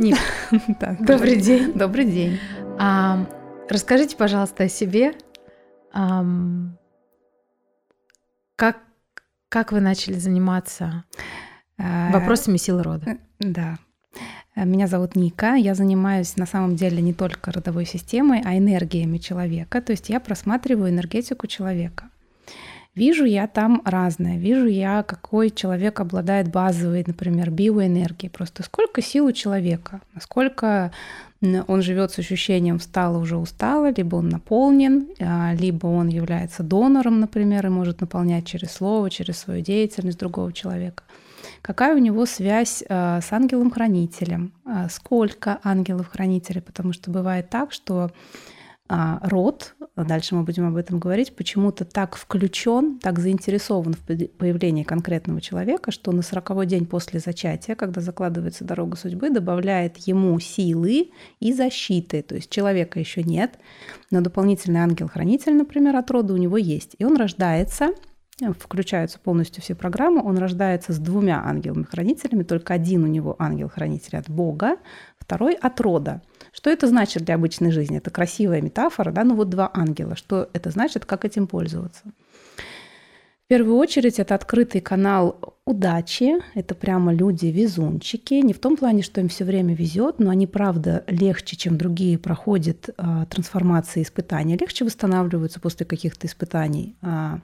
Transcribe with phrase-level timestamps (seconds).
[0.00, 0.14] Не...
[1.00, 1.72] Добрый день.
[1.74, 2.38] Добрый день.
[3.68, 5.12] Расскажите, пожалуйста, о себе.
[8.56, 8.78] Как,
[9.50, 11.04] как вы начали заниматься
[11.78, 13.10] а, вопросами силы рода?
[13.10, 13.78] Э, да.
[14.56, 15.54] Меня зовут Ника.
[15.54, 19.82] Я занимаюсь на самом деле не только родовой системой, а энергиями человека.
[19.82, 22.10] То есть я просматриваю энергетику человека.
[22.94, 24.36] Вижу я там разное.
[24.36, 28.30] Вижу я, какой человек обладает базовой, например, биоэнергией.
[28.30, 30.92] Просто сколько сил у человека, насколько
[31.40, 37.20] он живет с ощущением встала, уже устала, либо он наполнен, а, либо он является донором,
[37.20, 41.02] например, и может наполнять через слово, через свою деятельность другого человека.
[41.62, 44.52] Какая у него связь а, с ангелом-хранителем?
[44.66, 46.60] А, сколько ангелов-хранителей?
[46.60, 48.10] Потому что бывает так, что
[48.90, 55.40] род, дальше мы будем об этом говорить, почему-то так включен, так заинтересован в появлении конкретного
[55.40, 61.52] человека, что на 40 день после зачатия, когда закладывается дорога судьбы, добавляет ему силы и
[61.52, 62.22] защиты.
[62.22, 63.58] То есть человека еще нет,
[64.10, 66.96] но дополнительный ангел-хранитель, например, от рода у него есть.
[66.98, 67.90] И он рождается
[68.58, 70.22] включаются полностью все программы.
[70.24, 74.76] Он рождается с двумя ангелами-хранителями, только один у него ангел-хранитель от Бога,
[75.30, 76.22] второй от рода.
[76.52, 77.98] Что это значит для обычной жизни?
[77.98, 80.16] Это красивая метафора, да, ну вот два ангела.
[80.16, 82.02] Что это значит, как этим пользоваться?
[83.50, 89.20] В первую очередь это открытый канал удачи, это прямо люди-везунчики, не в том плане, что
[89.20, 92.92] им все время везет, но они, правда, легче, чем другие, проходят э,
[93.28, 97.38] трансформации испытания, легче восстанавливаются после каких-то испытаний, э,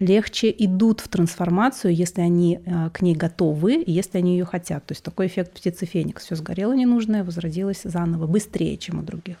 [0.00, 4.84] легче идут в трансформацию, если они э, к ней готовы, если они ее хотят.
[4.86, 6.24] То есть такой эффект птицы Феникс.
[6.24, 9.36] Все сгорело ненужное, возродилось заново, быстрее, чем у других.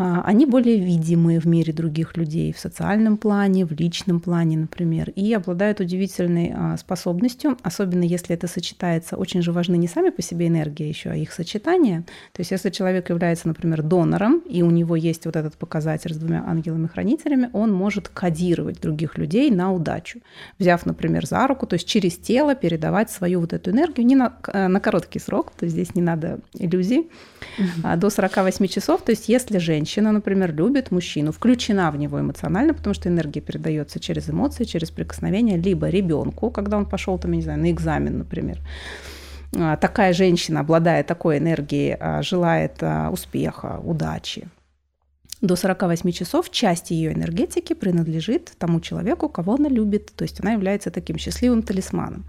[0.00, 5.10] А, они более видимые в мире других людей в социальном плане, в личном плане, например,
[5.10, 10.22] и обладают удивительной а, способностью, особенно если это сочетается, очень же важны не сами по
[10.22, 12.04] себе энергии еще, а их сочетание.
[12.32, 16.16] То есть если человек является, например, донором, и у него есть вот этот показатель с
[16.16, 20.20] двумя ангелами-хранителями, он может кодировать других людей на удачу,
[20.60, 24.36] взяв, например, за руку, то есть через тело передавать свою вот эту энергию не на,
[24.46, 27.10] э, на короткий срок, то есть здесь не надо иллюзий,
[27.58, 27.96] mm-hmm.
[27.96, 32.74] до 48 часов, то есть если женщина женщина, например, любит мужчину, включена в него эмоционально,
[32.74, 37.36] потому что энергия передается через эмоции, через прикосновение, либо ребенку, когда он пошел там, я
[37.36, 38.58] не знаю, на экзамен, например.
[39.56, 44.48] А, такая женщина, обладая такой энергией, а, желает а, успеха, удачи,
[45.40, 50.12] до 48 часов часть ее энергетики принадлежит тому человеку, кого она любит.
[50.16, 52.24] То есть она является таким счастливым талисманом.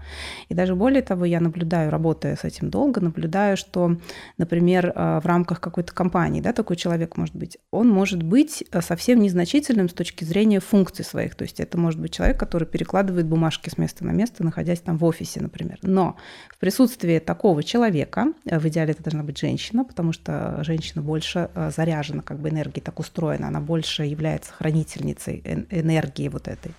[0.48, 3.96] И даже более того, я наблюдаю, работая с этим долго, наблюдаю, что,
[4.38, 8.80] например, э, в рамках какой-то компании, да, такой человек может быть, он может быть э,
[8.80, 11.34] совсем незначительным с точки зрения функций своих.
[11.34, 14.98] То есть это может быть человек, который перекладывает бумажки с места на место, находясь там
[14.98, 15.78] в офисе, например.
[15.82, 16.16] Но
[16.48, 21.50] в присутствии такого человека, э, в идеале это должна быть женщина, потому что женщина больше
[21.74, 26.72] заряжена как бы энергией такой устроена, она больше является хранительницей энергии вот этой,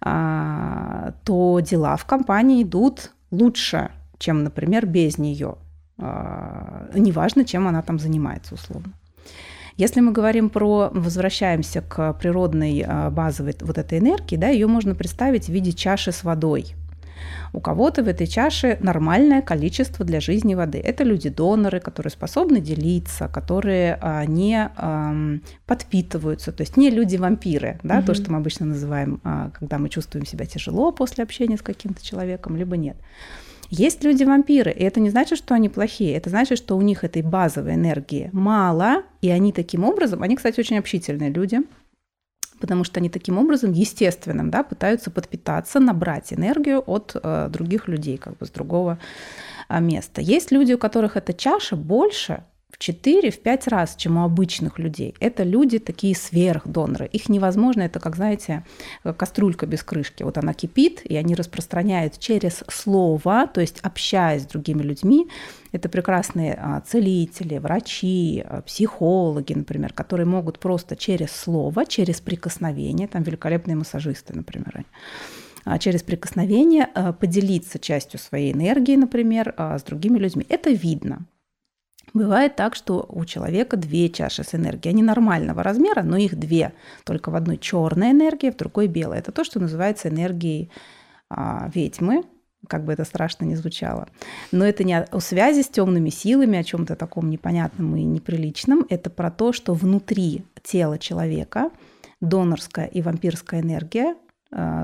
[0.00, 5.56] а, то дела в компании идут лучше, чем, например, без нее.
[5.98, 8.92] А, неважно, чем она там занимается, условно.
[9.76, 14.94] Если мы говорим про, возвращаемся к природной а, базовой вот этой энергии, да, ее можно
[14.94, 16.74] представить в виде чаши с водой.
[17.52, 20.78] У кого-то в этой чаше нормальное количество для жизни воды.
[20.78, 25.14] Это люди-доноры, которые способны делиться, которые а, не а,
[25.66, 28.06] подпитываются, то есть не люди-вампиры, да, угу.
[28.06, 32.04] то, что мы обычно называем, а, когда мы чувствуем себя тяжело после общения с каким-то
[32.04, 32.96] человеком, либо нет.
[33.70, 37.22] Есть люди-вампиры, и это не значит, что они плохие, это значит, что у них этой
[37.22, 41.60] базовой энергии мало, и они таким образом, они, кстати, очень общительные люди,
[42.60, 48.16] потому что они таким образом естественным да, пытаются подпитаться, набрать энергию от э, других людей,
[48.18, 48.98] как бы с другого
[49.68, 50.20] э, места.
[50.20, 52.44] Есть люди, у которых эта чаша больше,
[52.74, 55.14] в 4-5 раз, чем у обычных людей.
[55.20, 57.06] Это люди такие сверхдоноры.
[57.06, 58.64] Их невозможно, это как, знаете,
[59.16, 60.22] кастрюлька без крышки.
[60.24, 65.28] Вот она кипит, и они распространяют через слово, то есть общаясь с другими людьми.
[65.74, 73.08] Это прекрасные а, целители, врачи, а, психологи, например, которые могут просто через слово, через прикосновение,
[73.08, 74.84] там великолепные массажисты, например,
[75.64, 76.86] а, через прикосновение
[77.18, 80.46] поделиться частью своей энергии, например, с другими людьми.
[80.48, 81.26] Это видно.
[82.12, 84.92] Бывает так, что у человека две чаши с энергией.
[84.92, 86.72] Они нормального размера, но их две.
[87.02, 89.18] Только в одной черная энергия, в другой белая.
[89.18, 90.70] Это то, что называется энергией
[91.74, 92.22] ведьмы,
[92.68, 94.08] как бы это страшно не звучало.
[94.52, 98.86] Но это не о связи с темными силами, о чем-то таком непонятном и неприличном.
[98.88, 101.70] Это про то, что внутри тела человека
[102.20, 104.14] донорская и вампирская энергия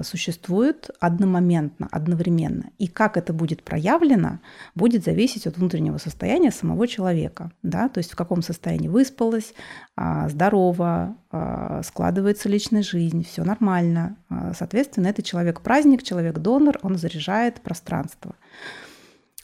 [0.02, 2.70] существует одномоментно, одновременно.
[2.78, 4.40] И как это будет проявлено,
[4.74, 7.52] будет зависеть от внутреннего состояния самого человека.
[7.62, 7.88] Да?
[7.88, 9.54] То есть в каком состоянии выспалась,
[9.96, 14.16] э, здорово, э, складывается личная жизнь, все нормально.
[14.28, 18.34] Э, соответственно, это человек-праздник, человек-донор, он заряжает пространство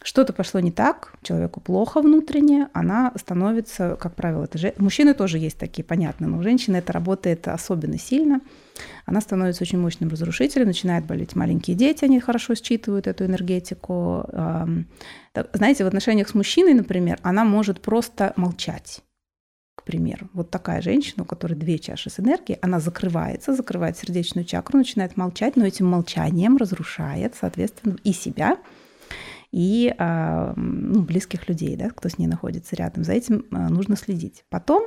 [0.06, 4.72] что-то пошло не так, человеку плохо внутренне, она становится, как правило, это же...
[4.78, 8.40] Мужчины тоже есть такие, понятно, но у женщины это работает особенно сильно.
[9.04, 14.24] Она становится очень мощным разрушителем, начинает болеть маленькие дети, они хорошо считывают эту энергетику.
[15.52, 19.02] Знаете, в отношениях с мужчиной, например, она может просто молчать
[19.74, 20.30] к примеру.
[20.32, 25.16] Вот такая женщина, у которой две чаши с энергией, она закрывается, закрывает сердечную чакру, начинает
[25.16, 28.56] молчать, но этим молчанием разрушает, соответственно, и себя,
[29.52, 33.04] и а, ну, близких людей, да, кто с ней находится рядом.
[33.04, 34.44] За этим а, нужно следить.
[34.50, 34.84] Потом,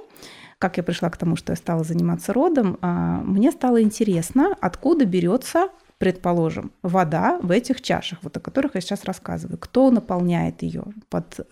[0.57, 5.05] как я пришла к тому, что я стала заниматься родом, а, мне стало интересно, откуда
[5.05, 9.57] берется предположим, вода в этих чашах, вот о которых я сейчас рассказываю.
[9.57, 11.45] Кто наполняет ее под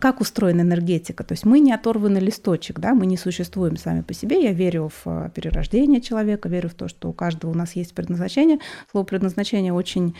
[0.00, 1.24] как устроена энергетика.
[1.24, 4.42] То есть мы не оторванный листочек, да, мы не существуем сами по себе.
[4.42, 8.58] Я верю в перерождение человека, верю в то, что у каждого у нас есть предназначение.
[8.90, 10.14] Слово предназначение очень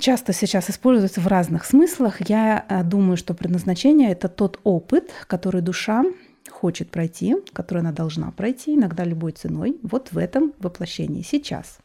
[0.00, 2.28] часто сейчас используется в разных смыслах.
[2.28, 6.04] Я э, думаю, что предназначение— это тот опыт, который душа
[6.48, 11.78] хочет пройти, который она должна пройти, иногда любой ценой, вот в этом воплощении сейчас.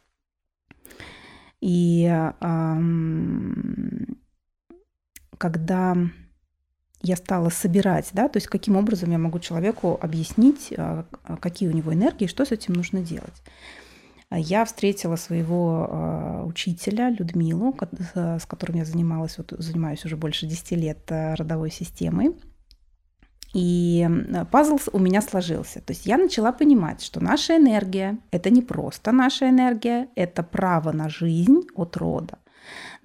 [1.61, 2.11] И
[5.37, 5.97] когда
[7.01, 11.05] я стала собирать, да, то есть каким образом я могу человеку объяснить, а,
[11.39, 13.43] какие у него энергии, что с этим нужно делать.
[14.31, 17.75] Я встретила своего а, учителя Людмилу,
[18.13, 22.35] с которым я занималась, вот занимаюсь уже больше 10 лет а, родовой системой.
[23.53, 24.05] И
[24.51, 25.79] пазл у меня сложился.
[25.79, 30.91] То есть я начала понимать, что наша энергия– это не просто наша энергия, это право
[30.91, 32.39] на жизнь от рода.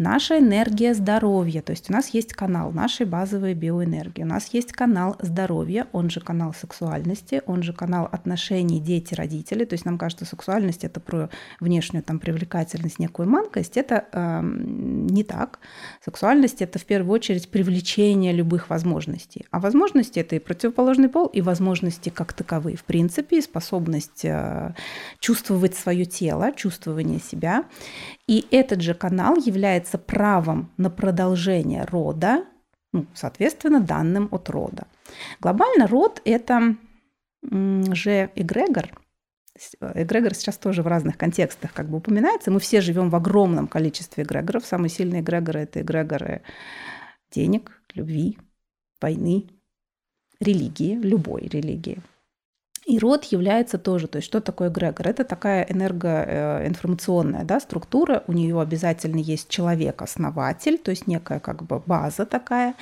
[0.01, 4.73] Наша энергия здоровья, то есть у нас есть канал нашей базовой биоэнергии, у нас есть
[4.73, 10.25] канал здоровья, он же канал сексуальности, он же канал отношений дети-родители, то есть нам кажется,
[10.25, 11.29] сексуальность это про
[11.61, 15.59] внешнюю там привлекательность, некую манкость, это э, не так.
[16.03, 21.43] Сексуальность это в первую очередь привлечение любых возможностей, а возможности это и противоположный пол, и
[21.43, 24.73] возможности как таковые, в принципе, и способность э,
[25.19, 27.67] чувствовать свое тело, чувствование себя,
[28.27, 32.45] и этот же канал является правом на продолжение рода,
[32.93, 34.87] ну, соответственно, данным от рода.
[35.41, 36.77] Глобально род– это
[37.43, 38.91] же эгрегор.
[39.81, 42.51] Эгрегор сейчас тоже в разных контекстах как бы упоминается.
[42.51, 44.65] Мы все живем в огромном количестве эгрегоров.
[44.65, 46.43] Самые сильные эгрегоры– это эгрегоры
[47.31, 48.39] денег, любви,
[49.01, 49.49] войны,
[50.41, 52.01] религии, любой религии.
[52.87, 55.07] И род является тоже, то есть что такое эгрегор?
[55.07, 61.83] Это такая энергоинформационная да, структура, у нее обязательно есть человек-основатель, то есть некая как бы
[61.85, 62.75] база такая.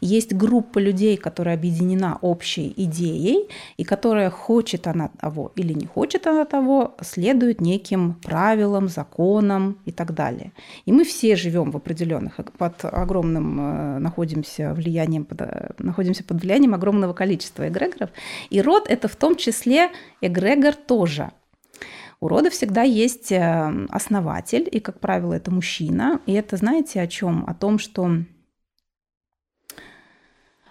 [0.00, 3.48] Есть группа людей, которая объединена общей идеей,
[3.78, 9.90] и которая хочет она того или не хочет она того, следует неким правилам, законам и
[9.90, 10.52] так далее.
[10.84, 16.42] И мы все живем в определенных, под огромным, э, находимся, влиянием, под, э, находимся под
[16.42, 18.10] влиянием огромного количества эгрегоров.
[18.50, 21.30] И род это в том числе числе эгрегор тоже.
[22.20, 26.20] У рода всегда есть э, основатель, и, как правило, это мужчина.
[26.26, 27.44] И это, знаете, о чем?
[27.46, 28.10] О том, что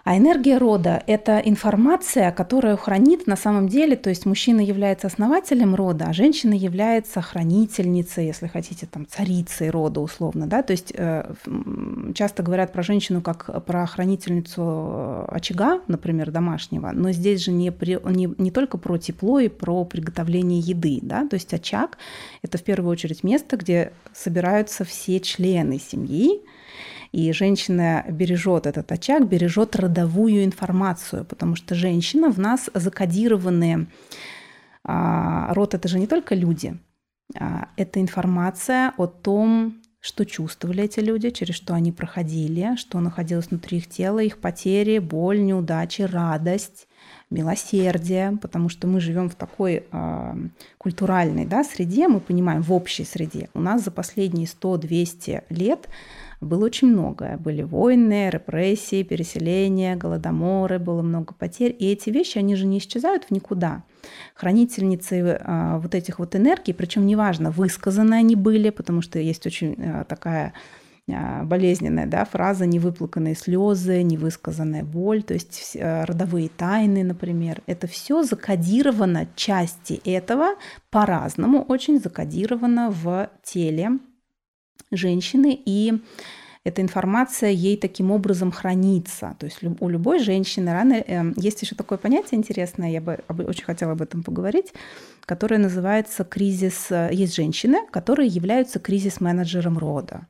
[0.06, 5.74] а энергия рода– это информация, которая хранит на самом деле, то есть мужчина является основателем
[5.74, 10.46] рода, а женщина является хранительницей, если хотите, там, царицей рода условно.
[10.46, 10.62] Да?
[10.62, 11.28] То есть э,
[12.14, 17.72] часто говорят про женщину как про хранительницу э, очага, например, домашнего, но здесь же не,
[17.72, 21.00] при, не, не только про тепло и про приготовление еды.
[21.02, 21.26] Да?
[21.26, 21.98] То есть очаг–
[22.42, 26.42] это в первую очередь место, где собираются все члены семьи,
[27.12, 33.86] и женщина бережет этот очаг, бережет родовую информацию, потому что женщина в нас закодированные.
[34.84, 36.78] А, род это же не только люди,
[37.38, 43.48] а, это информация о том, что чувствовали эти люди, через что они проходили, что находилось
[43.48, 46.86] внутри их тела, их потери, боль, неудачи, радость,
[47.28, 50.34] милосердие, потому что мы живем в такой э,
[50.78, 53.48] культуральной да, среде, мы понимаем, в общей среде.
[53.52, 55.88] У нас за последние 100-200 лет
[56.40, 57.38] было очень многое.
[57.38, 61.74] Были войны, репрессии, переселения, голодоморы, было много потерь.
[61.78, 63.82] И эти вещи, они же не исчезают в никуда.
[64.34, 69.74] Хранительницы э, вот этих вот энергий, причем неважно, высказаны они были, потому что есть очень
[69.78, 70.52] э, такая
[71.08, 77.62] а, болезненная да, фраза невыплаканные слезы, невысказанная боль, то есть э, родовые тайны, например.
[77.66, 80.56] Это все закодировано, части этого
[80.90, 84.00] по-разному очень закодировано в теле
[84.90, 86.00] женщины, и
[86.66, 89.36] эта информация ей таким образом хранится.
[89.38, 90.94] То есть у любой женщины рано...
[90.94, 94.72] Э, есть еще такое понятие интересное, я бы очень хотела об этом поговорить,
[95.24, 96.90] которое называется кризис...
[96.90, 100.26] Э, есть женщины, которые являются кризис-менеджером рода.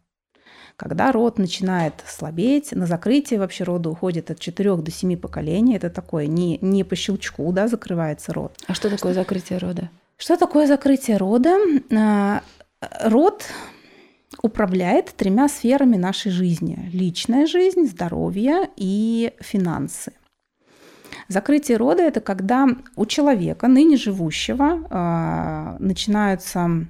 [0.76, 5.74] Когда род начинает слабеть, на закрытие вообще рода уходит от 4 до 7 поколений.
[5.74, 8.52] Это такое не, не по щелчку да, закрывается род.
[8.66, 9.88] А что такое закрытие рода?
[10.18, 11.56] Что такое закрытие рода?
[11.90, 12.40] Э,
[13.08, 13.42] род
[14.46, 16.90] управляет тремя сферами нашей жизни.
[16.92, 20.12] Личная жизнь, здоровье и финансы.
[21.28, 26.86] Закрытие рода– это когда у человека, ныне живущего, а, начинаются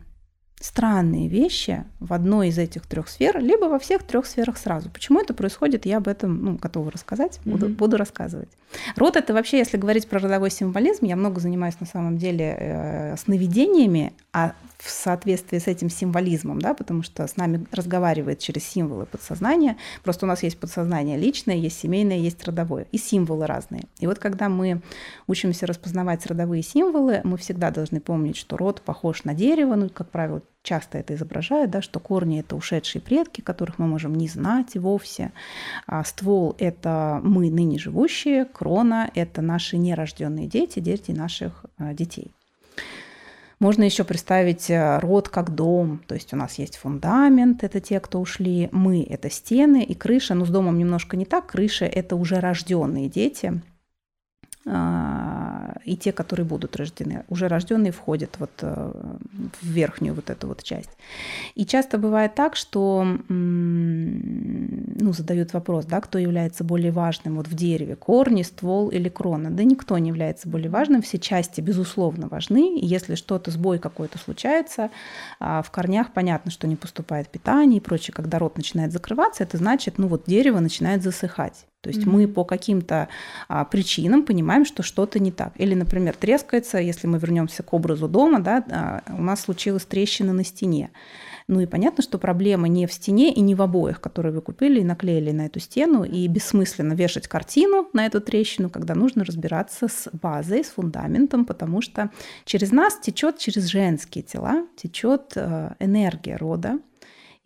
[0.61, 4.91] странные вещи в одной из этих трех сфер, либо во всех трех сферах сразу.
[4.91, 7.77] Почему это происходит, я об этом ну, готова рассказать, буду, mm-hmm.
[7.77, 8.49] буду рассказывать.
[8.97, 13.17] Род это вообще, если говорить про родовой символизм, я много занимаюсь на самом деле э,
[13.19, 14.55] сновидениями, а
[14.87, 19.77] в соответствии с этим символизмом, да, потому что с нами разговаривает через символы подсознания.
[20.03, 23.85] Просто у нас есть подсознание личное, есть семейное, есть родовое, и символы разные.
[23.99, 24.81] И вот когда мы
[25.27, 30.11] учимся распознавать родовые символы, мы всегда должны помнить, что род похож на дерево, ну, как
[30.11, 34.75] правило, часто это изображают, да, что корни– это ушедшие предки, которых мы можем не знать
[34.77, 35.33] вовсе.
[35.87, 42.33] А ствол– это мы, ныне живущие, крона– это наши нерожденные дети, дети наших а, детей.
[43.59, 48.01] Можно еще представить э, род как дом, то есть у нас есть фундамент, это те,
[48.01, 52.17] кто ушли, мы– это стены, и крыша, но с домом немножко не так, крыша– это
[52.17, 53.63] уже рожденные дети,
[54.67, 55.26] а,
[55.87, 57.25] и те, которые будут рождены.
[57.29, 58.93] Уже рожденные входят вот э,
[59.63, 60.91] в верхнюю вот эту вот часть.
[61.55, 67.55] И часто бывает так, что ну, задают вопрос, да, кто является более важным вот в
[67.55, 69.51] дереве, корни, ствол или крона.
[69.51, 72.79] Да никто не является более важным, все части, безусловно, важны.
[72.79, 74.91] И если что-то, сбой какой-то случается,
[75.39, 78.13] а, в корнях понятно, что не поступает питание и прочее.
[78.15, 81.67] Когда рот начинает закрываться, это значит, ну вот дерево начинает засыхать.
[81.87, 82.11] То есть mm-hmm.
[82.11, 83.07] мы по каким-то
[83.47, 85.53] а, причинам понимаем, что что-то не так.
[85.55, 90.33] Или, например, трескается, если мы вернемся к образу дома, да, а, у нас случилась трещина
[90.33, 90.91] на стене.
[91.47, 94.81] Ну и понятно, что проблема не в стене и не в обоях, которые вы купили
[94.81, 99.87] и наклеили на эту стену, и бессмысленно вешать картину на эту трещину, когда нужно разбираться
[99.87, 102.11] с базой, с фундаментом, потому что
[102.45, 106.81] через нас течет, через женские тела течет э, энергия рода,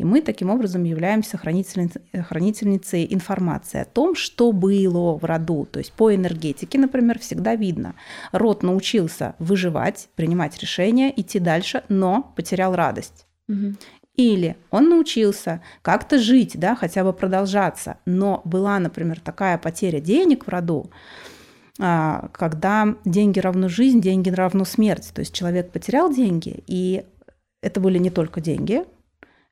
[0.00, 5.66] и мы таким образом являемся хранительницей, хранительницей информации о том, что было в роду.
[5.70, 7.94] То есть по энергетике, например, всегда видно.
[8.32, 13.26] Род научился выживать, принимать решения, идти дальше, но потерял радость.
[13.50, 13.74] Угу.
[14.16, 20.46] Или он научился как-то жить, да, хотя бы продолжаться, но была, например, такая потеря денег
[20.46, 20.90] в роду,
[21.78, 25.10] а, когда деньги равно жизнь, деньги равно смерть.
[25.14, 27.04] То есть человек потерял деньги, и
[27.62, 28.84] это были не только деньги,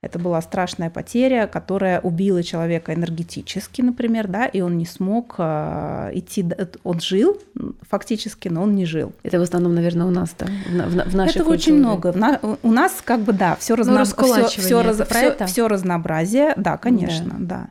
[0.00, 6.10] это была страшная потеря, которая убила человека энергетически, например, да, и он не смог э,
[6.14, 6.46] идти,
[6.84, 7.36] он жил
[7.82, 9.12] фактически, но он не жил.
[9.24, 11.58] Это в основном, наверное, у нас, да, в, в нашей Это культуре.
[11.58, 12.14] очень много.
[12.62, 14.04] У нас как бы, да, все, разно...
[14.04, 15.02] все, все, раз...
[15.08, 17.46] все, все разнообразие, да, конечно, да.
[17.46, 17.68] да.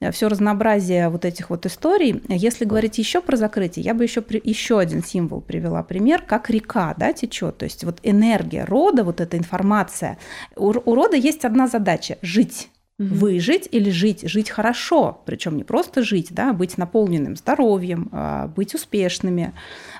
[0.00, 2.22] Э, все разнообразие вот этих вот историй.
[2.28, 6.94] Если говорить еще про закрытие, я бы еще, еще один символ привела пример, как река
[6.96, 7.58] да, течет.
[7.58, 10.18] То есть вот энергия рода, вот эта информация.
[10.54, 13.14] У, у рода есть одна задача– жить угу.
[13.14, 18.74] выжить или жить, жить хорошо, причем не просто жить, да, быть наполненным здоровьем, а, быть
[18.74, 19.52] успешными,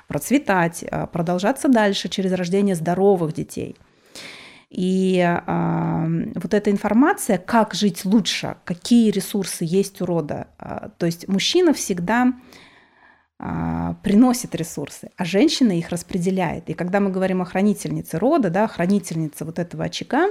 [0.07, 3.75] процветать, а, продолжаться дальше через рождение здоровых детей–
[4.69, 10.47] и э, вот эта информация, как жить лучше, какие ресурсы есть у рода.
[10.59, 12.33] Э, то есть мужчина всегда
[13.39, 16.69] э, приносит ресурсы, а женщина их распределяет.
[16.69, 20.27] И когда мы говорим о хранительнице рода, да, хранительнице вот этого очага,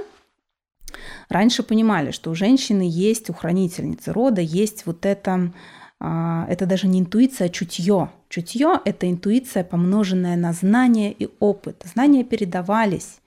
[1.29, 5.51] раньше понимали, что у женщины есть, у хранительницы рода есть вот это
[5.99, 8.11] это даже не интуиция, а чутье.
[8.29, 11.83] Чутье– это интуиция, помноженная на знания и опыт.
[11.91, 13.17] Знания передавались.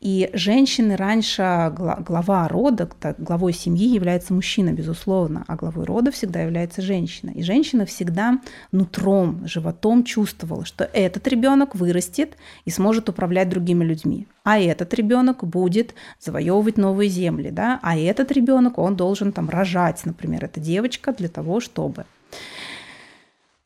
[0.00, 2.88] И женщины раньше, глава рода,
[3.18, 7.30] главой семьи является мужчина, безусловно, а главой рода всегда является женщина.
[7.30, 8.40] И женщина всегда
[8.72, 14.26] нутром, животом чувствовала, что этот ребенок вырастет и сможет управлять другими людьми.
[14.42, 17.78] А этот ребенок будет завоевывать новые земли, да?
[17.82, 22.06] а этот ребенок, он должен там рожать, например, эта девочка для того, чтобы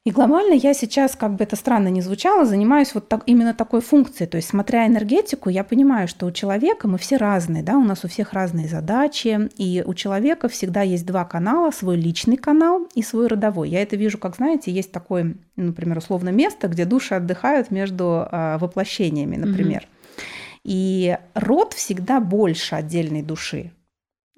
[0.04, 3.80] И глобально я сейчас, как бы это странно ни звучало, занимаюсь вот так, именно такой
[3.80, 4.28] функцией.
[4.28, 8.04] То есть, смотря энергетику, я понимаю, что у человека мы все разные, да, у нас
[8.04, 13.02] у всех разные задачи, и у человека всегда есть два канала, свой личный канал и
[13.02, 13.70] свой родовой.
[13.70, 18.58] Я это вижу, как, знаете, есть такое, например, условно место, где души отдыхают между э,
[18.58, 19.88] воплощениями, например.
[19.88, 20.60] Mm-hmm.
[20.64, 23.72] И род всегда больше отдельной души.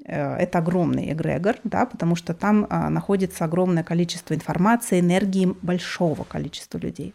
[0.06, 6.24] Э, это огромный эгрегор, да, потому что там а, находится огромное количество информации, энергии большого
[6.24, 7.14] количества людей.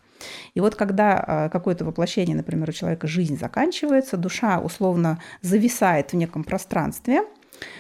[0.53, 6.15] И вот когда а, какое-то воплощение, например, у человека жизнь заканчивается, душа условно зависает в
[6.15, 7.21] неком пространстве,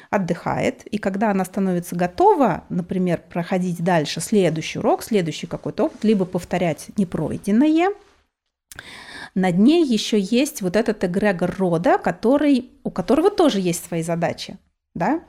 [0.09, 6.25] отдыхает, и когда она становится готова, например, проходить дальше следующий урок, следующий какой-то опыт, либо
[6.25, 7.89] повторять непройденное,
[9.33, 14.57] над ней еще есть вот этот эгрегор рода, который, у которого тоже есть свои задачи
[14.93, 15.21] да,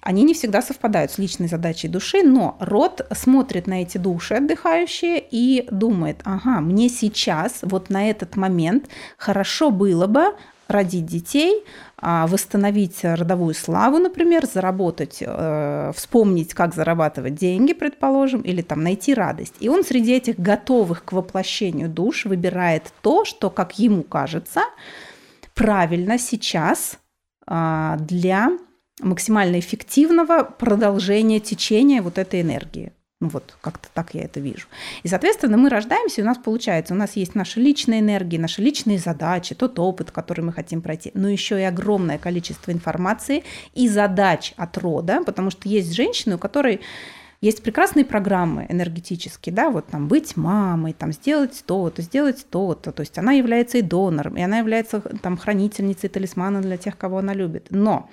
[0.00, 5.22] они не всегда совпадают с личной задачей души, но род смотрит на эти души отдыхающие
[5.30, 10.34] и думает, ага, мне сейчас, вот на этот момент хорошо было бы
[10.68, 11.64] родить детей,
[11.96, 19.14] а, восстановить родовую славу, например, заработать, э, вспомнить, как зарабатывать деньги, предположим, или там найти
[19.14, 19.54] радость.
[19.60, 24.60] И он среди этих готовых к воплощению душ выбирает то, что, как ему кажется,
[25.54, 26.98] правильно сейчас
[27.46, 28.50] а, для
[29.00, 32.92] максимально эффективного продолжения течения вот этой энергии.
[33.20, 34.68] Ну вот, как-то так я это вижу.
[35.02, 38.62] И, соответственно, мы рождаемся, и у нас получается, у нас есть наши личные энергии, наши
[38.62, 43.42] личные задачи, тот опыт, который мы хотим пройти, но еще и огромное количество информации
[43.74, 46.80] и задач от рода, потому что есть женщины, у которой
[47.40, 53.00] есть прекрасные программы энергетические, да, вот там быть мамой, там сделать то-то, сделать то-то, то
[53.00, 57.34] есть она является и донором, и она является там хранительницей талисмана для тех, кого она
[57.34, 57.66] любит.
[57.70, 58.08] Но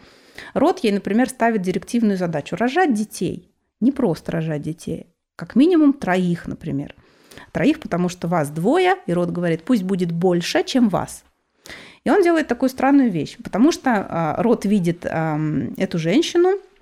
[0.54, 3.51] Род ей, например, ставит директивную задачу– рожать детей.
[3.80, 6.96] Не просто рожать детей, как минимум троих, например.
[7.51, 11.24] Троих, потому что вас двое, и род говорит, пусть будет больше, чем вас.
[12.04, 16.75] И он делает такую странную вещь, потому что э, род видит э, эту женщину– а,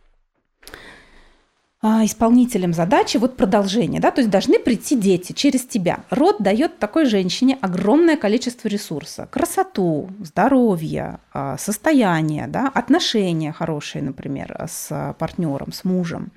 [1.83, 5.99] исполнителем задачи вот продолжение, да, то есть должны прийти дети через тебя.
[6.09, 9.27] Род дает такой женщине огромное количество ресурса.
[9.29, 16.31] Красоту, здоровье, а, состояние, да, отношения хорошие, например, с партнером, с мужем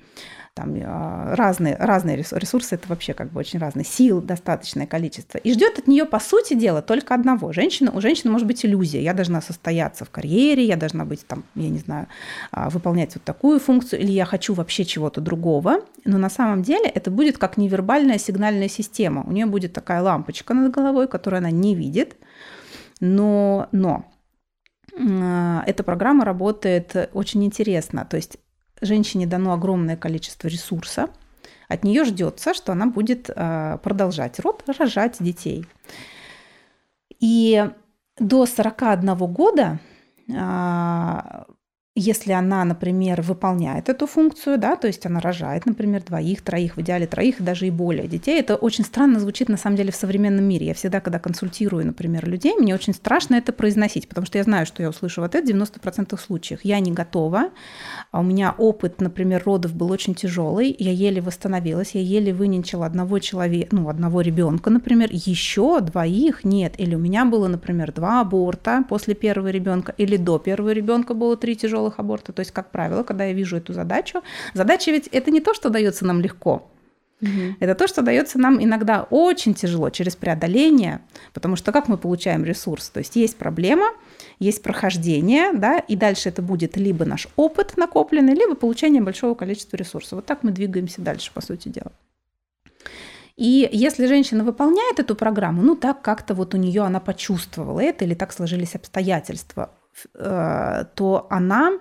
[0.57, 5.37] там а, разные, разные ресурсы, это вообще как бы очень разные, сил достаточное количество.
[5.37, 7.53] И ждет от нее, по сути дела, только одного.
[7.53, 8.99] Женщина, у женщины может быть иллюзия.
[9.01, 12.07] Я должна состояться в карьере, я должна быть там, я не знаю,
[12.51, 15.81] а, выполнять вот такую функцию, или я хочу вообще чего-то другого.
[16.05, 19.23] Но на самом деле это будет как невербальная сигнальная система.
[19.27, 22.17] У нее будет такая лампочка над головой, которую она не видит,
[22.99, 24.05] но, но
[24.99, 28.07] а, эта программа работает очень интересно.
[28.09, 28.39] То есть
[28.81, 31.09] женщине дано огромное количество ресурса,
[31.67, 35.65] от нее ждется, что она будет э, продолжать род, рожать детей.
[37.19, 37.69] И
[38.19, 39.79] до 41 года
[40.35, 41.45] а,
[41.99, 46.81] если она, например, выполняет эту функцию, да, то есть она рожает, например, двоих, троих, в
[46.81, 50.45] идеале троих, даже и более детей, это очень странно звучит на самом деле в современном
[50.45, 50.67] мире.
[50.67, 54.67] Я всегда, когда консультирую, например, людей, мне очень страшно это произносить, потому что я знаю,
[54.67, 56.59] что я услышу в ответ в 90% случаев.
[56.63, 57.49] Я не готова,
[58.11, 62.85] а у меня опыт, например, родов был очень тяжелый, я еле восстановилась, я еле выненчила
[62.85, 66.75] одного человека, ну, одного ребенка, например, еще двоих нет.
[66.77, 71.35] Или у меня было, например, два аборта после первого ребенка, или до первого ребенка было
[71.35, 72.35] три тяжелых тяжелых абортов.
[72.35, 74.21] То есть, как правило, когда я вижу эту задачу,
[74.53, 76.69] задача ведь это не то, что дается нам легко.
[77.21, 77.55] Угу.
[77.59, 80.99] Это то, что дается нам иногда очень тяжело через преодоление,
[81.33, 82.89] потому что как мы получаем ресурс?
[82.89, 83.87] То есть есть проблема,
[84.39, 89.77] есть прохождение, да, и дальше это будет либо наш опыт накопленный, либо получение большого количества
[89.77, 90.11] ресурсов.
[90.11, 91.91] Вот так мы двигаемся дальше, по сути дела.
[93.35, 98.05] И если женщина выполняет эту программу, ну так как-то вот у нее она почувствовала это,
[98.05, 99.69] или так сложились обстоятельства,
[100.13, 101.79] то она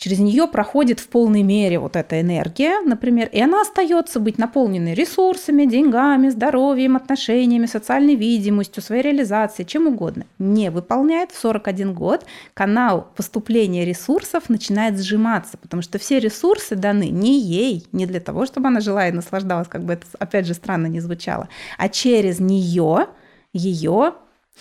[0.00, 4.94] через нее проходит в полной мере вот эта энергия, например, и она остается быть наполненной
[4.94, 10.24] ресурсами, деньгами, здоровьем, отношениями, социальной видимостью, своей реализацией, чем угодно.
[10.38, 17.10] Не выполняет в 41 год, канал поступления ресурсов начинает сжиматься, потому что все ресурсы даны
[17.10, 20.54] не ей, не для того, чтобы она жила и наслаждалась, как бы это опять же
[20.54, 23.08] странно не звучало, а через нее,
[23.52, 24.14] ее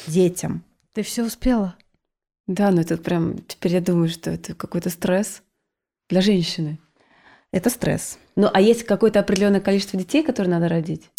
[0.05, 0.65] детям.
[0.93, 1.75] Ты все успела?
[2.49, 5.43] Да, но это прям, теперь я думаю, что это какой-то стресс
[6.09, 6.79] для женщины.
[7.51, 8.17] Это стресс.
[8.35, 11.11] Ну, а есть какое-то определенное количество детей, которые надо родить?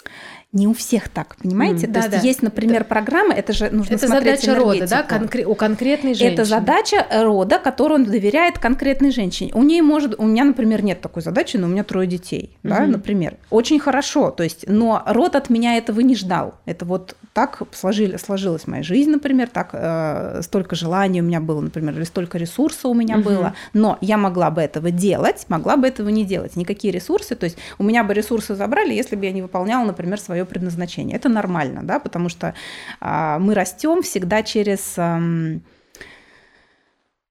[0.53, 1.87] Не у всех так, понимаете?
[1.87, 2.19] Mm, То да, есть да.
[2.19, 6.15] есть, например, это, программа, это же нужно это смотреть задача рода, да, конкре- у конкретной
[6.15, 6.35] женщины.
[6.35, 9.53] Это задача рода, которую он доверяет конкретной женщине.
[9.55, 12.69] У нее может, у меня, например, нет такой задачи, но у меня трое детей, mm-hmm.
[12.69, 13.37] да, например.
[13.51, 16.55] Очень хорошо, то есть, но род от меня этого не ждал.
[16.65, 21.61] Это вот так сложили, сложилась моя жизнь, например, так э, столько желаний у меня было,
[21.61, 23.23] например, или столько ресурсов у меня mm-hmm.
[23.23, 26.57] было, но я могла бы этого делать, могла бы этого не делать.
[26.57, 30.19] Никакие ресурсы, то есть у меня бы ресурсы забрали, если бы я не выполняла, например,
[30.19, 31.17] свое свое предназначение.
[31.17, 32.55] Это нормально, да, потому что
[33.01, 34.99] а, мы растем всегда через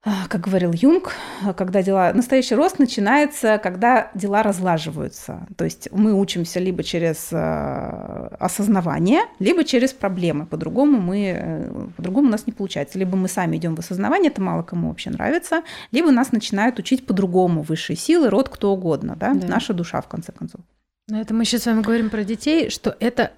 [0.01, 1.11] а, как говорил Юнг,
[1.57, 2.13] когда дела...
[2.13, 5.45] Настоящий рост начинается, когда дела разлаживаются.
[5.57, 10.45] То есть мы учимся либо через э, осознавание, либо через проблемы.
[10.45, 11.33] По-другому мы...
[11.37, 12.97] Э, по-другому у нас не получается.
[12.97, 17.05] Либо мы сами идем в осознавание, это мало кому вообще нравится, либо нас начинают учить
[17.05, 19.33] по-другому высшие силы, род кто угодно, да?
[19.33, 19.47] да.
[19.47, 20.61] наша душа, в конце концов.
[21.09, 23.31] Но это мы сейчас с вами говорим про детей, что это,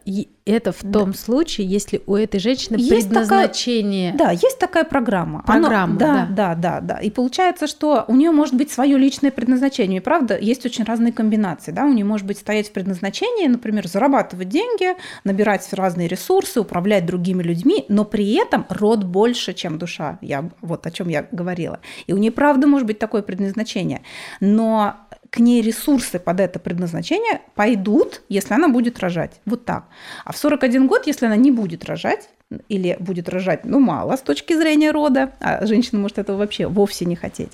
[0.45, 1.17] это в том да.
[1.17, 4.11] случае, если у этой женщины есть предназначение.
[4.11, 5.41] Такая, да, есть такая программа.
[5.43, 6.99] Программа, Оно, да, да, да, да, да.
[6.99, 9.99] И получается, что у нее может быть свое личное предназначение.
[9.99, 11.71] И правда, есть очень разные комбинации.
[11.71, 11.85] Да?
[11.85, 17.41] У нее может быть стоять в предназначении, например, зарабатывать деньги, набирать разные ресурсы, управлять другими
[17.41, 20.19] людьми, но при этом род больше, чем душа.
[20.21, 21.79] Я вот о чем я говорила.
[22.07, 24.01] И у нее правда может быть такое предназначение.
[24.41, 24.95] Но
[25.31, 29.39] к ней ресурсы под это предназначение пойдут, если она будет рожать.
[29.45, 29.85] Вот так.
[30.25, 32.29] А в 41 год, если она не будет рожать,
[32.67, 37.05] или будет рожать, ну, мало с точки зрения рода, а женщина может этого вообще вовсе
[37.05, 37.51] не хотеть,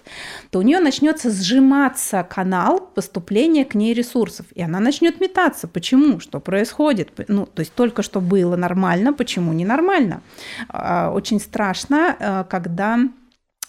[0.50, 5.68] то у нее начнется сжиматься канал поступления к ней ресурсов, и она начнет метаться.
[5.68, 6.20] Почему?
[6.20, 7.12] Что происходит?
[7.28, 10.22] Ну, то есть только что было нормально, почему ненормально?
[10.70, 12.98] А, очень страшно, э, когда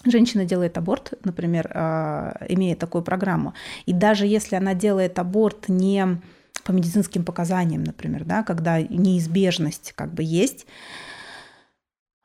[0.05, 3.53] женщина делает аборт, например, а, имея такую программу,
[3.85, 6.21] и даже если она делает аборт не
[6.63, 10.65] по медицинским показаниям, например, да, когда неизбежность как бы есть,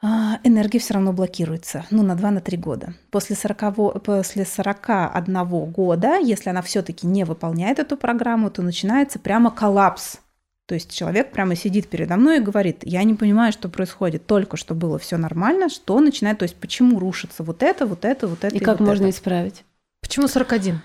[0.02, 2.94] а, энергия все равно блокируется, ну, на 2-3 года.
[3.10, 9.50] После, 40, после 41 года, если она все-таки не выполняет эту программу, то начинается прямо
[9.50, 10.18] коллапс
[10.66, 14.56] то есть человек прямо сидит передо мной и говорит, я не понимаю, что происходит, только
[14.56, 18.44] что было все нормально, что начинает, то есть почему рушится вот это, вот это, вот
[18.44, 18.54] это.
[18.54, 19.16] И, и как вот можно это.
[19.16, 19.64] исправить?
[20.00, 20.80] Почему 41?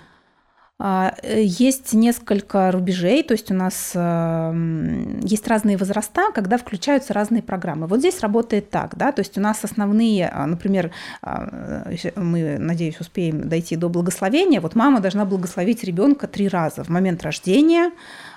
[0.81, 7.13] А, э, есть несколько рубежей, то есть у нас эм, есть разные возраста, когда включаются
[7.13, 7.85] разные программы.
[7.85, 12.97] Вот здесь работает так, да, то есть у нас основные, а, например, а, мы, надеюсь,
[13.01, 14.61] успеем дойти до благословения.
[14.61, 17.91] Вот мама должна благословить ребенка три раза в момент рождения,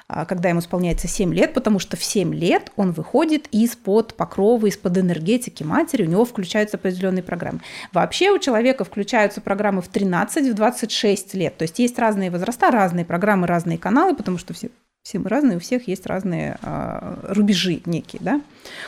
[0.07, 4.99] когда ему исполняется 7 лет, потому что в 7 лет он выходит из-под покрова, из-под
[4.99, 7.61] энергетики матери, у него включаются определенные программы.
[7.93, 11.57] Вообще у человека включаются программы в 13, в 26 лет.
[11.57, 14.71] То есть есть разные возраста, разные программы, разные каналы, потому что все
[15.03, 18.41] все мы разные, у всех есть разные а, рубежи некие, да.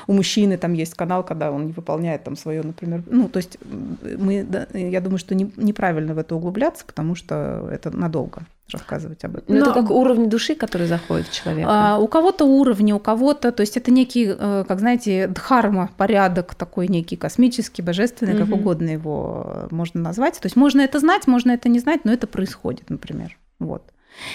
[0.06, 3.58] У мужчины там есть канал, когда он не выполняет там свое, например, ну, то есть
[3.64, 9.24] мы, да, я думаю, что не, неправильно в это углубляться, потому что это надолго рассказывать
[9.24, 9.54] об этом.
[9.54, 11.68] Но, Но это как уровень души, который заходит в человека.
[11.70, 16.54] А, у кого-то уровни, у кого-то, то есть это некий, э, как знаете, дхарма, порядок
[16.54, 18.44] такой некий космический, божественный, угу.
[18.44, 20.40] как угодно его можно назвать.
[20.40, 23.38] То есть можно это знать, можно это не знать, но это происходит, например.
[23.58, 23.92] Вот.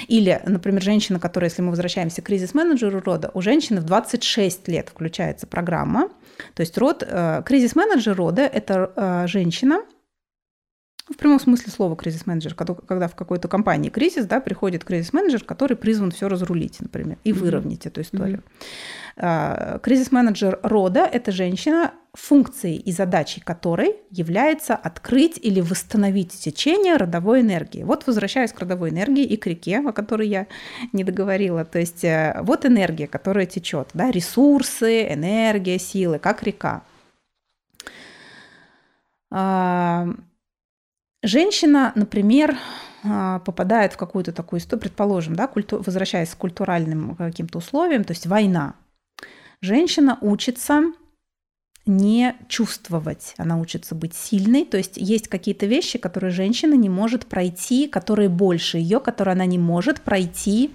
[0.08, 4.90] Или, например, женщина, которая, если мы возвращаемся к кризис-менеджеру рода, у женщины в 26 лет
[4.90, 6.10] включается программа.
[6.54, 9.82] То есть род, э, кризис-менеджер рода– это э, женщина,
[11.10, 16.12] в прямом смысле слова кризис-менеджер, когда в какой-то компании кризис, да, приходит кризис-менеджер, который призван
[16.12, 17.90] все разрулить, например, и выровнять mm-hmm.
[17.90, 18.44] эту историю.
[19.18, 19.80] Mm-hmm.
[19.82, 27.84] Кризис-менеджер рода– это женщина, функцией и задачей которой является открыть или восстановить течение родовой энергии.
[27.84, 30.48] Вот возвращаюсь к родовой энергии и к реке, о которой я
[30.92, 31.66] не договорила.
[31.66, 36.84] То есть э, вот энергия, которая течет, да, ресурсы, энергия, силы, как река.
[41.22, 42.58] Женщина, например,
[43.04, 48.12] а, попадает в какую-то такую историю, предположим, да, культу, возвращаясь к культуральным каким-то условиям, то
[48.12, 48.76] есть война.
[49.62, 50.94] Женщина учится
[51.86, 54.64] не чувствовать, она учится быть сильной.
[54.64, 59.46] То есть есть какие-то вещи, которые женщина не может пройти, которые больше ее, которые она
[59.46, 60.74] не может пройти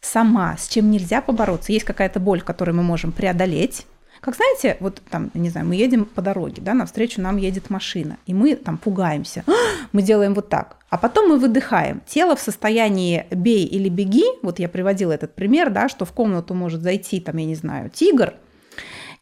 [0.00, 1.72] сама, с чем нельзя побороться.
[1.72, 3.86] Есть какая-то боль, которую мы можем преодолеть.
[4.20, 8.16] Как знаете, вот там, не знаю, мы едем по дороге, да, навстречу нам едет машина,
[8.26, 9.44] и мы там пугаемся,
[9.92, 12.00] мы делаем вот так, а потом мы выдыхаем.
[12.06, 16.54] Тело в состоянии бей или беги, вот я приводила этот пример, да, что в комнату
[16.54, 18.34] может зайти, там, я не знаю, тигр,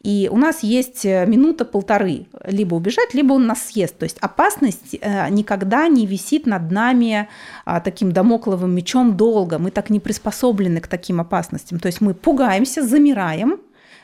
[0.03, 3.97] И у нас есть э, минута-полторы, либо убежать, либо он нас съест.
[3.97, 7.29] То есть опасность э, никогда не висит над нами
[7.63, 9.59] а, таким домокловым мечом долго.
[9.59, 11.79] Мы так не приспособлены к таким опасностям.
[11.79, 13.61] То есть мы пугаемся, замираем,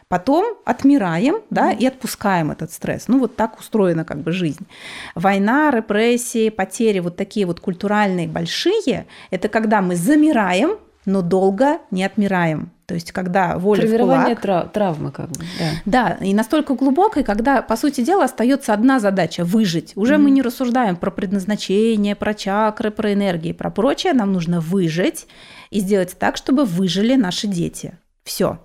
[0.09, 3.07] потом отмираем, да, и отпускаем этот стресс.
[3.07, 4.67] Ну, вот так устроена как бы жизнь.
[5.15, 12.03] Война, репрессии, потери вот такие вот культуральные большие, это когда мы замираем, но долго не
[12.03, 12.71] отмираем.
[12.85, 14.41] То есть, когда воля в кулак...
[14.41, 16.17] Трав- травмы как бы, да.
[16.17, 19.93] Да, и настолько глубокой, когда, по сути дела, остается одна задача– выжить.
[19.95, 20.17] Уже mm-hmm.
[20.17, 24.13] мы не рассуждаем про предназначение, про чакры, про энергии, про прочее.
[24.13, 25.27] Нам нужно выжить
[25.69, 27.95] и сделать так, чтобы выжили наши дети.
[28.23, 28.57] Все.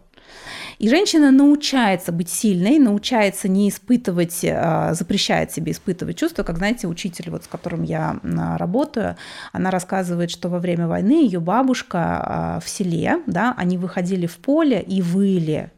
[0.78, 6.86] И женщина научается быть сильной, научается не испытывать, а, запрещает себе испытывать чувства, как, знаете,
[6.86, 9.16] учитель, вот, с которым я работаю,
[9.52, 14.36] она рассказывает, что во время войны ее бабушка а, в селе, да, они выходили в
[14.36, 15.70] поле и выли.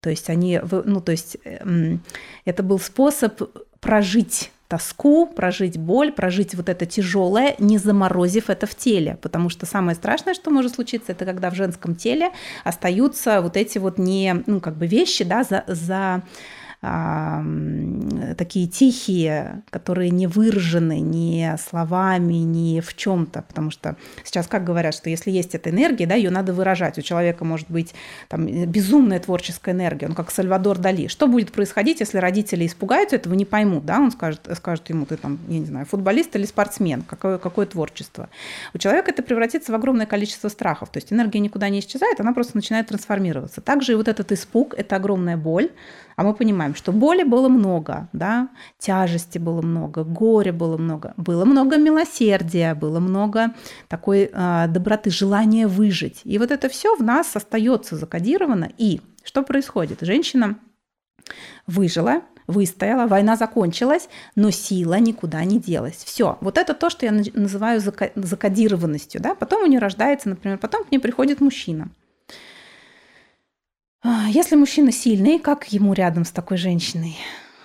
[0.00, 2.02] То есть они, ну, то есть эм,
[2.44, 3.40] это был способ
[3.80, 9.18] прожить тоску, прожить боль, прожить вот это тяжелое, не заморозив это в теле.
[9.20, 12.30] Потому что самое страшное, что может случиться, это когда в женском теле
[12.64, 16.22] остаются вот эти вот не, ну, как бы вещи, да, за, за
[18.36, 24.94] такие тихие, которые не выражены ни словами, ни в чем-то, потому что сейчас как говорят,
[24.94, 26.98] что если есть эта энергия, да, ее надо выражать.
[26.98, 27.94] У человека может быть
[28.28, 31.08] там, безумная творческая энергия, он как Сальвадор Дали.
[31.08, 35.16] Что будет происходить, если родители испугаются, этого не поймут, да, он скажет, скажет ему, ты
[35.16, 38.28] там, я не знаю, футболист или спортсмен, какое, какое творчество.
[38.74, 42.32] У человека это превратится в огромное количество страхов, то есть энергия никуда не исчезает, она
[42.32, 43.60] просто начинает трансформироваться.
[43.60, 45.70] Также и вот этот испуг, это огромная боль,
[46.16, 51.44] а мы понимаем, что боли было много, да, тяжести было много, горя было много, было
[51.44, 53.54] много милосердия, было много
[53.88, 56.20] такой э, доброты, желания выжить.
[56.24, 58.70] И вот это все в нас остается закодировано.
[58.78, 59.98] И что происходит?
[60.02, 60.58] Женщина
[61.66, 66.04] выжила, выстояла, война закончилась, но сила никуда не делась.
[66.04, 66.36] Все.
[66.40, 69.20] Вот это то, что я называю закодированностью.
[69.20, 69.34] Да?
[69.34, 71.88] Потом у нее рождается, например, потом к ней приходит мужчина–
[74.04, 77.16] если мужчина сильный, как ему рядом с такой женщиной?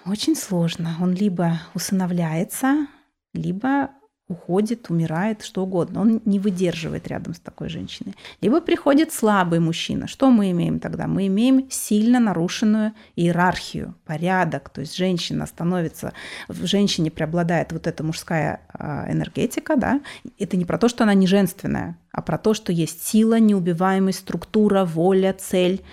[0.05, 0.95] Очень сложно.
[1.01, 2.87] Он либо усыновляется,
[3.33, 3.89] либо
[4.29, 6.01] уходит, умирает, что угодно.
[6.01, 8.15] Он не выдерживает рядом с такой женщиной.
[8.41, 10.07] Либо приходит слабый мужчина.
[10.07, 11.07] Что мы имеем тогда?
[11.07, 14.69] Мы имеем сильно нарушенную иерархию, порядок.
[14.69, 16.13] То есть женщина становится,
[16.47, 19.75] в женщине преобладает вот эта мужская а, энергетика.
[19.75, 19.99] Да?
[20.37, 24.19] Это не про то, что она не женственная, а про то, что есть сила, неубиваемость,
[24.19, 25.81] структура, воля, цель–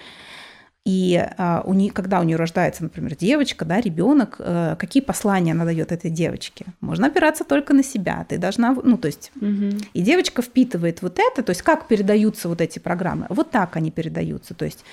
[0.87, 5.51] и а, у нее, когда у нее рождается, например, девочка, да, ребенок, э, какие послания
[5.51, 6.65] она дает этой девочке?
[6.81, 8.25] Можно опираться только на себя.
[8.29, 9.81] Ты должна, ну, то есть, угу.
[9.95, 13.27] и девочка впитывает вот это, то есть, как передаются вот эти программы?
[13.31, 14.55] Вот так они передаются.
[14.55, 14.85] То есть,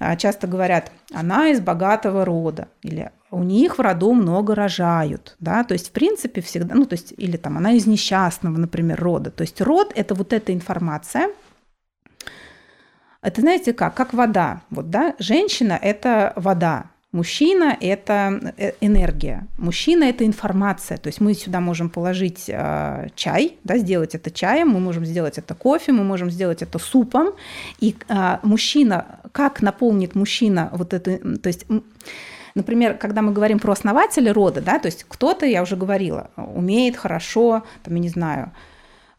[0.00, 5.62] а, часто говорят, она из богатого рода, или у них в роду много рожают, да,
[5.62, 9.30] то есть, в принципе, всегда, ну, то есть, или там она из несчастного, например, рода.
[9.30, 11.28] То есть, род– это вот эта информация–
[13.28, 13.94] это знаете как?
[13.94, 14.62] Как вода.
[14.70, 15.14] Вот, да?
[15.18, 16.86] Женщина– это вода.
[17.12, 19.46] Мужчина– это э, энергия.
[19.58, 20.98] Мужчина– это информация.
[20.98, 25.38] То есть мы сюда можем положить э, чай, да, сделать это чаем, мы можем сделать
[25.38, 27.28] это кофе, мы можем сделать это супом.
[27.80, 31.66] И э, мужчина, как наполнит мужчина вот это, то есть
[32.54, 36.96] Например, когда мы говорим про основателя рода, да, то есть кто-то, я уже говорила, умеет
[36.96, 38.50] хорошо, там, я не знаю,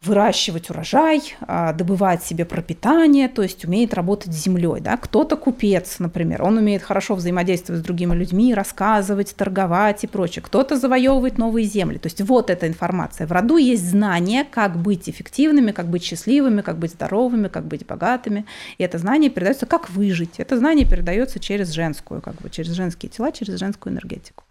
[0.01, 4.79] выращивать урожай, а, добывать себе пропитание, то есть умеет работать с землей.
[4.79, 4.95] Да?
[4.95, 10.41] Кто-то купец, например, он умеет хорошо взаимодействовать с другими людьми, рассказывать, торговать и прочее.
[10.41, 11.97] Кто-то завоевывает новые земли.
[11.97, 13.27] То есть вот эта информация.
[13.27, 17.85] В роду есть знание, как быть эффективными, как быть счастливыми, как быть здоровыми, как быть
[17.85, 18.45] богатыми.
[18.77, 20.39] И это знание передается, как выжить.
[20.39, 24.45] Это знание передается через женскую, как бы через женские тела, через женскую энергетику.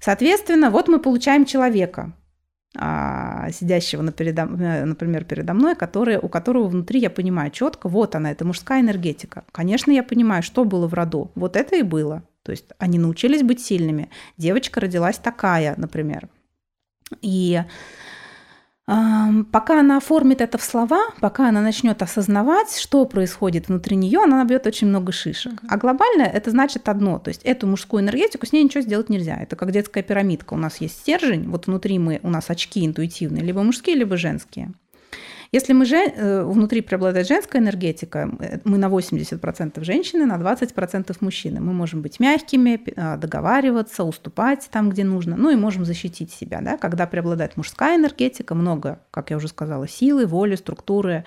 [0.00, 2.12] Соответственно, вот мы получаем человека,
[2.76, 8.44] а, сидящего, например, передо мной, который, у которого внутри я понимаю четко, вот она, это
[8.44, 9.44] мужская энергетика.
[9.52, 11.30] Конечно, я понимаю, что было в роду.
[11.34, 12.22] Вот это и было.
[12.42, 14.10] То есть они научились быть сильными.
[14.36, 16.28] Девочка родилась такая, например.
[17.22, 17.62] И
[19.52, 24.38] Пока она оформит это в слова, пока она начнет осознавать, что происходит внутри нее, она
[24.38, 25.60] набьет очень много шишек.
[25.68, 29.36] А глобально это значит одно, то есть эту мужскую энергетику с ней ничего сделать нельзя.
[29.36, 30.54] Это как детская пирамидка.
[30.54, 34.72] У нас есть стержень, вот внутри мы у нас очки интуитивные, либо мужские, либо женские.
[35.52, 41.22] Если мы же, э, внутри преобладает женская энергетика, э, мы на 80% женщины, на 20%
[41.22, 41.60] мужчины.
[41.60, 46.60] Мы можем быть мягкими, а, договариваться, уступать там, где нужно, ну и можем защитить себя.
[46.60, 46.76] Да?
[46.76, 51.24] Когда преобладает мужская энергетика, много, как я уже сказала, силы, воли, структуры,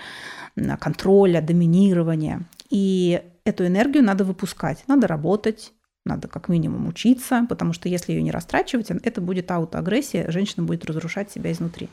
[0.80, 2.42] контроля, доминирования.
[2.70, 5.74] И эту энергию надо выпускать, надо работать,
[6.06, 10.84] надо как минимум учиться, потому что если ее не растрачивать, это будет аутоагрессия, женщина будет
[10.86, 11.90] разрушать себя изнутри.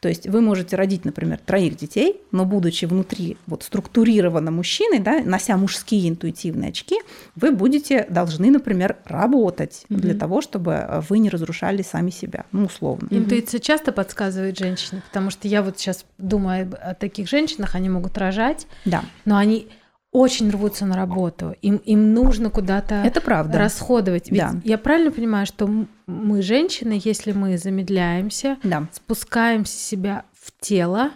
[0.00, 5.20] То есть вы можете родить, например, троих детей, но будучи внутри вот структурированно мужчиной, да,
[5.20, 6.96] нося мужские интуитивные очки,
[7.36, 9.96] вы будете должны, например, работать mm-hmm.
[9.96, 13.06] для того, чтобы вы не разрушали сами себя, ну условно.
[13.10, 13.64] Интуиция mm-hmm.
[13.64, 18.66] часто подсказывает женщине, потому что я вот сейчас думаю о таких женщинах, они могут рожать,
[18.84, 19.04] да.
[19.24, 19.68] но они
[20.12, 23.58] очень рвутся на работу, им, им нужно куда-то Это правда.
[23.58, 24.30] расходовать.
[24.30, 24.54] Ведь да.
[24.62, 25.66] я правильно понимаю, что
[26.06, 28.88] мы, женщины, если мы замедляемся, да.
[28.92, 31.10] спускаемся себя в тело,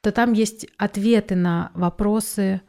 [0.00, 2.60] то там есть ответы на вопросы,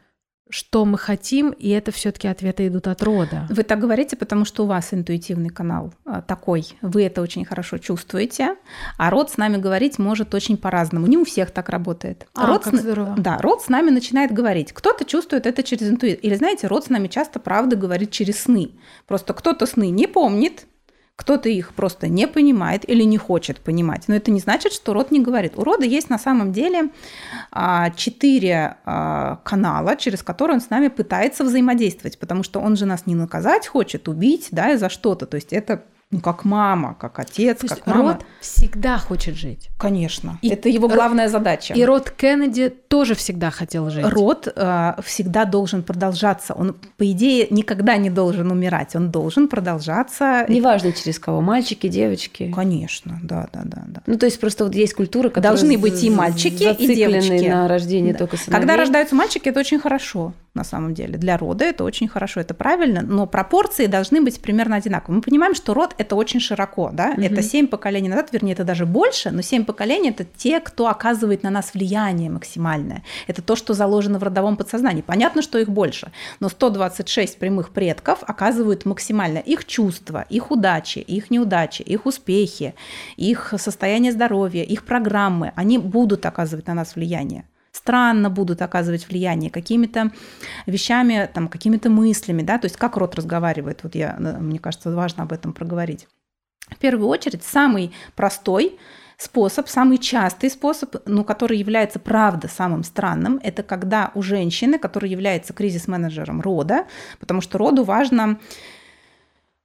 [0.50, 3.46] что мы хотим, и это все-таки ответы идут от рода.
[3.50, 7.78] Вы так говорите, потому что у вас интуитивный канал а, такой, вы это очень хорошо
[7.78, 8.56] чувствуете,
[8.96, 11.06] а род с нами говорить может очень по-разному.
[11.06, 12.26] Не у всех так работает.
[12.34, 12.80] А, род как с...
[12.80, 13.14] здорово.
[13.18, 14.72] Да, род с нами начинает говорить.
[14.72, 16.22] Кто-то чувствует это через интуицию.
[16.22, 18.72] Или знаете, род с нами часто, правда, говорит через сны.
[19.06, 20.66] Просто кто-то сны не помнит,
[21.18, 24.04] кто-то их просто не понимает или не хочет понимать.
[24.06, 25.54] Но это не значит, что род не говорит.
[25.56, 26.90] У рода есть на самом деле
[27.50, 32.86] а, четыре а, канала, через которые он с нами пытается взаимодействовать, потому что он же
[32.86, 35.26] нас не наказать хочет, убить, да, и за что-то.
[35.26, 38.12] То есть это ну, как мама, как отец, То как мама.
[38.14, 39.68] Род всегда хочет жить.
[39.78, 40.38] Конечно.
[40.40, 41.74] И это его главная задача.
[41.74, 44.06] И род Кеннеди тоже всегда хотел жить.
[44.06, 46.54] Род э, всегда должен продолжаться.
[46.54, 48.96] Он, по идее, никогда не должен умирать.
[48.96, 50.46] Он должен продолжаться.
[50.48, 52.50] Неважно через кого, мальчики, девочки.
[52.54, 54.02] Конечно, да, да, да, да.
[54.06, 57.48] Ну, то есть просто вот есть культура, которая Должны быть и мальчики, и девочки.
[57.48, 58.20] на рождение Да.
[58.20, 58.60] только сыновей.
[58.62, 61.18] Когда рождаются мальчики, это очень хорошо, на самом деле.
[61.18, 65.16] Для рода это очень хорошо, это правильно, но пропорции должны быть примерно одинаковые.
[65.16, 67.22] Мы понимаем, что род это очень широко, да, Мгм.
[67.22, 71.42] это семь поколений назад, вернее, это даже больше, но семь поколений это те, кто оказывает
[71.42, 73.02] на нас влияние максимальное.
[73.26, 75.02] Это то, что заложено в родовом подсознании.
[75.02, 81.30] Понятно, что их больше, но 126 прямых предков оказывают максимально их чувства, их удачи, их
[81.30, 82.74] неудачи, их успехи,
[83.16, 87.44] их состояние здоровья, их программы, они будут оказывать на нас влияние
[87.78, 90.10] странно будут оказывать влияние какими-то
[90.66, 94.90] вещами, там, какими-то мыслями, да, то есть как род разговаривает, вот я, э, мне кажется,
[94.90, 96.08] важно об этом проговорить.
[96.70, 98.78] В первую очередь, самый простой
[99.16, 105.10] способ, самый частый способ, ну, который является, правда, самым странным, это когда у женщины, которая
[105.10, 106.84] является кризис-менеджером рода,
[107.18, 108.38] потому что роду важно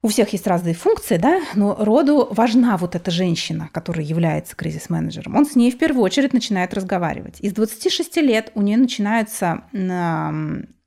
[0.03, 5.35] у всех есть разные функции, да, но роду важна вот эта женщина, которая является кризис-менеджером.
[5.35, 7.39] Он с ней в первую очередь начинает разговаривать.
[7.39, 9.63] Из 26 лет у нее начинаются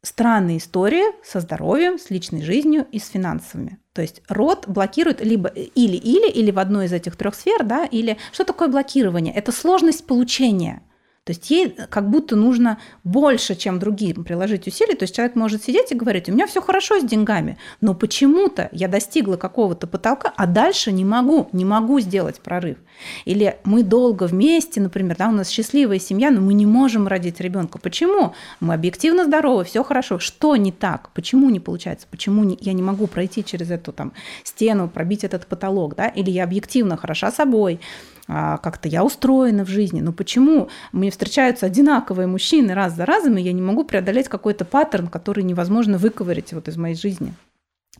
[0.03, 3.79] странные истории со здоровьем, с личной жизнью и с финансами.
[3.93, 8.19] То есть род блокирует либо или-или, или в одной из этих трех сфер, да, или
[8.33, 9.35] что такое блокирование?
[9.35, 10.83] Это сложность получения.
[11.27, 14.95] То есть ей как будто нужно больше, чем другим приложить усилий.
[14.95, 18.69] То есть человек может сидеть и говорить, у меня все хорошо с деньгами, но почему-то
[18.71, 22.77] я достигла какого-то потолка, а дальше не могу, не могу сделать прорыв.
[23.25, 27.41] Или мы долго вместе, например, да, у нас счастливая семья, но мы не можем родить
[27.41, 27.79] ребенка.
[27.79, 28.33] Почему?
[28.61, 30.21] Мы объективно здоровы, все хорошо.
[30.21, 31.11] Что не так?
[31.13, 32.07] Почему не получается?
[32.09, 34.13] Почему не, я не могу пройти через эту там
[34.45, 35.97] стену, пробить этот потолок?
[35.97, 36.07] Да?
[36.07, 37.81] Или я объективно хороша собой,
[38.27, 43.43] как-то я устроена в жизни, но почему мне встречаются одинаковые мужчины раз за разом, и
[43.43, 47.35] я не могу преодолеть какой-то паттерн, который невозможно выковырять вот из моей жизни?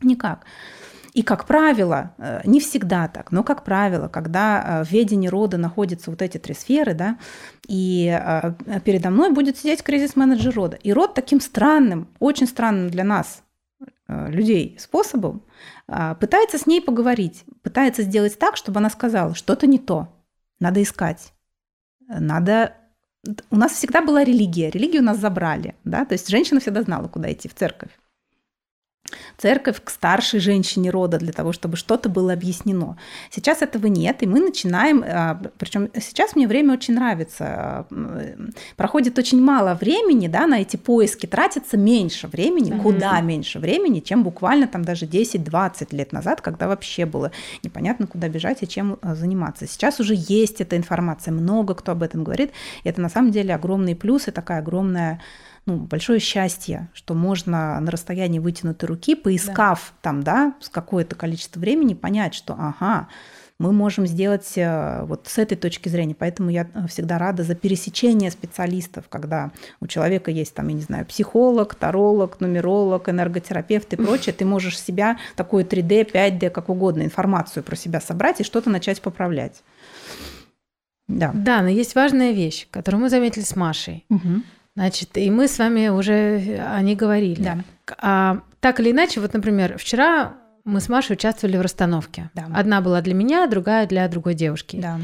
[0.01, 0.45] Никак.
[1.17, 5.57] И, как правило, э, не всегда так, но, как правило, когда э, в ведении рода
[5.57, 7.17] находятся вот эти три сферы, да,
[7.67, 8.51] и э,
[8.85, 10.77] передо мной будет сидеть кризис-менеджер рода.
[10.83, 13.41] И род таким странным, очень странным для нас,
[14.07, 15.41] людей, способом
[15.87, 20.07] пытается с ней поговорить, пытается сделать так, чтобы она сказала, что-то не то,
[20.59, 21.33] надо искать.
[22.07, 22.75] Надо...
[23.49, 24.69] У нас всегда была религия.
[24.69, 25.75] Религию нас забрали.
[25.83, 26.05] Да?
[26.05, 27.91] То есть женщина всегда знала, куда идти, в церковь.
[29.37, 32.97] Церковь к старшей женщине рода для того, чтобы что-то было объяснено.
[33.31, 35.03] Сейчас этого нет, и мы начинаем,
[35.57, 37.85] причем сейчас мне время очень нравится,
[38.75, 42.81] проходит очень мало времени, да, на эти поиски тратится меньше времени, mm-hmm.
[42.81, 47.31] куда меньше времени, чем буквально там даже 10-20 лет назад, когда вообще было
[47.63, 49.67] непонятно, куда бежать и чем заниматься.
[49.67, 52.51] Сейчас уже есть эта информация, много кто об этом говорит,
[52.83, 55.21] и это на самом деле огромный плюс и такая огромная
[55.67, 59.97] ну, большое счастье, что можно на расстоянии вытянутой руки, поискав да.
[60.01, 63.09] там, да, с какое-то количество времени, понять, что, ага,
[63.59, 66.15] мы можем сделать э, вот с этой точки зрения.
[66.15, 69.51] Поэтому я э, всегда рада за пересечение специалистов, когда
[69.81, 74.79] у человека есть там, я не знаю, психолог, таролог, нумеролог, энерготерапевт и прочее, ты можешь
[74.79, 79.63] себя такую 3D, 5D, как угодно, информацию про себя собрать и что-то начать поправлять.
[81.07, 81.31] Да.
[81.33, 84.05] Да, но есть важная вещь, которую мы заметили с Машей.
[84.09, 84.43] Угу.
[84.77, 87.41] Значит, и мы с вами уже о ней говорили.
[87.41, 87.57] Да.
[87.99, 92.29] А, так или иначе, вот, например, вчера мы с Машей участвовали в расстановке.
[92.35, 92.45] Да.
[92.53, 94.77] Одна была для меня, другая для другой девушки.
[94.79, 94.99] Да.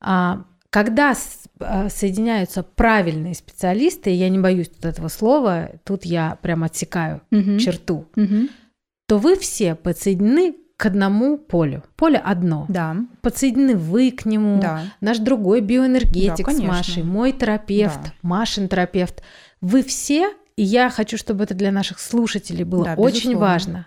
[0.00, 1.14] А, когда
[1.60, 7.58] а, соединяются правильные специалисты, я не боюсь тут этого слова, тут я прям отсекаю Мгм.
[7.58, 8.50] черту, Мгм.
[9.08, 11.82] то вы все подсоединены к одному полю.
[11.96, 12.66] Поле одно.
[12.68, 12.96] Да.
[13.22, 14.82] Подсоединены вы к нему, Да.
[15.00, 16.58] наш другой биоэнергетик Да, с.
[16.60, 18.12] Машей, мой терапевт, Да.
[18.22, 19.22] Машин терапевт.
[19.60, 23.40] Вы все, и я хочу, чтобы это для наших слушателей было Да, очень безусловно.
[23.40, 23.86] важно.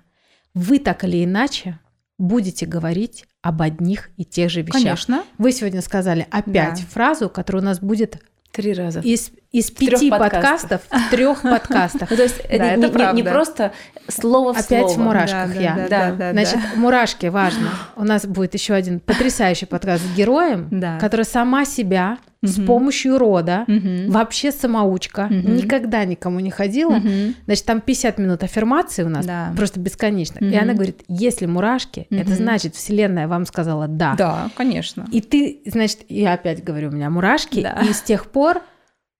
[0.55, 1.79] Вы так или иначе
[2.17, 4.81] будете говорить об одних и тех же вещах.
[4.81, 5.23] Конечно.
[5.37, 6.85] Вы сегодня сказали опять Да.
[6.89, 8.21] фразу, которая у нас будет
[8.51, 8.99] Три раза.
[9.01, 10.81] из, из трёх пяти подкастов.
[10.81, 12.09] подкастов в трех подкастах.
[12.15, 13.73] То есть Да, это, не, просто
[14.07, 15.07] слово в Опять в слово.
[15.07, 16.13] мурашках я.
[16.31, 17.71] Значит, мурашки важно.
[17.95, 20.69] У нас будет еще один потрясающий подкаст с героем,
[20.99, 23.65] который сама себя с помощью рода,
[24.07, 27.01] вообще самоучка, никогда никому не ходила.
[27.45, 29.53] Значит, там 50 минут аффирмации у нас, Да.
[29.57, 30.43] просто бесконечно.
[30.43, 34.15] И она говорит, если мурашки, это значит, Вселенная вам сказала да.
[34.17, 35.05] Да, конечно.
[35.11, 37.81] И ты, значит, я опять говорю, у меня мурашки, Да.
[37.87, 38.61] и с тех пор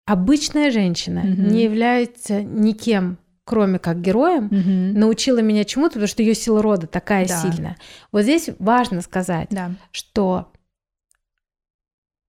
[0.06, 4.50] обычная женщина не является никем, кроме как героем,
[4.98, 7.36] научила меня чему-то, потому что ее сила рода такая Да.
[7.42, 7.78] сильная.
[8.12, 9.72] Вот здесь важно сказать, Да.
[9.92, 10.52] что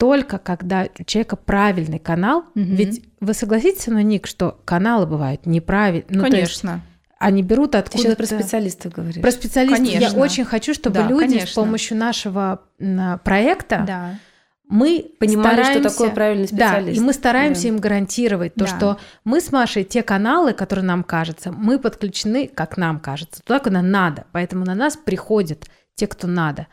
[0.01, 2.75] только когда у человека правильный канал, Мгм.
[2.75, 6.81] ведь вы согласитесь со мной, Ник, что каналы бывают неправильные, ну, то есть Конечно.
[7.19, 9.21] они берут Ты откуда сейчас про специалистов говоришь.
[9.21, 10.19] Про специалистов я Конечно.
[10.21, 11.63] очень хочу, чтобы Да, люди с конечно.
[11.63, 12.63] помощью нашего
[13.25, 14.15] проекта Да.
[14.69, 16.97] мы Понимали, что стараемся- такое правильный Да, специалист.
[16.99, 17.69] и мы стараемся Да.
[17.69, 18.67] им гарантировать то, Да.
[18.69, 23.59] что мы с Машей те каналы, которые нам кажется, мы подключены, как нам кажется, туда,
[23.59, 24.25] куда надо.
[24.33, 25.67] Поэтому на нас приходят
[26.01, 26.67] те, кто надо.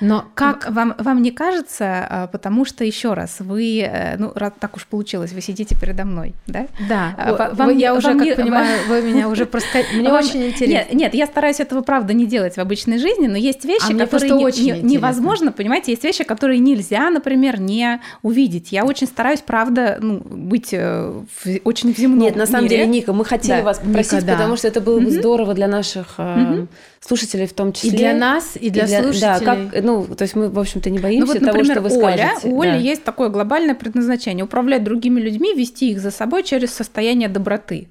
[0.00, 0.68] Но как...
[0.70, 5.32] Вам, вам не кажется, а, потому что еще раз, вы, э, ну, так уж получилось,
[5.32, 6.66] вы сидите передо мной, да?
[6.88, 9.46] Да, А, о- ва- вы- вам я уже, вам как не- понимаю, вы меня уже
[9.46, 9.82] просто...
[9.94, 10.72] Мне Вам- очень интересно.
[10.72, 13.96] Нет, нет, я стараюсь этого, правда, не делать в обычной жизни, но есть вещи, А
[13.96, 18.72] которые не- очень не- невозможно, понимаете, есть вещи, которые нельзя, например, не увидеть.
[18.72, 21.12] Я очень стараюсь, правда, ну, быть э,
[21.44, 22.78] в- очень в земном Нет, на самом мире.
[22.78, 23.62] деле, Ника, мы хотели Да.
[23.62, 24.32] вас попросить, Ника, да.
[24.32, 25.20] потому что это было бы Мгм.
[25.20, 26.68] здорово для наших э, Мгм.
[27.04, 27.90] Слушателей в том И числе.
[27.98, 29.20] для нас, и для, слушателей.
[29.20, 31.80] Да, как, ну, то есть мы, в общем-то, не боимся Ну вот, того, например, что
[31.82, 32.48] вы Оля, скажете.
[32.48, 32.76] у Оли Да.
[32.76, 37.88] есть такое глобальное предназначение– управлять другими людьми, вести их за собой через состояние доброты.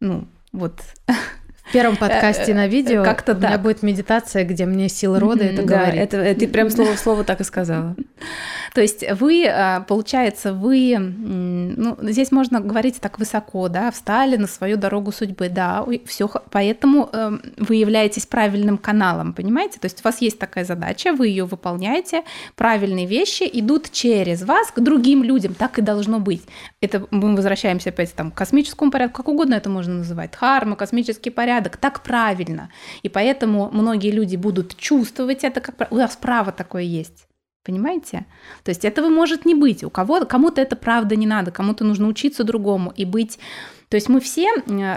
[0.00, 0.80] Ну, вот.
[1.68, 5.62] В первом подкасте на видео как-то у меня будет медитация, где мне сила рода это
[5.62, 6.00] Да, говорит.
[6.00, 7.96] это, это ты прям слово в слово так и сказала.
[8.74, 14.46] То есть вы, а, получается, вы, ну, здесь можно говорить так высоко, да, встали на
[14.46, 19.78] свою дорогу судьбы, да, все, поэтому эм, вы являетесь правильным каналом, понимаете?
[19.80, 22.22] То есть у вас есть такая задача, вы ее выполняете,
[22.54, 26.42] правильные вещи идут через вас к другим людям, так и должно быть.
[26.82, 31.30] Это мы возвращаемся опять там, к космическому порядку, как угодно это можно называть, дхарма, космический
[31.30, 32.70] порядок, так правильно.
[33.02, 37.26] И поэтому многие люди будут чувствовать это, как у вас право такое есть.
[37.64, 38.26] Понимаете?
[38.62, 39.82] То есть этого может не быть.
[39.82, 43.40] У кого кому-то это правда не надо, кому-то нужно учиться другому и быть.
[43.88, 44.48] То есть мы все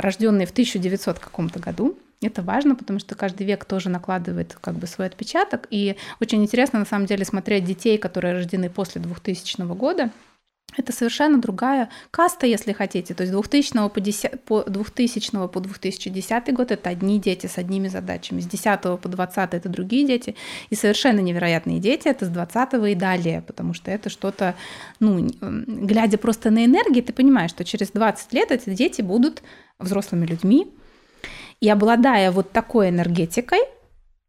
[0.01, 1.97] рожденные в 1900 каком-то году.
[2.21, 5.67] Это важно, потому что каждый век тоже накладывает как бы свой отпечаток.
[5.71, 10.11] И очень интересно на самом деле смотреть детей, которые рождены после 2000 года.
[10.77, 13.13] Это совершенно другая каста, если хотите.
[13.13, 17.87] То есть 2000 по 10, по 2000 по 2010 год это одни дети с одними
[17.87, 20.35] задачами, с 10 по 20 это другие дети,
[20.69, 24.55] и совершенно невероятные дети это с 20 и далее, потому что это что-то,
[24.99, 29.41] ну, глядя просто на энергии, ты понимаешь, что через 20 лет эти дети будут
[29.79, 30.67] взрослыми людьми,
[31.61, 33.59] и обладая вот такой энергетикой,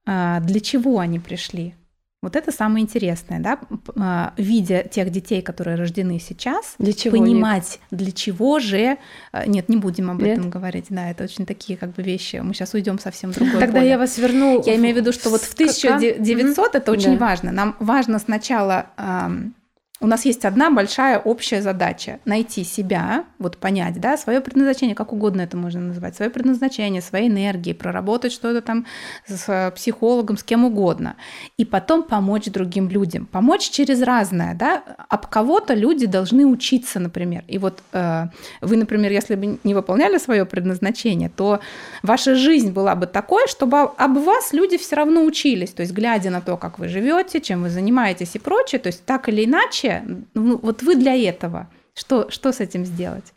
[0.07, 1.75] а, для чего они пришли?
[2.23, 3.59] Вот это самое интересное, да,
[3.97, 7.17] а, видя тех детей, которые рождены сейчас, Для чего?
[7.17, 8.99] Понимать, для чего же...
[9.33, 10.37] а, Нет, не будем об Нет?
[10.37, 12.37] этом говорить, да, это очень такие как бы вещи.
[12.37, 13.89] Мы сейчас уйдем совсем в другое Тогда поле.
[13.89, 14.63] я вас верну.
[14.67, 17.25] Я имею в виду, что вот в К- к- 1900 это очень Да.
[17.27, 17.53] важно.
[17.53, 18.89] Нам важно сначала...
[18.99, 19.55] ам,
[20.01, 25.13] у нас есть одна большая общая задача– найти себя, вот понять, да, свое предназначение, как
[25.13, 28.87] угодно это можно называть, свое предназначение, свои энергии, проработать что-то там
[29.27, 31.17] с э, психологом, с кем угодно,
[31.59, 33.27] и потом помочь другим людям.
[33.27, 37.45] Помочь через разное, да, об кого-то люди должны учиться, например.
[37.47, 38.29] И вот э,
[38.63, 41.61] вы, например, если бы не выполняли свое предназначение, то
[42.03, 45.73] ваша жизнь была бы такой, чтобы об вас люди все равно учились.
[45.73, 49.05] То есть, глядя на то, как вы живете, чем вы занимаетесь и прочее, то есть
[49.05, 49.90] так или иначе,
[50.35, 51.69] ну, вот вы для этого.
[51.95, 53.33] Что, что с этим сделать?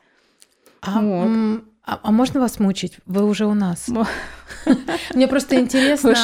[0.82, 1.26] А, Вот.
[1.26, 2.98] м, а- а можно вас мучить?
[3.06, 3.88] Вы уже у нас.
[5.14, 6.16] Мне просто интересно,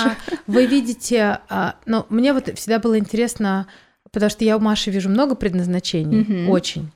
[0.47, 3.67] вы видите, а, ну, мне вот всегда было интересно,
[4.11, 6.91] потому что я у Маши вижу много предназначений, очень.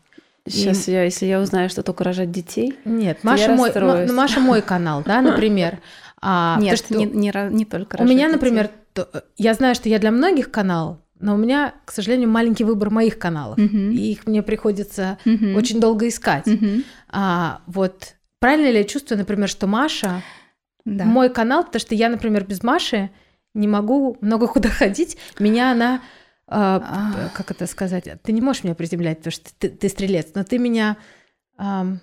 [0.47, 4.09] Сейчас я, если я узнаю, что только рожать детей, Нет, То я Маша мой, расстроюсь.
[4.09, 5.79] ну, Маша мой канал, да, например.
[6.21, 8.51] А, Нет, что не, не, не только у меня, рожать детей.
[8.51, 12.63] например, то- я знаю, что я для многих канал, но у меня, к сожалению, маленький
[12.65, 13.57] выбор моих каналов.
[13.57, 13.91] Мгм.
[13.91, 15.55] И их мне приходится Мгм.
[15.55, 16.45] очень долго искать.
[16.45, 16.83] Мгм.
[17.09, 20.21] А, вот правильно ли я чувствую, например, что Маша
[20.85, 21.05] Да.
[21.05, 23.09] мой канал, потому что я, например, без Маши
[23.53, 25.17] не могу много куда ходить.
[25.39, 26.01] Меня она,
[26.47, 26.81] а,
[27.25, 27.29] А.
[27.37, 30.57] как это сказать, ты не можешь меня приземлять, потому что ты, ты стрелец, но ты
[30.59, 30.97] меня,
[31.57, 32.01] ам,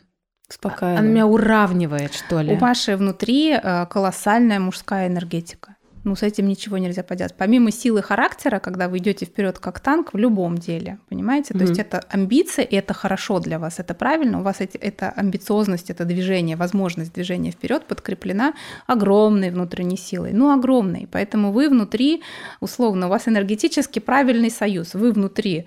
[0.48, 0.98] Успокаиваю.
[0.98, 2.52] она меня уравнивает, что ли.
[2.52, 5.76] У Маши внутри э, колоссальная мужская энергетика.
[6.04, 7.34] Ну, с этим ничего нельзя поделать.
[7.36, 11.52] Помимо силы характера, когда вы идете вперед как танк в любом деле, понимаете?
[11.52, 14.40] То есть это амбиции, и это хорошо для вас, это правильно.
[14.40, 18.54] У вас эти, эта амбициозность, это движение, возможность движения вперед подкреплена
[18.86, 20.32] огромной внутренней силой.
[20.32, 21.06] Ну, огромной.
[21.10, 22.22] Поэтому вы внутри,
[22.60, 24.94] условно, у вас энергетически правильный союз.
[24.94, 25.66] Вы внутри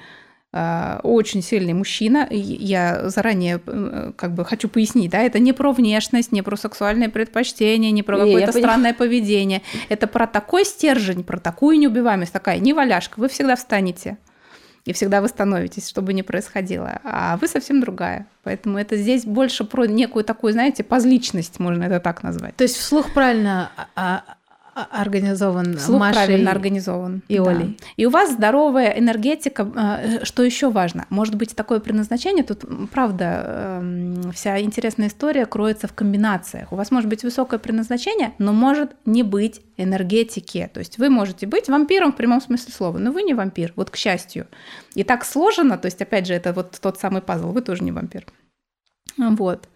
[0.54, 2.28] очень сильный мужчина.
[2.30, 7.10] Я заранее э, как бы хочу пояснить, да, это не про внешность, не про сексуальные
[7.10, 9.64] предпочтения, не про какое-то странное поведение.
[9.89, 13.20] Это про такой стержень, про такую неубиваемость, такая неваляшка.
[13.20, 14.18] Вы всегда встанете
[14.86, 16.99] и всегда восстановитесь, что бы ни происходило.
[17.04, 18.28] А вы совсем другая.
[18.43, 22.56] Поэтому это здесь больше про некую такую, знаете, позличность, можно это так назвать.
[22.58, 24.36] То есть вслух правильно а, а,
[24.74, 27.21] организован Слух Машей правильно организован.
[27.28, 27.49] и да.
[27.49, 27.78] Олей.
[27.95, 29.67] И у вас здоровая энергетика.
[29.76, 31.05] э, Что еще важно?
[31.09, 32.43] Может быть, такое предназначение.
[32.43, 36.71] Тут, правда, эм, вся интересная история кроется в комбинациях.
[36.71, 40.69] У вас может быть высокое предназначение, но может не быть энергетики.
[40.74, 43.89] То есть вы можете быть вампиром в прямом смысле слова, но вы не вампир, вот
[43.89, 44.47] к счастью.
[44.95, 47.91] И так сложено, то есть, опять же, это вот тот самый пазл, вы тоже не
[47.91, 48.26] вампир.
[49.17, 49.67] Вот.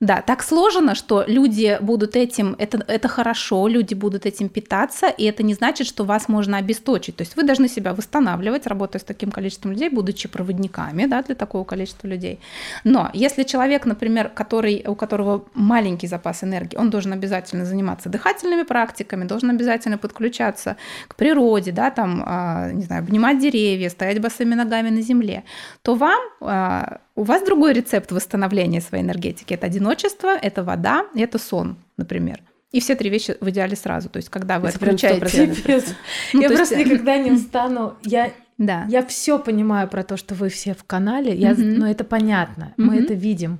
[0.00, 5.24] Да, так сложено, что люди будут этим, это, это хорошо, люди будут этим питаться, и
[5.24, 7.16] это не значит, что вас можно обесточить.
[7.16, 11.34] То есть вы должны себя восстанавливать, работая с таким количеством людей, будучи проводниками да, для
[11.34, 12.40] такого количества людей.
[12.84, 18.64] Но если человек, например, который, у которого маленький запас энергии, он должен обязательно заниматься дыхательными
[18.64, 20.76] практиками, должен обязательно подключаться
[21.08, 25.44] к природе, да, там, а, не знаю, обнимать деревья, стоять босыми ногами на земле,
[25.82, 29.54] то вам а, у вас другой рецепт восстановления своей энергетики.
[29.54, 32.42] Это одиночество, это вода, это сон, например.
[32.72, 34.08] И все три вещи в идеале сразу.
[34.08, 35.24] То есть, когда вы Это отключаете...
[35.24, 35.54] 100%.
[35.56, 35.84] Пипец.
[36.34, 37.94] Ну, я то просто есть- никогда не устану.
[38.04, 38.84] Я, Да.
[38.88, 41.74] я все понимаю про то, что вы все в канале, я, Мгм.
[41.78, 43.04] но это понятно, мы Мгм.
[43.04, 43.58] это видим.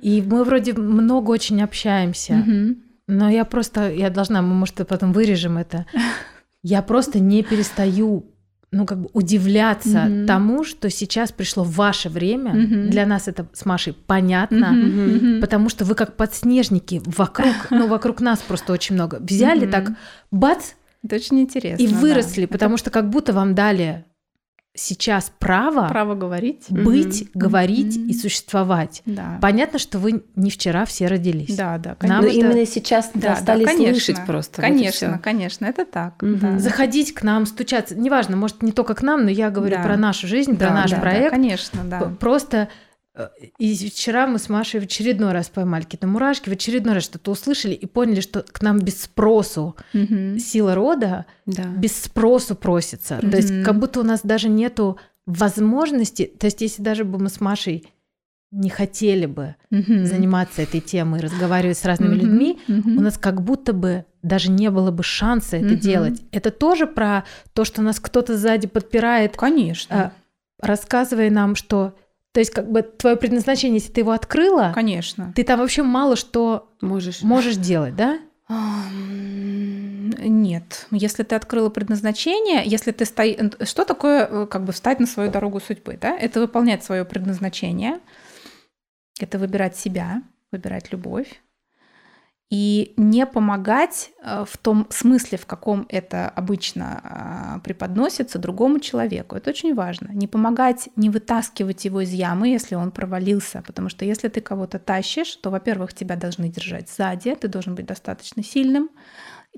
[0.00, 2.34] И мы вроде много очень общаемся.
[2.34, 2.82] Мгм.
[3.08, 5.86] Но я просто, я должна, мы, может, потом вырежем это.
[6.62, 8.26] Я просто не перестаю,
[8.70, 10.26] ну, как бы удивляться Мгм.
[10.26, 12.52] тому, что сейчас пришло ваше время.
[12.52, 12.90] Мгм.
[12.90, 15.14] Для нас это с Машей понятно, Мгм.
[15.16, 15.40] Мгм.
[15.40, 19.18] потому что вы как подснежники вокруг, ну, вокруг нас просто очень много.
[19.20, 19.70] Взяли Мгм.
[19.70, 19.90] так,
[20.30, 21.82] бац, Это очень интересно.
[21.82, 21.96] и да.
[21.96, 24.04] выросли, Это потому что как будто вам дали
[24.78, 26.66] сейчас право право говорить.
[26.68, 27.30] быть, Мгм.
[27.34, 28.08] говорить Мгм.
[28.08, 29.02] и существовать.
[29.06, 29.38] Да.
[29.42, 31.56] Понятно, что вы не вчера все родились.
[31.56, 33.94] Да, да, Нам Но это- именно сейчас Да, да, стали конечно.
[34.00, 34.62] слышать просто.
[34.62, 35.18] вот Конечно, всё.
[35.22, 36.22] конечно, это так.
[36.22, 36.38] Мгм.
[36.38, 36.58] да.
[36.58, 37.94] заходить к нам, стучаться.
[37.94, 39.82] Неважно, может, не только к нам, но я говорю Да.
[39.82, 41.30] про нашу жизнь, про Да, наш да, да, проект.
[41.30, 42.00] конечно, да.
[42.20, 42.68] Просто
[43.58, 47.30] и вчера мы с Машей в очередной раз поймали какие-то мурашки, в очередной раз что-то
[47.32, 50.38] услышали и поняли, что к нам без спросу Мгм.
[50.38, 51.64] сила рода Да.
[51.64, 53.18] без спросу просится.
[53.20, 57.28] То есть как будто у нас даже нету возможности, то есть если даже бы мы
[57.28, 57.86] с Машей
[58.50, 60.06] не хотели бы Мгм.
[60.06, 62.20] заниматься этой темой, разговаривать с разными Мгм.
[62.24, 62.96] людьми, Мгм.
[62.96, 65.78] у нас как будто бы даже не было бы шанса это Мгм.
[65.78, 66.22] делать.
[66.32, 69.96] Это тоже про то, что нас кто-то сзади подпирает, Конечно.
[69.96, 70.12] а,
[70.66, 71.94] рассказывая нам, что...
[72.38, 75.32] То есть как бы твое предназначение, если ты его открыла, Конечно.
[75.34, 77.22] ты там вообще мало что Можешь.
[77.22, 78.20] можешь делать, да?
[80.20, 80.86] Нет.
[80.92, 83.38] Если ты открыла предназначение, если ты стоишь...
[83.68, 85.98] Что такое э, как бы встать на свою дорогу судьбы?
[86.00, 86.16] Да?
[86.16, 87.98] Это выполнять свое предназначение,
[89.18, 90.22] это выбирать себя,
[90.52, 91.42] выбирать любовь,
[92.50, 99.36] и не помогать э, в том смысле, в каком это обычно а, преподносится другому человеку.
[99.36, 100.12] Это очень важно.
[100.12, 103.62] Не помогать, не вытаскивать его из ямы, если он провалился.
[103.66, 107.84] Потому что если ты кого-то тащишь, то, во-первых, тебя должны держать сзади, ты должен быть
[107.84, 108.88] достаточно сильным,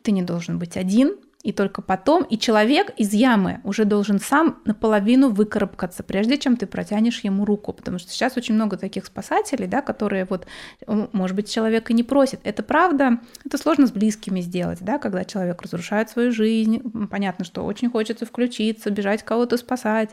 [0.03, 4.61] ты не должен быть один, и только потом, и человек из ямы уже должен сам
[4.67, 9.67] наполовину выкарабкаться, прежде чем ты протянешь ему руку, потому что сейчас очень много таких спасателей,
[9.67, 10.47] да, которые вот,
[10.87, 12.41] может быть, человек и не просит.
[12.45, 17.65] Это правда, это сложно с близкими сделать, да, когда человек разрушает свою жизнь, понятно, что
[17.65, 20.11] очень хочется включиться, бежать кого-то спасать.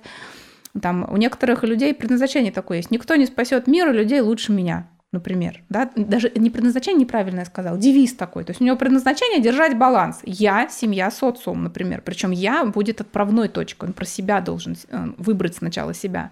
[0.81, 2.91] Там у некоторых людей предназначение такое есть.
[2.91, 7.45] Никто не спасет мир и людей лучше меня например, да, даже не предназначение неправильно я
[7.45, 10.19] сказал, девиз такой, то есть у него предназначение держать баланс.
[10.23, 15.55] Я, семья, социум, например, причем я будет отправной точкой, он про себя должен э, выбрать
[15.55, 16.31] сначала себя,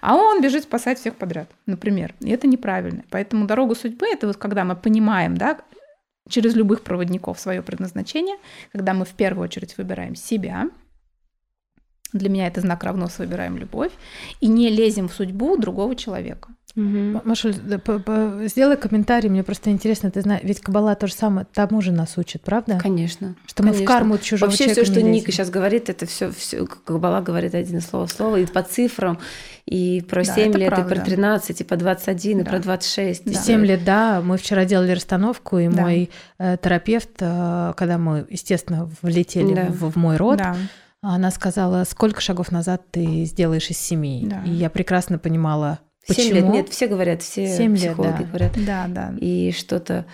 [0.00, 3.04] а он бежит спасать всех подряд, например, и это неправильно.
[3.10, 5.60] Поэтому дорога судьбы это вот когда мы понимаем, да,
[6.28, 8.36] через любых проводников свое предназначение,
[8.72, 10.70] когда мы в первую очередь выбираем себя,
[12.12, 13.92] для меня это знак равно выбираем любовь,
[14.40, 16.55] и не лезем в судьбу другого человека.
[16.76, 17.22] Угу.
[17.24, 17.54] Машуль,
[18.44, 22.18] сделай комментарий, мне просто интересно, ты знаешь, ведь Кабала то же самое тому же нас
[22.18, 22.78] учит, правда?
[22.78, 23.34] Конечно.
[23.46, 27.22] Что мы в карму чужого Вообще все, что Ника сейчас говорит, это все, все Кабала
[27.22, 29.18] говорит один слово в слово, и по цифрам,
[29.64, 30.94] и про да, 7 лет, правда.
[30.94, 32.42] и про 13, и по 21, да.
[32.42, 33.24] и про 26.
[33.24, 33.32] Да.
[33.32, 34.20] 7 лет, да.
[34.22, 35.82] Мы вчера делали расстановку, и да.
[35.82, 39.66] мой э, терапевт, э, когда мы, естественно, влетели да.
[39.70, 40.54] в, в мой род, да.
[41.00, 44.26] она сказала, сколько шагов назад ты сделаешь из семи.
[44.28, 44.42] Да.
[44.44, 46.24] И я прекрасно понимала, Почему?
[46.24, 48.24] 7 лет, нет, все говорят, все 7 психологи лет, да.
[48.24, 48.52] говорят.
[48.66, 49.14] Да, да.
[49.20, 50.04] И что-то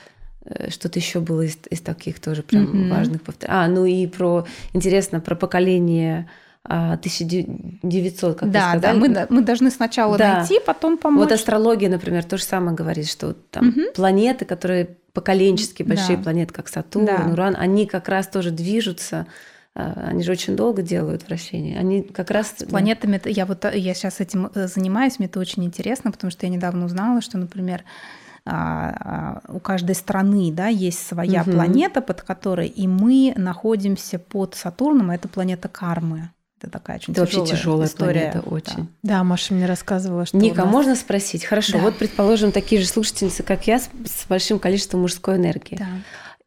[0.44, 2.90] э, что-то еще было из, из таких тоже прям mm-hmm.
[2.90, 3.58] важных повторений.
[3.58, 6.28] А, ну и про, интересно, про поколение
[6.64, 9.08] 1900, как да, вы сказали.
[9.08, 10.38] Да, мы, мы должны сначала да.
[10.38, 11.24] найти, потом помочь.
[11.24, 13.80] Вот астрология, например, то же самое говорит, что там угу.
[13.94, 16.22] планеты, которые поколенчески большие да.
[16.22, 17.28] планеты, как Сатурн, да.
[17.30, 21.78] Уран, они как раз тоже движутся а, они же очень долго делают вращение.
[21.78, 22.54] Они как раз...
[22.58, 26.44] С планетами, я вот я сейчас этим э, занимаюсь, мне это очень интересно, потому что
[26.46, 27.84] я недавно узнала, что, например,
[28.44, 31.52] а, а, у каждой страны да, есть своя угу.
[31.52, 36.30] планета, под которой и мы находимся под Сатурном, а это планета кармы.
[36.60, 38.30] Это такая очень это тяжелая, тяжелая история.
[38.32, 38.88] Планета, очень.
[39.02, 39.18] Да.
[39.18, 40.36] да, Маша мне рассказывала, что.
[40.36, 40.72] Ника, нас...
[40.72, 41.44] можно спросить?
[41.44, 41.78] Хорошо, да.
[41.78, 45.76] вот предположим, такие же слушательницы, как я, с, с большим количеством мужской энергии.
[45.76, 45.86] Да.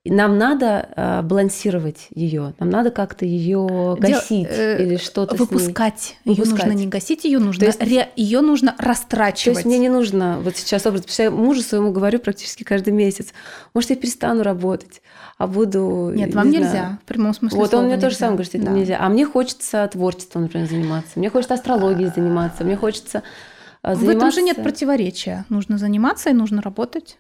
[0.08, 6.18] Нам надо э, балансировать ее, нам надо как-то ее гасить Дел, э, или что-то выпускать.
[6.26, 9.56] Ее нужно не гасить, ее нужно есть, ре, ее нужно растрачивать.
[9.56, 12.64] То есть мне не нужно вот сейчас образ, потому что я мужу своему говорю практически
[12.64, 13.34] каждый месяц,
[13.74, 15.02] может я перестану работать,
[15.40, 16.12] а буду.
[16.14, 17.00] Нет, вам не нельзя знаю.
[17.04, 17.58] в прямом смысле.
[17.58, 18.74] Вот он мне тоже сам говорит, что это да.
[18.74, 19.00] нельзя.
[19.02, 23.24] А мне хочется творчеством, например, заниматься, мне хочется астрологией заниматься, мне хочется
[23.82, 24.06] заниматься...
[24.06, 25.46] В этом же нет противоречия.
[25.50, 27.18] Нужно заниматься и нужно работать.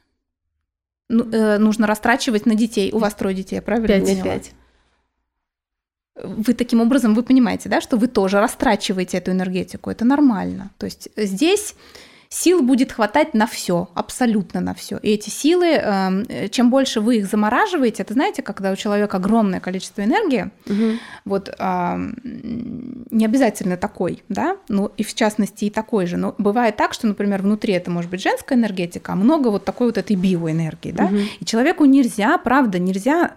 [1.09, 2.91] Ну, э, нужно растрачивать на детей.
[2.91, 4.05] У вас трое детей, правильно?
[4.05, 4.23] Пять.
[4.23, 4.51] Пять.
[6.15, 9.89] Вы таким образом, вы понимаете, да, что вы тоже растрачиваете эту энергетику.
[9.89, 10.71] Это нормально.
[10.77, 11.75] То есть здесь
[12.35, 14.97] сил будет хватать на все, абсолютно на все.
[14.97, 19.59] И эти силы, эм, чем больше вы их замораживаете, это знаете, когда у человека огромное
[19.59, 20.99] количество энергии, угу.
[21.23, 26.93] вот не обязательно такой, да, ну и в частности и такой же, но бывает так,
[26.93, 30.91] что, например, внутри это может быть женская энергетика, а много вот такой вот этой биоэнергии,
[30.91, 31.17] да, угу.
[31.39, 33.35] и человеку нельзя, правда, нельзя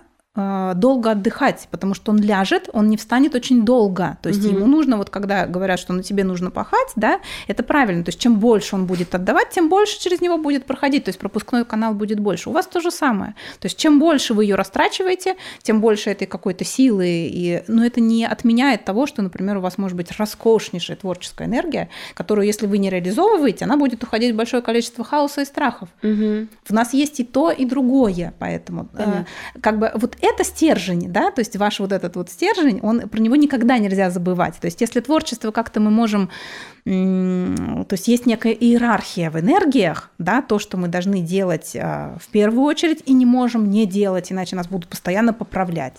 [0.77, 4.19] долго отдыхать, потому что он ляжет, он не встанет очень долго.
[4.23, 4.57] То есть угу.
[4.57, 8.05] ему нужно, вот когда говорят, что на тебе нужно пахать, да, это правильно.
[8.05, 11.05] То есть чем больше он будет отдавать, тем больше через него будет проходить.
[11.05, 12.51] То есть пропускной канал будет больше.
[12.51, 13.35] У вас то же самое.
[13.61, 17.07] То есть чем больше вы ее растрачиваете, тем больше этой какой-то силы.
[17.09, 17.63] И...
[17.67, 22.47] Но это не отменяет того, что, например, у вас может быть роскошнейшая творческая энергия, которую,
[22.47, 25.89] если вы не реализовываете, она будет уходить в большое количество хаоса и страхов.
[26.03, 26.49] Угу.
[26.65, 28.35] В нас есть и то, и другое.
[28.39, 29.25] Поэтому э,
[29.61, 33.21] как бы вот это стержень, да, то есть ваш вот этот вот стержень, он, про
[33.21, 34.57] него никогда нельзя забывать.
[34.57, 36.31] То есть если творчество как-то мы можем,
[36.85, 42.29] то есть есть некая иерархия в энергиях, да, то, что мы должны делать а, в
[42.29, 45.95] первую очередь и не можем не делать, иначе нас будут постоянно поправлять.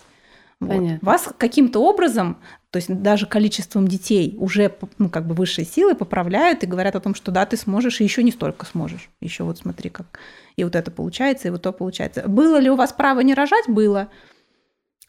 [0.60, 1.00] Вот.
[1.02, 2.38] Вас каким-то образом,
[2.70, 7.00] то есть даже количеством детей уже ну, как бы высшие силы поправляют и говорят о
[7.00, 9.10] том, что да, ты сможешь, и еще не столько сможешь.
[9.22, 10.20] Еще вот смотри, как
[10.58, 12.28] и вот это получается, и вот то получается.
[12.28, 13.70] Было ли у вас право не рожать?
[13.70, 14.10] Было.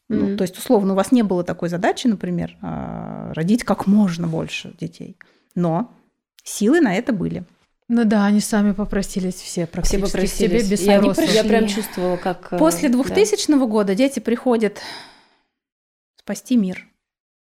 [0.08, 4.26] Ну, то есть, условно, у вас не было такой задачи, например, а, родить как можно
[4.26, 5.16] больше детей.
[5.54, 5.92] Но
[6.42, 7.44] силы на это были.
[7.86, 10.62] Ну да, они сами попросились все практически все попросились.
[10.62, 12.52] себе без я, я прям чувствовала, как...
[12.52, 13.66] Э, После 2000 да.
[13.66, 14.80] года дети приходят
[16.20, 16.86] спасти мир,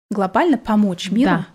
[0.09, 1.31] глобально помочь миру.
[1.31, 1.47] Да.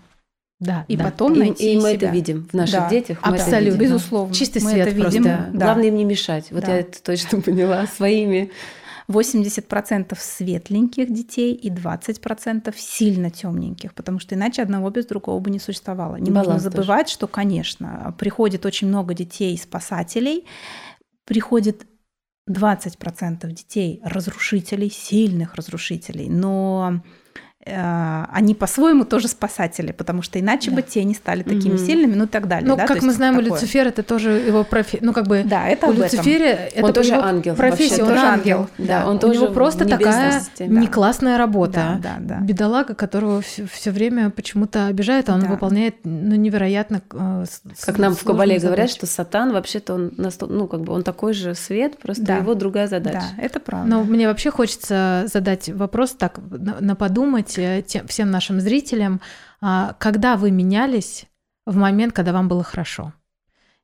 [0.59, 1.05] Да, и да.
[1.05, 2.07] потом найти и, и мы себя.
[2.07, 3.19] это видим в наших да, детях.
[3.21, 3.79] Мы абсолютно, это видим.
[3.79, 4.33] безусловно.
[4.33, 5.17] Чистый мы свет это просто.
[5.17, 5.23] Видим.
[5.23, 5.49] Да.
[5.51, 5.65] Да.
[5.65, 6.51] Главное им не мешать.
[6.51, 6.71] Вот да.
[6.71, 8.49] я это точно поняла своими
[9.09, 15.59] 80% светленьких детей и 20% сильно темненьких, потому что иначе одного без другого бы не
[15.59, 16.15] существовало.
[16.15, 17.13] Не Баланс нужно забывать, тоже.
[17.13, 20.45] что, конечно, приходит очень много детей-спасателей,
[21.25, 21.85] приходит
[22.49, 27.01] 20% детей разрушителей, сильных разрушителей, но
[27.65, 30.77] они по-своему тоже спасатели, потому что иначе да.
[30.77, 31.85] бы те не стали такими mm-hmm.
[31.85, 32.67] сильными, ну и так далее.
[32.67, 32.85] Ну, да?
[32.85, 33.51] как мы знаем, такое.
[33.51, 34.99] Люцифер это тоже его профессия.
[35.01, 37.55] Ну, как бы да, это у Люцифера это он тоже ангел.
[37.55, 38.69] Профессия, он ангел.
[38.77, 40.81] Да, он у тоже него просто такая системе.
[40.81, 41.99] не классная работа.
[42.01, 42.45] Да, да, да.
[42.45, 45.47] Бедолага, которого все время почему-то обижает, а он да.
[45.47, 47.01] выполняет ну, невероятно.
[47.11, 47.45] Э,
[47.85, 51.55] как нам в Кабале говорят, что Сатан вообще-то он ну как бы он такой же
[51.55, 52.37] свет, просто да.
[52.37, 53.23] его другая задача.
[53.37, 53.87] Да, это правда.
[53.87, 59.21] Но мне вообще хочется задать вопрос так на, на подумать э, тем, всем нашим зрителям,
[59.61, 61.25] а, когда вы менялись
[61.65, 63.13] в момент, когда вам было хорошо.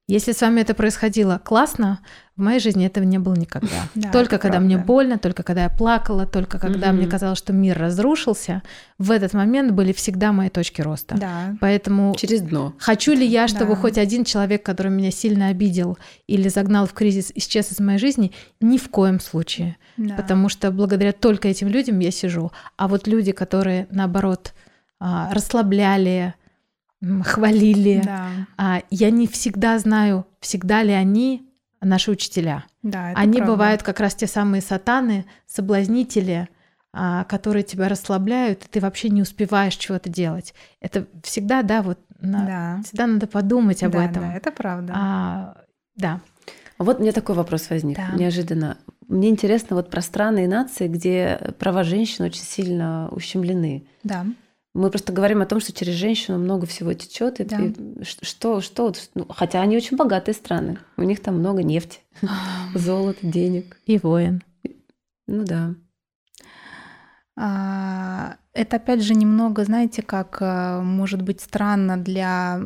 [0.07, 1.99] Если с вами это происходило классно,
[2.39, 3.67] в моей жизни этого не было никогда.
[3.95, 4.65] Да, только когда правда.
[4.65, 6.93] мне больно, только когда я плакала, только когда mm-hmm.
[6.93, 8.63] мне казалось, что мир разрушился,
[8.97, 11.15] в этот момент были всегда мои точки роста.
[11.17, 11.57] Да.
[11.59, 12.73] Поэтому через дно.
[12.79, 13.75] Хочу ли я, чтобы да.
[13.75, 18.31] хоть один человек, который меня сильно обидел или загнал в кризис, исчез из моей жизни?
[18.61, 19.75] Ни в коем случае.
[19.97, 20.15] Да.
[20.15, 22.51] Потому что благодаря только этим людям я сижу.
[22.77, 24.53] А вот люди, которые наоборот
[24.99, 26.35] а, расслабляли,
[27.25, 28.01] хвалили.
[28.05, 28.27] Да.
[28.57, 31.48] А, я не всегда знаю, всегда ли они
[31.81, 32.65] наши учителя.
[32.83, 33.53] Да, это они правда.
[33.53, 36.49] бывают как раз те самые сатаны, соблазнители,
[36.91, 40.53] а, которые тебя расслабляют, и ты вообще не успеваешь чего-то делать.
[40.81, 42.81] Это всегда, да, вот на, да.
[42.83, 44.23] всегда надо подумать об да, этом.
[44.23, 44.93] Да, это правда.
[44.95, 45.57] А,
[45.95, 46.21] да.
[46.77, 48.11] Вот у меня такой вопрос возник да.
[48.15, 48.77] неожиданно.
[49.07, 53.85] Мне интересно вот про страны и нации, где права женщин очень сильно ущемлены.
[54.03, 54.25] Да.
[54.73, 57.39] Мы просто говорим о том, что через женщину много всего течет.
[57.39, 57.57] И, да.
[57.59, 60.77] и что, что, ну, хотя они очень богатые страны.
[60.95, 61.99] У них там много нефти,
[62.75, 63.77] золота, денег.
[63.85, 64.43] И воин.
[65.27, 65.75] Ну да.
[67.35, 72.59] А, это опять же немного, знаете, как э, может быть странно для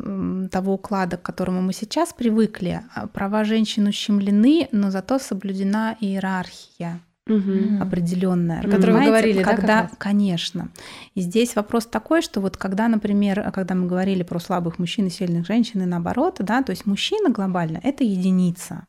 [0.50, 2.82] того уклада, к которому мы сейчас привыкли.
[2.94, 7.82] А, права женщин ущемлены, но зато соблюдена иерархия угу.
[7.82, 8.62] определенная.
[8.62, 9.90] Про которую вы говорили, когда, да?
[9.98, 10.70] Конечно.
[11.14, 15.10] И здесь вопрос такой, что вот когда, например, когда мы говорили про слабых мужчин и
[15.10, 18.86] сильных женщин, и наоборот, да, то есть мужчина глобально это единица.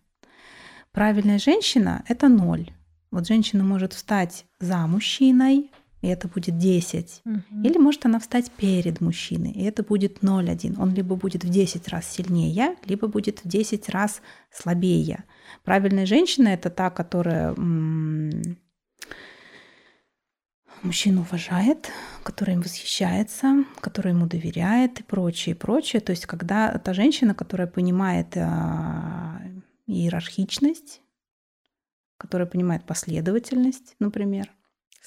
[0.92, 2.70] Правильная женщина это ноль.
[3.12, 5.72] Вот женщина может встать за мужчиной,
[6.06, 7.22] и это будет 10.
[7.26, 7.64] Угу.
[7.64, 10.80] Или может она встать перед мужчиной, и это будет 0,1.
[10.80, 15.24] Он либо будет в 10 раз сильнее, либо будет в 10 раз слабее.
[15.64, 17.56] Правильная женщина это та, которая
[20.84, 21.90] мужчину уважает,
[22.22, 26.02] которая им восхищается, которая ему доверяет и прочее, и прочее.
[26.02, 29.42] То есть когда та женщина, которая понимает а,
[29.88, 31.02] иерархичность,
[32.18, 34.52] которая понимает последовательность, например,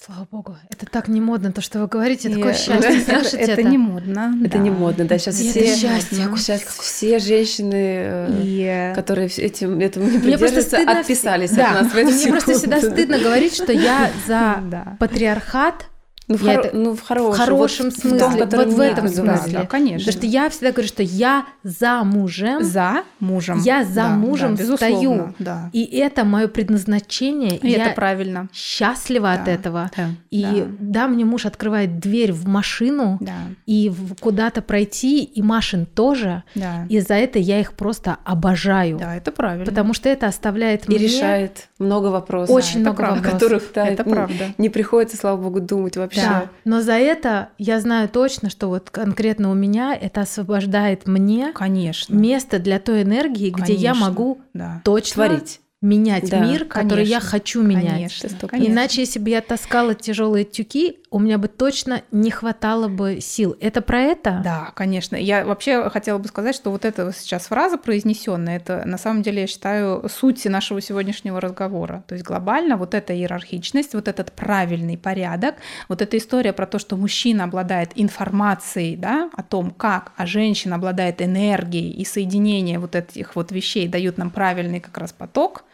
[0.05, 3.53] Слава богу, это так не модно, то, что вы говорите, и такое счастье слышать это.
[3.53, 4.39] Это не модно.
[4.45, 4.59] Это да.
[4.59, 5.19] не модно, да.
[5.19, 8.93] Сейчас и все, счастье, сейчас все женщины, э, и...
[8.95, 11.71] которые этим этому не придерживаются, отписались да.
[11.71, 12.45] от нас в эту Мне секунду.
[12.45, 15.87] просто всегда стыдно говорить, что я за патриархат,
[16.29, 16.51] ну, в, хоро...
[16.51, 16.77] это...
[16.77, 18.19] ну, в хорошем, в хорошем вот смысле.
[18.19, 19.53] В том, вот в этом смысле.
[19.53, 19.99] Да, конечно.
[19.99, 22.63] Потому что я всегда говорю, что я за мужем.
[22.63, 23.61] За мужем.
[23.61, 25.35] Я за да, мужем да, стою.
[25.39, 25.71] Да.
[25.73, 27.57] И это мое предназначение.
[27.57, 28.49] И я это правильно.
[28.53, 29.91] Счастлива да, от этого.
[29.97, 30.67] Да, и да.
[30.79, 33.35] да, мне муж открывает дверь в машину да.
[33.67, 36.43] и куда-то пройти, и Машин тоже.
[36.55, 36.87] Да.
[36.89, 38.99] И за это я их просто обожаю.
[38.99, 39.65] Да, это правильно.
[39.65, 40.99] Потому что это оставляет и мне...
[40.99, 42.55] решает много вопросов.
[42.55, 43.27] Очень да, много вопросов.
[43.27, 44.53] О которых да, это правда.
[44.59, 46.18] не приходится, слава богу, думать вообще.
[46.23, 46.51] Да.
[46.65, 52.15] Но за это я знаю точно, что вот конкретно у меня это освобождает мне Конечно.
[52.15, 53.83] место для той энергии, где Конечно.
[53.83, 54.83] я могу да.
[54.85, 58.19] точно творить менять да, мир, который конечно, я хочу менять.
[58.19, 58.73] Конечно, конечно.
[58.73, 63.57] Иначе, если бы я таскала тяжелые тюки, у меня бы точно не хватало бы сил.
[63.61, 64.41] Это про это?
[64.43, 65.15] Да, конечно.
[65.15, 69.43] Я вообще хотела бы сказать, что вот эта сейчас фраза произнесенная, это на самом деле,
[69.43, 72.03] я считаю, суть нашего сегодняшнего разговора.
[72.09, 75.57] То есть глобально вот эта иерархичность, вот этот правильный порядок,
[75.89, 80.75] вот эта история про то, что мужчина обладает информацией да, о том, как, а женщина
[80.75, 85.65] обладает энергией, и соединение вот этих вот вещей дают нам правильный как раз поток,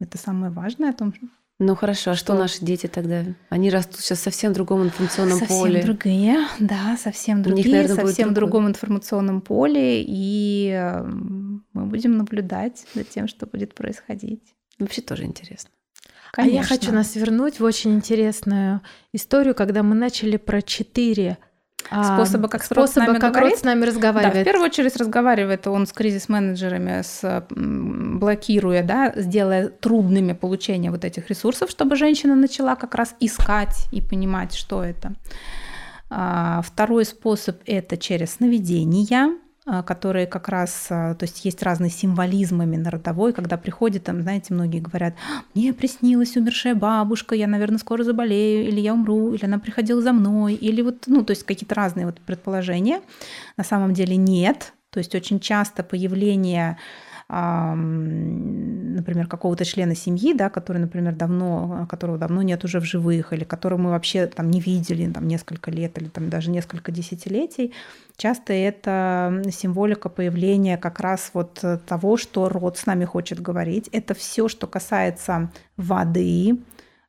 [0.00, 1.12] это самое важное о том,
[1.60, 3.24] ну хорошо, а что, что наши дети тогда?
[3.48, 5.82] Они растут сейчас совсем в другом информационном совсем поле.
[5.82, 10.94] Совсем другие, да, совсем другие, них, наверное, совсем в другом информационном поле, и
[11.72, 14.54] мы будем наблюдать за тем, что будет происходить.
[14.78, 15.70] Вообще тоже интересно.
[16.30, 16.60] Конечно.
[16.60, 18.82] А я хочу нас вернуть в очень интересную
[19.12, 21.47] историю, когда мы начали про четыре а,
[21.88, 23.52] способа, как, способа, с, род с нами как говорит.
[23.52, 24.34] род с нами разговаривает.
[24.34, 31.04] Да, в первую очередь разговаривает он с кризис-менеджерами, с, блокируя, да, сделая трудными получение вот
[31.04, 35.14] этих ресурсов, чтобы женщина начала как раз искать и понимать, что это.
[36.10, 39.36] А, второй способ– это через сновидения,
[39.82, 44.54] которые как раз, а, то есть есть разный символизм именно родовой, когда приходит, там, знаете,
[44.54, 45.14] многие говорят,
[45.54, 50.12] мне приснилась умершая бабушка, я, наверное, скоро заболею, или я умру, или она приходила за
[50.12, 53.00] мной, или вот, ну, то есть какие-то разные вот предположения.
[53.56, 56.78] На самом деле нет, то есть очень часто появление
[57.30, 63.44] например, какого-то члена семьи, да, который, например, давно, которого давно нет уже в живых, или
[63.44, 67.74] которого мы вообще там не видели там, несколько лет или там, даже несколько десятилетий,
[68.16, 73.88] часто это символика появления как раз вот того, что род с нами хочет говорить.
[73.92, 76.58] Это все, что касается воды,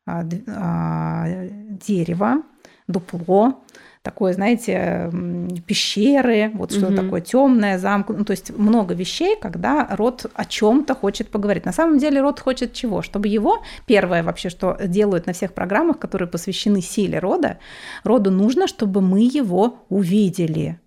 [0.05, 2.41] а, а, дерева,
[2.88, 3.63] дупло,
[4.02, 5.12] такое, знаете,
[5.68, 6.95] пещеры, вот что угу.
[6.95, 11.66] такое темное, замку, ну, то есть много вещей, когда род о чем-то хочет поговорить.
[11.66, 13.02] На самом деле род хочет чего?
[13.02, 17.60] Чтобы его, первое вообще, что делают на всех программах, которые посвящены силе рода,
[18.04, 20.80] роду нужно, чтобы мы его увидели,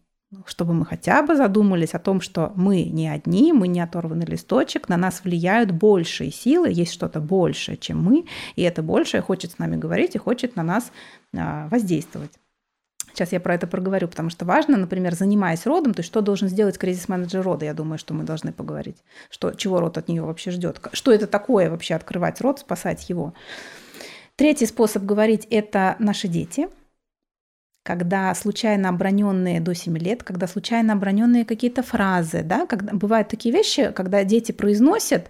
[0.46, 4.88] чтобы мы хотя бы задумались о том, что мы не одни, мы не оторванный листочек,
[4.88, 8.24] на нас влияют большие силы, есть что-то большее, чем мы,
[8.56, 10.90] и это большее хочет с нами говорить и хочет на нас
[11.36, 12.32] а, воздействовать.
[13.12, 16.48] Сейчас я про это проговорю, потому что важно, например, занимаясь родом, то есть что должен
[16.48, 18.96] сделать кризис-менеджер рода, я думаю, что мы должны поговорить,
[19.30, 23.34] что, чего род от нее вообще ждет, что это такое вообще открывать род, спасать его.
[24.36, 26.68] Третий способ говорить– это наши дети,
[27.82, 33.54] когда случайно оброненные до 7 лет, когда случайно оброненные какие-то фразы, да, когда бывают такие
[33.54, 35.28] вещи, когда дети произносят,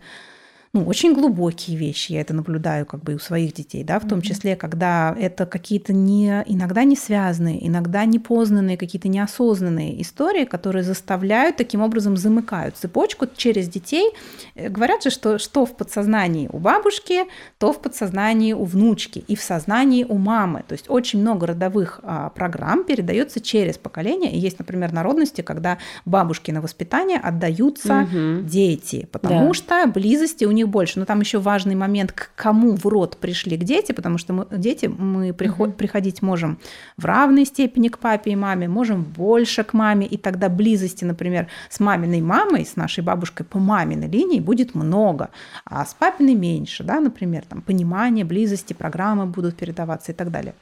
[0.74, 2.12] ну, очень глубокие вещи.
[2.12, 5.44] Я это наблюдаю как бы и у своих детей, да, в том числе, когда это
[5.44, 12.78] какие-то не, иногда не связанные, иногда непознанные, какие-то неосознанные истории, которые заставляют таким образом замыкают
[12.78, 14.12] цепочку через детей.
[14.54, 17.24] Э, говорят же, что что в подсознании у бабушки,
[17.58, 20.64] то в подсознании у внучки и в сознании у мамы.
[20.66, 24.32] То есть очень много родовых а, программ передается через поколение.
[24.32, 28.42] И есть, например, народности, когда бабушки на воспитание отдаются угу.
[28.42, 29.54] дети, потому да.
[29.54, 30.98] что близости у них них больше.
[30.98, 34.46] Но там еще важный момент, к кому в род пришли к дети, потому что мы,
[34.50, 35.76] дети, мы приход, угу.
[35.76, 36.58] приходить можем
[36.96, 41.48] в равной степени к папе и маме, можем больше к маме, и тогда близости, например,
[41.68, 45.30] с маминой мамой, с нашей бабушкой по маминой линии будет много,
[45.64, 50.54] а с папиной меньше, да, например, там понимание, близости, программы будут передаваться и так далее.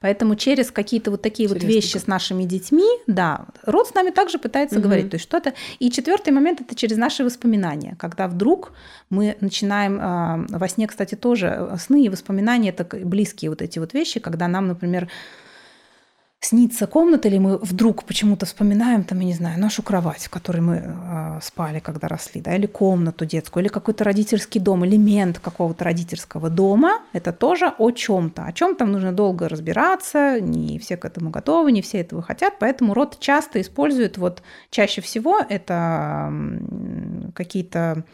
[0.00, 1.68] Поэтому через какие-то вот такие Интересно.
[1.68, 4.84] вот вещи с нашими детьми, да, род с нами также пытается угу.
[4.84, 5.10] говорить.
[5.10, 5.52] То есть что-то.
[5.78, 8.72] И четвертый момент это через наши воспоминания, когда вдруг
[9.10, 13.78] мы начинаем а, во сне, кстати, тоже э, сны и воспоминания это близкие вот эти
[13.78, 15.08] вот вещи, когда нам, например,
[16.40, 20.60] снится комната, или мы вдруг почему-то вспоминаем, там, я не знаю, нашу кровать, в которой
[20.60, 25.84] мы э, спали, когда росли, да, или комнату детскую, или какой-то родительский дом, элемент какого-то
[25.84, 28.44] родительского дома, это тоже о чем-то.
[28.44, 32.54] О чем там нужно долго разбираться, не все к этому готовы, не все этого хотят,
[32.58, 36.32] поэтому род часто использует, вот чаще всего это
[37.34, 38.04] какие-то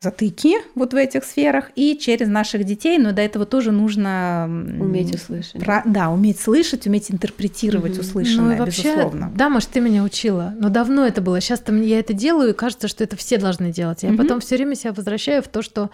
[0.00, 5.14] затыки вот в этих сферах и через наших детей, но до этого тоже нужно уметь
[5.14, 5.60] услышать.
[5.60, 8.02] Про, да, уметь слышать, уметь интерпретировать угу.
[8.02, 9.32] услышанное, ну, вообще, безусловно.
[9.34, 11.40] Да, может, ты меня учила, но давно это было.
[11.40, 14.04] Сейчас там я это делаю, и кажется, что это все должны делать.
[14.04, 14.18] Я угу.
[14.18, 15.90] потом все время себя возвращаю в то, что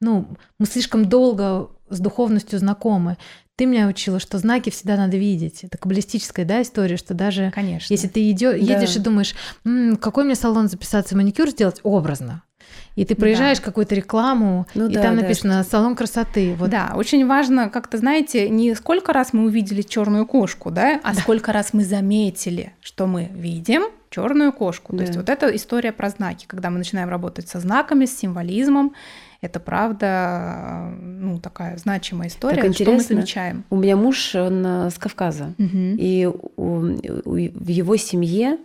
[0.00, 0.28] ну,
[0.60, 3.16] мы слишком долго с духовностью знакомы.
[3.56, 5.64] Ты меня учила, что знаки всегда надо видеть.
[5.64, 7.92] Это каббалистическая да, история, что даже Конечно.
[7.92, 9.00] если ты идё, едешь да.
[9.00, 9.34] и думаешь,
[9.64, 12.44] м-м, какой мне салон записаться, маникюр сделать, образно.
[12.98, 13.64] И ты проезжаешь да.
[13.64, 16.56] какую-то рекламу, ну, и да, там написано да, салон красоты.
[16.58, 16.68] Вот.
[16.68, 21.20] Да, очень важно, как-то, знаете, не сколько раз мы увидели черную кошку, да, а да.
[21.20, 24.92] сколько раз мы заметили, что мы видим черную кошку.
[24.92, 24.98] Да.
[24.98, 28.94] То есть вот эта история про знаки, когда мы начинаем работать со знаками, с символизмом,
[29.42, 33.62] это правда, ну, такая значимая история, так что мы замечаем.
[33.70, 35.68] У меня муж, он э, с Кавказа, угу.
[35.72, 36.80] и у, у,
[37.24, 38.58] в его семье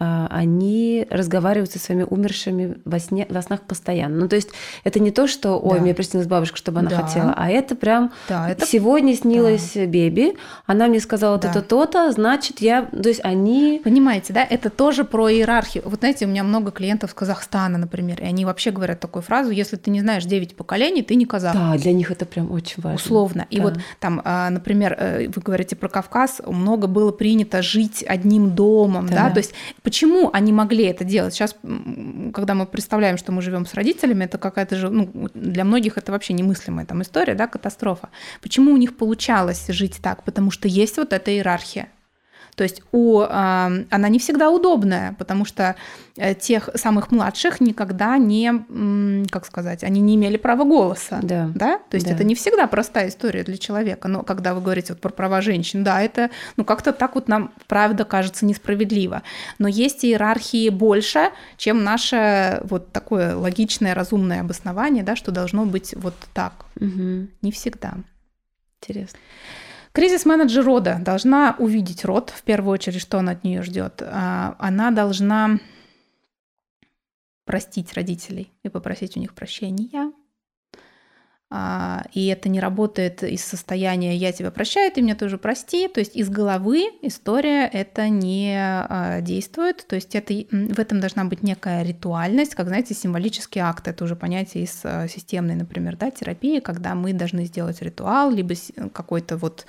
[0.00, 4.16] они разговаривают со своими умершими во, сне, во снах постоянно.
[4.16, 4.50] Ну, то есть
[4.84, 5.82] это не то, что, ой, да.
[5.82, 7.02] мне приснилась бабушка, чтобы она да.
[7.02, 8.64] хотела, а это прям да, это...
[8.64, 9.86] сегодня снилась да.
[9.86, 10.36] Беби,
[10.66, 11.52] она мне сказала да.
[11.52, 12.82] то-то, то-то, значит, я...
[12.82, 13.80] То есть они...
[13.82, 15.82] Понимаете, да, это тоже про иерархию.
[15.84, 19.50] Вот знаете, у меня много клиентов с Казахстана, например, и они вообще говорят такую фразу,
[19.50, 21.54] если ты не знаешь 9 поколений, ты не казах.
[21.54, 22.94] Да, для них это прям очень важно.
[22.94, 23.46] Условно.
[23.50, 23.62] И да.
[23.64, 29.08] вот там, а, например, э, вы говорите про Кавказ, много было принято жить одним домом,
[29.08, 29.30] да, да?
[29.30, 29.54] то есть
[29.88, 31.32] Почему они могли это делать?
[31.32, 31.56] Сейчас,
[32.34, 36.12] когда мы представляем, что мы живем с родителями, это какая-то же, ну, для многих это
[36.12, 38.10] вообще немыслимая там история, да, катастрофа.
[38.42, 40.24] Почему у них получалось жить так?
[40.24, 41.88] Потому что есть вот эта иерархия.
[42.58, 45.76] То есть у, э, она не всегда удобная, потому что
[46.16, 51.20] э, тех самых младших никогда не, как сказать, они не имели права голоса.
[51.22, 51.52] Да.
[51.54, 51.78] да?
[51.88, 52.14] То есть да.
[52.14, 54.08] это не всегда простая история для человека.
[54.08, 57.52] Но когда вы говорите вот про права женщин, да, это ну, как-то так вот нам
[57.68, 59.22] правда кажется несправедливо.
[59.60, 65.94] Но есть иерархии больше, чем наше вот такое логичное, разумное обоснование, да, что должно быть
[65.96, 66.64] вот так.
[66.80, 67.28] Угу.
[67.40, 67.94] Не всегда.
[68.82, 69.20] Интересно.
[69.98, 74.00] Кризис-менеджер рода должна увидеть род, в первую очередь, что он от нее ждет.
[74.00, 75.58] А, она должна
[77.44, 80.12] простить родителей и попросить у них прощения.
[81.50, 85.88] А, и это не работает из состояния «я тебя прощаю, ты меня тоже прости».
[85.88, 89.86] То есть из головы история это не а, действует.
[89.88, 93.88] То есть это, в этом должна быть некая ритуальность, как, знаете, символический акт.
[93.88, 98.54] Это уже понятие из а, системной, например, да, терапии, когда мы должны сделать ритуал, либо
[98.92, 99.64] какой-то вот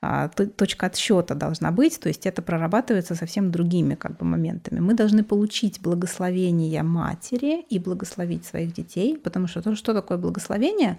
[0.00, 4.80] точка отсчета должна быть, то есть это прорабатывается совсем другими как бы моментами.
[4.80, 10.98] Мы должны получить благословение матери и благословить своих детей, потому что то, что такое благословение,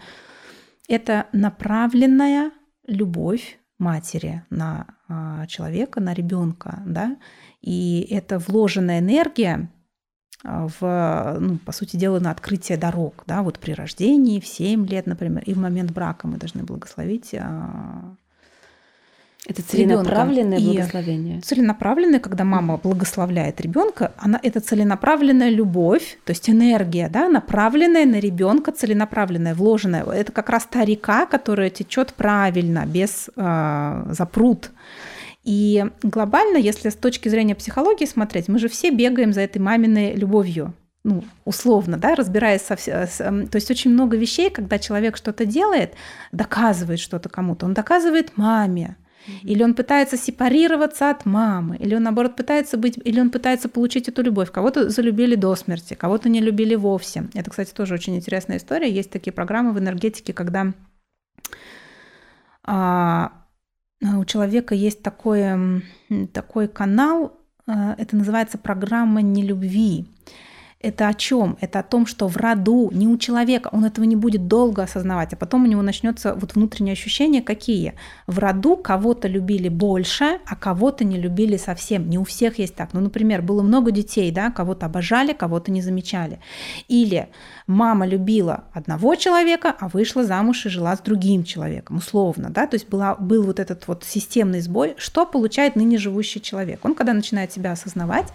[0.88, 2.52] это направленная
[2.88, 7.18] любовь матери на а, человека, на ребенка, да,
[7.62, 9.70] и это вложенная энергия
[10.44, 14.86] а, в, ну, по сути дела, на открытие дорог, да, вот при рождении в 7
[14.88, 18.16] лет, например, и в момент брака мы должны благословить а,
[19.46, 20.82] это целенаправленное ребенка.
[20.82, 21.42] благословение.
[21.42, 28.20] целенаправленное, когда мама благословляет ребенка, она это целенаправленная любовь, то есть энергия, да, направленная на
[28.20, 30.04] ребенка, целенаправленная, вложенная.
[30.04, 34.72] Это как раз та река, которая течет правильно, без э, запрут.
[35.46, 40.16] И глобально, если с точки зрения психологии смотреть, мы же все бегаем за этой маминой
[40.16, 40.74] любовью
[41.06, 43.48] ну, условно, да, разбираясь со всем.
[43.48, 45.94] То есть очень много вещей, когда человек что-то делает,
[46.34, 47.66] доказывает что-то кому-то.
[47.66, 48.98] Он доказывает маме,
[49.44, 54.08] или он пытается сепарироваться от мамы, или он, наоборот, пытается быть, или он пытается получить
[54.08, 54.52] эту любовь.
[54.52, 57.30] Кого-то залюбили до смерти, кого-то не любили вовсе.
[57.34, 58.92] Это, кстати, тоже очень интересная история.
[58.92, 60.74] Есть такие программы в энергетике, когда
[62.64, 63.32] а,
[64.02, 65.84] у человека есть такой,
[66.34, 70.08] такой канал, а, это называется программа нелюбви.
[70.82, 71.58] Это о чем?
[71.60, 75.34] Это о том, что в роду, не у человека, он этого не будет долго осознавать,
[75.34, 77.96] а потом у него начнется вот внутреннее ощущение какие?
[78.28, 82.10] В роду кого-то любили больше, а кого-то не любили совсем.
[82.10, 82.94] Не у всех есть так.
[82.94, 86.40] Ну, например, было много детей, да, кого-то обожали, кого-то не замечали.
[86.88, 87.28] Или
[87.68, 92.76] мама любила одного человека, а вышла замуж и жила с другим человеком, условно, да, то
[92.76, 96.86] есть была, был вот этот вот системный сбой, что получает ныне живущий человек.
[96.86, 98.28] Он, когда начинает себя осознавать,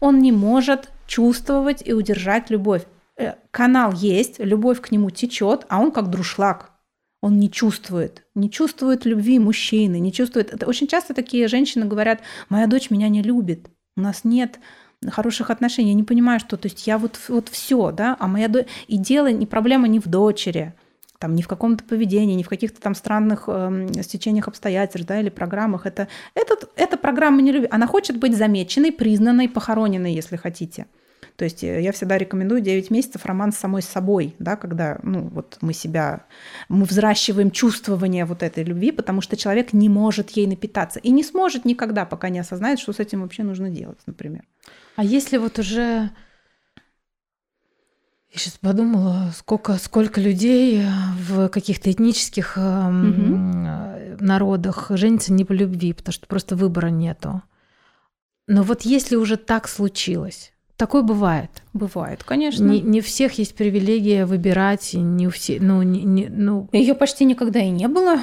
[0.00, 2.84] он не может чувствовать и удержать любовь.
[3.16, 6.72] Э, канал есть, любовь к нему течет, а он как друшлаг.
[7.20, 10.52] Он не чувствует, не чувствует любви мужчины, не чувствует.
[10.54, 14.60] Это очень часто такие женщины говорят: "Моя дочь меня не любит, у нас нет
[15.10, 18.48] хороших отношений, я не понимаю, что, то есть я вот вот все, да, а моя
[18.48, 20.74] дочь и дело не проблема не в дочери,
[21.18, 25.30] там, не в каком-то поведении, не в каких-то там странных э, стечениях обстоятельств, да, или
[25.30, 25.86] программах.
[25.86, 27.72] Это, этот, эта программа не любит.
[27.72, 30.86] Она хочет быть замеченной, признанной, похороненной, если хотите.
[31.36, 35.28] То есть э, я всегда рекомендую 9 месяцев роман с самой собой, да, когда ну,
[35.28, 36.24] вот мы себя,
[36.68, 41.24] мы взращиваем чувствование вот этой любви, потому что человек не может ей напитаться и не
[41.24, 44.44] сможет никогда, пока не осознает, что с этим вообще нужно делать, например.
[44.96, 46.10] А если вот уже
[48.32, 50.84] я сейчас подумала, сколько, сколько людей
[51.28, 53.38] в каких-то этнических угу.
[54.20, 57.42] народах женится не по любви, потому что просто выбора нету.
[58.46, 61.50] Но вот если уже так случилось, Такое бывает.
[61.72, 62.64] Бывает, конечно.
[62.64, 66.68] Не, не всех есть привилегия выбирать, не у всех, ну, не, не, ну.
[66.70, 68.20] Ее почти никогда и не было.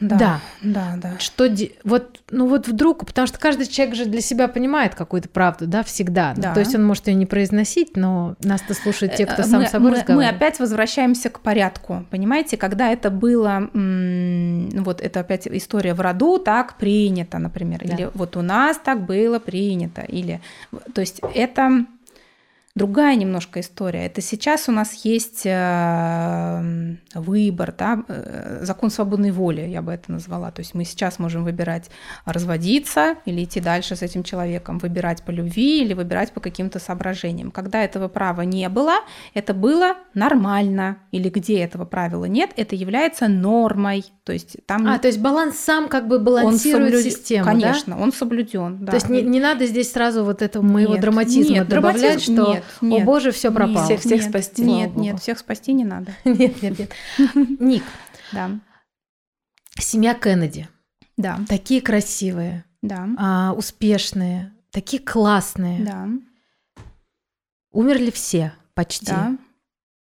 [0.00, 0.94] Да, да, да.
[0.96, 1.18] да.
[1.18, 1.48] Что
[1.84, 5.82] вот, ну вот вдруг, потому что каждый человек же для себя понимает какую-то правду, да,
[5.82, 6.34] всегда.
[6.36, 6.54] Да.
[6.54, 9.90] То есть он может ее не произносить, но нас-то слушают те, кто сам мы, собой
[9.90, 10.32] мы, разговаривает.
[10.32, 16.38] Мы опять возвращаемся к порядку, понимаете, когда это было, вот это опять история в роду,
[16.38, 17.94] так принято, например, да.
[17.94, 20.40] или вот у нас так было принято, или,
[20.94, 21.86] то есть это
[22.78, 24.06] другая немножко история.
[24.06, 30.10] Это сейчас у нас есть э, выбор, да, э, закон свободной воли, я бы это
[30.12, 30.50] назвала.
[30.50, 31.90] То есть мы сейчас можем выбирать
[32.24, 37.50] разводиться или идти дальше с этим человеком, выбирать по любви или выбирать по каким-то соображениям.
[37.50, 38.94] Когда этого права не было,
[39.34, 40.98] это было нормально.
[41.10, 44.04] Или где этого правила нет, это является нормой.
[44.24, 44.86] То есть там...
[44.86, 47.10] А, то есть баланс сам как бы балансирует соблю...
[47.10, 48.02] систему, Конечно, да?
[48.02, 48.78] он соблюден.
[48.84, 48.92] Да.
[48.92, 52.34] То есть не, не надо здесь сразу вот этого моего нет, драматизма нет, добавлять, драматизм,
[52.34, 52.52] что...
[52.52, 53.84] Нет, нет, О боже, все пропало.
[53.84, 54.62] Всех, всех нет, спасти.
[54.62, 56.12] Нет, нет, всех спасти не надо.
[56.24, 56.92] Нет, нет, нет.
[57.60, 57.84] Ник.
[58.32, 58.50] Да.
[59.78, 60.68] Семья Кеннеди.
[61.16, 61.40] Да.
[61.48, 62.64] Такие красивые.
[62.82, 63.08] Да.
[63.18, 64.52] А, успешные.
[64.70, 65.84] Такие классные.
[65.84, 66.08] Да.
[67.72, 69.06] Умерли все почти.
[69.06, 69.36] Да.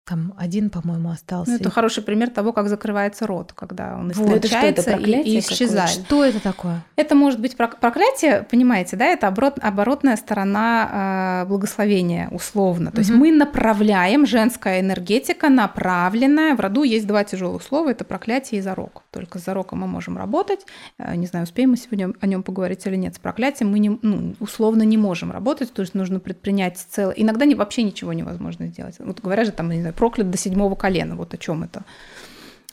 [0.05, 1.51] Там один, по-моему, остался.
[1.51, 5.89] Ну, это хороший пример того, как закрывается рот, когда он истончается вот, и, и исчезает.
[5.91, 6.83] Что это такое?
[6.97, 9.05] Это может быть проклятие, понимаете, да?
[9.05, 12.91] Это оборот, оборотная сторона э, благословения, условно.
[12.91, 12.99] То угу.
[12.99, 16.55] есть мы направляем, женская энергетика направленная.
[16.55, 19.03] В роду есть два тяжелых слова, это проклятие и зарок.
[19.09, 20.65] Только с зароком мы можем работать.
[20.97, 23.15] Э, не знаю, успеем мы сегодня о нем поговорить или нет.
[23.15, 27.13] С проклятием мы не, ну, условно не можем работать, то есть нужно предпринять целое...
[27.15, 28.95] Иногда не, вообще ничего невозможно сделать.
[28.99, 31.15] Вот говорят же там, не знаю, проклят до седьмого колена.
[31.15, 31.83] Вот о чем это.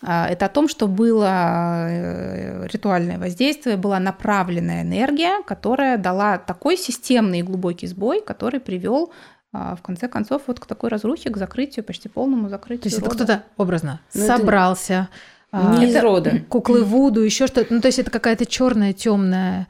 [0.02, 6.76] А, это о том, что было э, ритуальное воздействие, была направленная энергия, которая дала такой
[6.76, 9.12] системный и глубокий сбой, который привел
[9.52, 12.82] а, в конце концов вот к такой разрухе, к закрытию, почти полному закрытию.
[12.82, 13.14] То есть рода.
[13.14, 15.08] это кто-то образно Но ну, собрался,
[15.52, 16.40] Не из рода.
[16.48, 17.74] Куклы Вуду, еще что-то.
[17.74, 19.66] Ну, то есть это какая-то черная, темная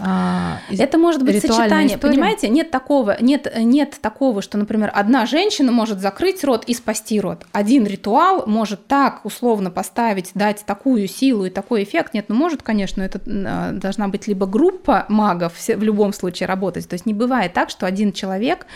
[0.00, 2.14] а, это может быть сочетание, история?
[2.14, 2.48] понимаете?
[2.48, 7.46] Нет такого, нет, нет такого, что, например, одна женщина может закрыть рот и спасти рот.
[7.52, 12.14] Один ритуал может так условно поставить, дать такую силу и такой эффект.
[12.14, 16.88] Нет, ну может, конечно, это а, должна быть либо группа магов в любом случае работать.
[16.88, 18.66] То есть не бывает так, что один человек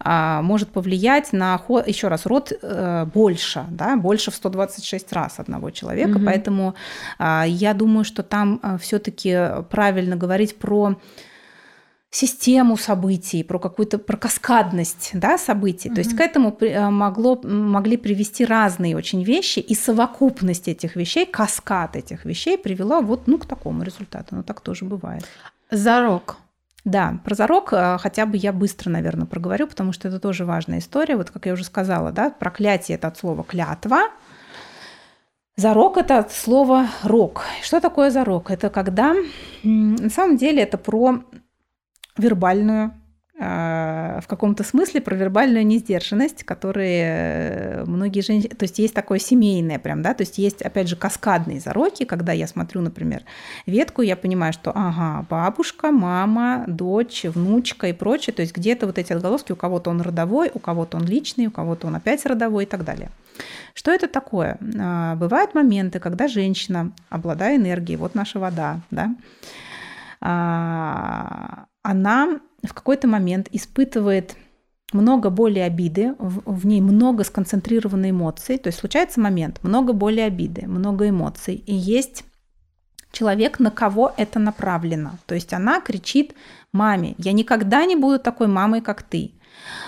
[0.00, 5.34] а, может повлиять на ход, еще раз, рот а, больше, да, больше в 126 раз
[5.38, 6.16] одного человека.
[6.16, 6.24] Угу.
[6.26, 6.74] Поэтому
[7.18, 9.38] а, я думаю, что там все-таки
[9.70, 10.96] правильно говорить про
[12.10, 15.90] систему событий, про какую-то про каскадность да, событий.
[15.90, 15.94] Mm-hmm.
[15.94, 21.26] То есть к этому э, могло, могли привести разные очень вещи, и совокупность этих вещей,
[21.26, 24.36] каскад этих вещей привела вот ну, к такому результату.
[24.36, 25.24] Но так тоже бывает.
[25.70, 26.36] Зарок.
[26.84, 30.78] Да, про зарок э, хотя бы я быстро, наверное, проговорю, потому что это тоже важная
[30.78, 31.16] история.
[31.16, 34.02] Вот как я уже сказала, да, проклятие это от слова клятва,
[35.56, 37.44] Зарок– это от слова «рок».
[37.62, 38.50] Что такое зарок?
[38.50, 39.14] Это когда,
[39.62, 41.22] на самом деле, это про
[42.16, 42.92] вербальную,
[43.38, 48.52] э, в каком-то смысле про вербальную несдержанность, которые э, многие женщины...
[48.56, 52.32] То есть есть такое семейное прям, да, то есть есть, опять же, каскадные зароки, когда
[52.32, 53.22] я смотрю, например,
[53.64, 58.98] ветку, я понимаю, что, ага, бабушка, мама, дочь, внучка и прочее, то есть где-то вот
[58.98, 62.64] эти отголоски, у кого-то он родовой, у кого-то он личный, у кого-то он опять родовой
[62.64, 63.10] и так далее.
[63.74, 64.58] Что это такое?
[64.78, 69.14] А, бывают моменты, когда женщина, обладая энергией, вот наша вода, да,
[70.20, 74.36] а, она в какой-то момент испытывает
[74.92, 80.66] много боли обиды, в, ней много сконцентрированной эмоций, то есть случается момент, много боли обиды,
[80.66, 82.24] много эмоций, и есть
[83.12, 85.12] человек, на кого это направлено.
[85.26, 86.34] То есть она кричит
[86.72, 89.32] маме, я никогда не буду такой мамой, как ты.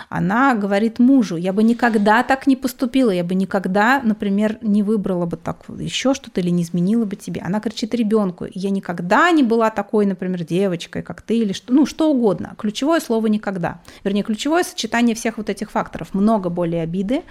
[0.09, 5.27] Она говорит мужу, я бы никогда так не поступила, я бы никогда, например, не выбрала
[5.27, 7.41] бы так еще что-то или не изменила бы тебе.
[7.41, 11.87] Она кричит ребенку, я никогда не была такой, например, девочкой, как ты, или что, ну,
[11.87, 12.55] что угодно.
[12.59, 13.81] Ключевое слово никогда.
[14.05, 16.14] Вернее, ключевое сочетание всех вот этих факторов.
[16.14, 17.22] Много боли обиды,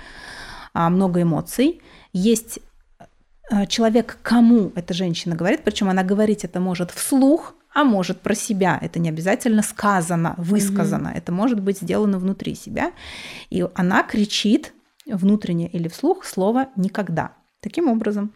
[0.74, 1.82] а, много эмоций.
[2.14, 2.60] Есть
[3.50, 8.34] э, человек, кому эта женщина говорит, причем она говорить это может вслух, а может про
[8.34, 8.80] себя.
[8.82, 11.10] Это не обязательно сказано, высказано.
[11.10, 11.18] Mm-hmm.
[11.18, 12.94] Это может быть сделано внутри себя.
[13.50, 14.74] И она кричит
[15.06, 17.34] внутренне или вслух слово «никогда».
[17.60, 18.32] Таким образом,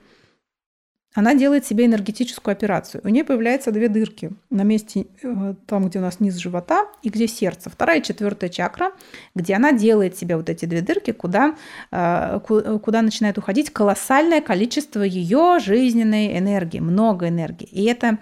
[1.15, 3.01] она делает себе энергетическую операцию.
[3.05, 7.09] У нее появляются две дырки на месте, э, там, где у нас низ живота и
[7.09, 7.69] где сердце.
[7.69, 8.91] Вторая и четвертая чакра,
[9.35, 11.55] где она делает себе вот эти две дырки, куда,
[11.91, 12.39] э,
[12.83, 17.67] куда начинает уходить колоссальное количество ее жизненной энергии, много энергии.
[17.67, 18.19] И это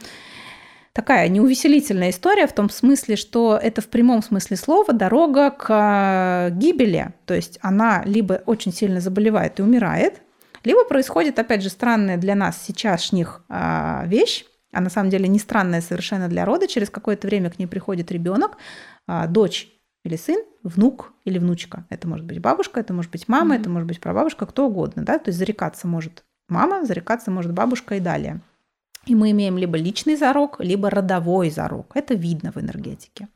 [0.98, 6.50] такая неувеселительная история в том смысле, что это в прямом смысле слова дорога к э,
[6.58, 7.14] гибели.
[7.26, 10.24] То есть она либо очень сильно заболевает и умирает,
[10.64, 15.38] либо происходит, опять же, странная для нас сейчасшних а, вещь, а на самом деле не
[15.38, 16.68] странная совершенно для рода.
[16.68, 18.58] Через какое-то время к ней приходит ребенок,
[19.06, 19.70] а, дочь
[20.04, 21.86] или сын, внук или внучка.
[21.91, 23.60] Это может быть бабушка, это может быть мама, mm-hmm.
[23.60, 25.04] это может быть прабабушка, кто угодно.
[25.04, 25.20] Да?
[25.20, 28.41] То есть зарекаться может мама, зарекаться может бабушка и далее.
[29.08, 31.91] И мы имеем либо личный зарок, либо родовой зарок.
[31.95, 33.28] Это видно в энергетике.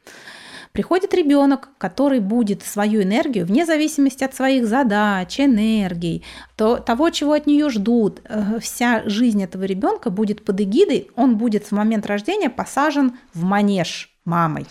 [0.71, 6.23] Приходит ребенок, который будет свою энергию, вне зависимости от своих задач, энергий,
[6.55, 11.37] то, того, чего от нее ждут, э, вся жизнь этого ребенка будет под эгидой, он
[11.37, 14.65] будет в момент рождения посажен в манеж мамой.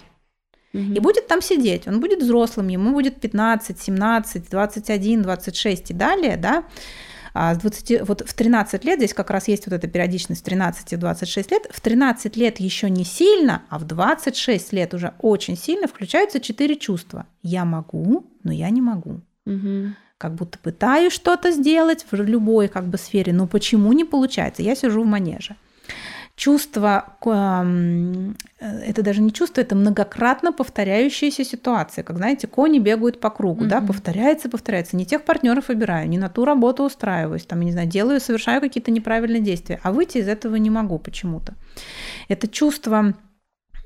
[0.72, 0.94] Угу.
[0.94, 6.36] И будет там сидеть, он будет взрослым, ему будет 15, 17, 21, 26 и далее,
[6.38, 6.64] да,
[7.34, 11.66] с 20, вот в 13 лет, здесь как раз есть вот эта периодичность 13-26 лет,
[11.70, 16.76] в 13 лет еще не сильно, а в 26 лет уже очень сильно включаются четыре
[16.76, 17.26] чувства.
[17.42, 19.20] Я могу, но я не могу.
[19.46, 19.94] Угу.
[20.18, 24.62] Как будто пытаюсь что-то сделать в любой как бы сфере, но почему не получается?
[24.62, 25.56] Я сижу в манеже
[26.40, 32.02] чувство, это даже не чувство, это многократно повторяющаяся ситуация.
[32.02, 33.68] Как знаете, кони бегают по кругу, mm-hmm.
[33.68, 34.96] да, повторяется, повторяется.
[34.96, 38.62] Не тех партнеров выбираю, не на ту работу устраиваюсь, там, я не знаю, делаю, совершаю
[38.62, 41.52] какие-то неправильные действия, а выйти из этого не могу почему-то.
[42.28, 43.12] Это чувство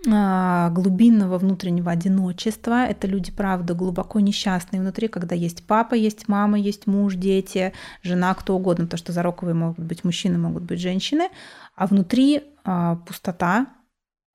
[0.04, 2.86] глубинного внутреннего одиночества.
[2.86, 7.72] Это люди, правда, глубоко несчастные внутри, когда есть папа, есть мама, есть муж, дети,
[8.02, 11.28] жена, кто угодно, то, что зароковые могут быть мужчины, могут быть женщины,
[11.74, 13.73] а внутри а, пустота, а,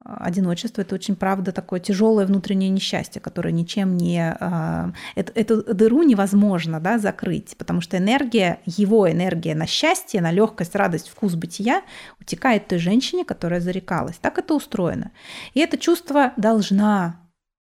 [0.03, 4.35] одиночество это очень, правда, такое тяжелое внутреннее несчастье, которое ничем не...
[4.39, 10.31] А, эту, эту дыру невозможно да, закрыть, потому что энергия, его энергия на счастье, на
[10.31, 11.81] легкость, радость, вкус бытия
[12.19, 14.17] утекает той женщине, которая зарекалась.
[14.17, 15.11] Так это устроено.
[15.53, 17.19] И это чувство должна,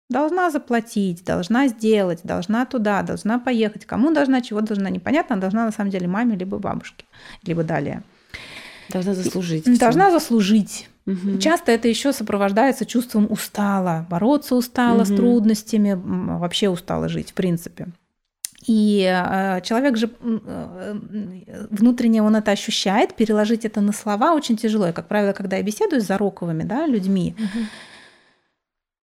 [0.10, 3.86] должна заплатить, должна сделать, должна туда, должна поехать.
[3.86, 7.06] Кому должна, чего должна, непонятно, должна на самом деле маме либо бабушке,
[7.44, 8.04] либо далее–
[8.90, 9.80] Должна заслужить.
[9.80, 10.90] Должна заслужить.
[11.08, 11.40] Угу.
[11.40, 15.06] Часто это еще сопровождается чувством устала, бороться устала угу.
[15.06, 17.88] с трудностями, вообще устала жить, в принципе.
[18.66, 21.00] И э, человек же э,
[21.70, 24.90] внутренне он это ощущает, переложить это на слова очень тяжело.
[24.90, 27.66] И, как правило, когда я беседую с зароковыми да, людьми, угу.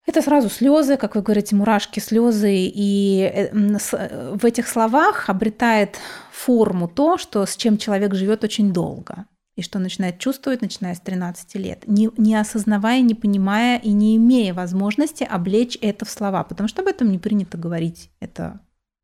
[0.06, 2.54] это сразу слезы, как вы говорите, мурашки, слезы.
[2.54, 5.98] И э, в этих словах обретает
[6.32, 11.00] форму то, что, с чем человек живет очень долго и что начинает чувствовать, начиная с
[11.00, 16.44] 13 лет, не, не осознавая, не понимая и не имея возможности облечь это в слова,
[16.44, 18.10] потому что об этом не принято говорить.
[18.20, 18.60] Это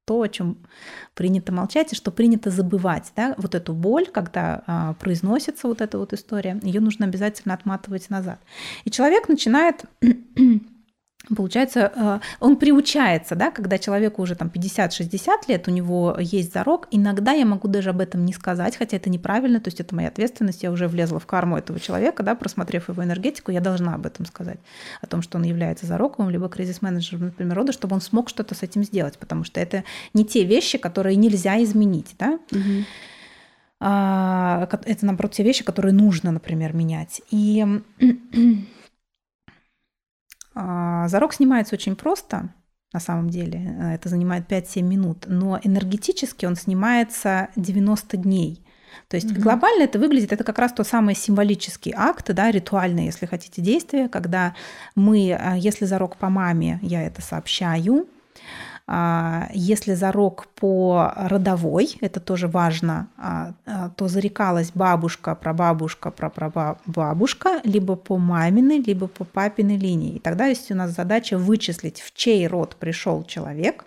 [0.07, 0.59] то, о чем
[1.15, 3.13] принято молчать и что принято забывать.
[3.17, 3.35] Да?
[3.39, 8.39] Вот эту боль, когда а, произносится вот эта вот история, ее нужно обязательно отматывать назад.
[8.85, 9.85] И человек начинает
[11.35, 16.87] Получается, э, он приучается, да, когда человеку уже там 50-60 лет, у него есть зарок,
[16.93, 20.09] иногда я могу даже об этом не сказать, хотя это неправильно, то есть это моя
[20.09, 24.07] ответственность, я уже влезла в карму этого человека, да, просмотрев его энергетику, я должна об
[24.07, 24.61] этом сказать,
[25.01, 28.63] о том, что он является зароковым, либо кризис-менеджером, например, рода, чтобы он смог что-то с
[28.63, 29.83] этим сделать, потому что это
[30.15, 32.39] не те вещи, которые нельзя изменить, да.
[32.53, 32.85] Угу.
[33.79, 37.21] Это, наоборот, те вещи, которые нужно, например, менять.
[37.31, 37.65] И
[40.57, 42.49] Зарок снимается очень просто,
[42.93, 43.77] на самом деле.
[43.95, 45.25] Это занимает 5-7 минут.
[45.27, 48.67] Но энергетически он снимается 90 дней.
[49.09, 53.05] То есть mm глобально это выглядит, это как раз тот самый символический акт, да, ритуальное,
[53.05, 54.55] если хотите, действие, когда
[54.95, 58.16] мы, а, если зарок по маме, я это сообщаю, а,
[58.89, 67.97] если зарок по родовой, это тоже важно, а, а, то зарекалась бабушка, прабабушка, прапрабабушка, либо
[67.97, 70.17] по маминой, либо по папиной линии.
[70.17, 73.87] И тогда есть у нас задача вычислить, в чей род пришел человек,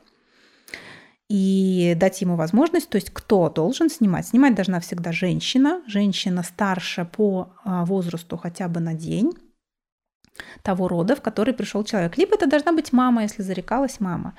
[1.30, 4.28] и дать ему возможность, то есть кто должен снимать.
[4.28, 9.32] Снимать должна всегда женщина, женщина старше по возрасту хотя бы на день,
[10.62, 12.18] того рода, в который пришел человек.
[12.18, 14.34] Либо это должна быть мама, если зарекалась мама.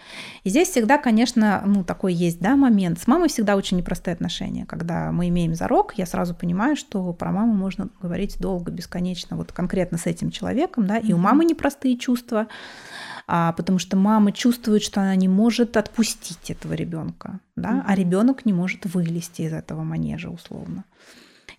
[0.45, 3.01] И здесь всегда, конечно, ну, такой есть да, момент.
[3.01, 4.67] С мамой всегда очень непростые отношения.
[4.67, 9.53] Когда мы имеем зарок, я сразу понимаю, что про маму можно говорить долго, бесконечно, вот
[9.53, 12.47] конкретно с этим человеком, да, и у мамы непростые чувства,
[13.27, 17.85] а, потому что мама чувствует, что она не может отпустить этого ребенка, да, mm-hmm.
[17.87, 20.85] а ребенок не может вылезти из этого манежа условно.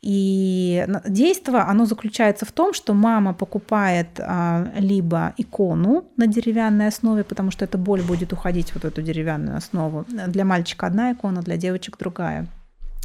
[0.01, 7.23] И действие, оно заключается в том, что мама покупает а, либо икону на деревянной основе,
[7.23, 10.05] потому что эта боль будет уходить вот эту деревянную основу.
[10.27, 12.47] Для мальчика одна икона, для девочек другая.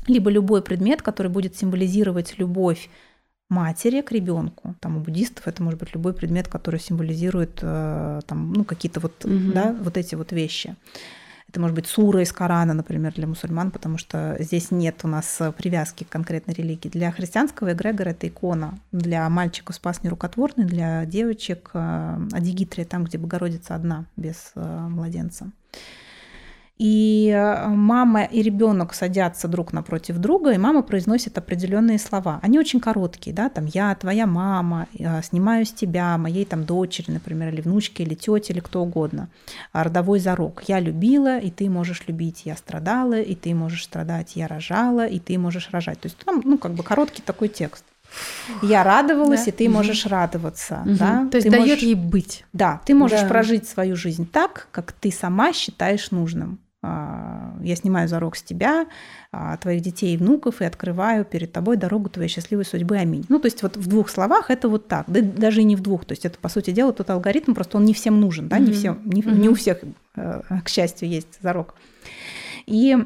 [0.06, 2.89] Либо любой предмет, который будет символизировать любовь
[3.51, 4.74] матери к ребенку.
[4.81, 9.24] Там у буддистов это может быть любой предмет, который символизирует э, там, ну, какие-то вот,
[9.24, 9.52] угу.
[9.55, 10.74] да, вот эти вот вещи.
[11.56, 15.40] Это может быть сура из Корана, например, для мусульман, потому что здесь нет у нас
[15.56, 16.90] привязки к конкретной религии.
[16.90, 18.78] Для христианского эгрегора это икона.
[18.92, 24.60] Для мальчиков спас нерукотворный, для девочек э, Адигитрия, там, где Богородица одна, без э,
[24.90, 25.50] младенца.
[26.78, 32.39] И э, мама и ребенок садятся друг напротив друга, и мама произносит определенные слова.
[32.43, 34.86] Они очень короткие, да, там я, твоя мама,
[35.23, 39.28] снимаю с тебя, моей там дочери, например, или внучки, или тете, или кто угодно.
[39.73, 40.65] А родовой зарок.
[40.69, 42.43] Я любила, и ты можешь любить.
[42.44, 44.32] Я страдала, и ты можешь страдать.
[44.35, 46.01] Я рожала, и ты можешь рожать.
[46.01, 47.85] То есть там, ну, как бы короткий такой текст.
[48.62, 49.51] Я радовалась, да.
[49.51, 49.74] и ты угу.
[49.74, 50.82] можешь радоваться.
[50.85, 50.97] Угу.
[50.97, 51.28] Да?
[51.31, 51.82] То есть ты дает можешь...
[51.82, 52.44] ей быть.
[52.53, 53.28] Да, ты можешь да.
[53.28, 56.59] прожить свою жизнь так, как ты сама считаешь нужным.
[56.86, 58.86] А, я снимаю зарок с тебя,
[59.32, 62.96] а, твоих детей и внуков, и открываю перед тобой дорогу твоей счастливой судьбы.
[62.96, 63.24] Аминь.
[63.28, 65.80] Ну, то есть вот в двух словах это вот так, да, даже и не в
[65.80, 66.04] двух.
[66.04, 68.66] То есть это, по сути дела, тот алгоритм, просто он не всем нужен, да, mm-hmm.
[68.66, 69.38] не, всем, не, mm-hmm.
[69.38, 69.80] не у всех,
[70.14, 71.74] э, к счастью, есть зарок.
[72.66, 72.96] И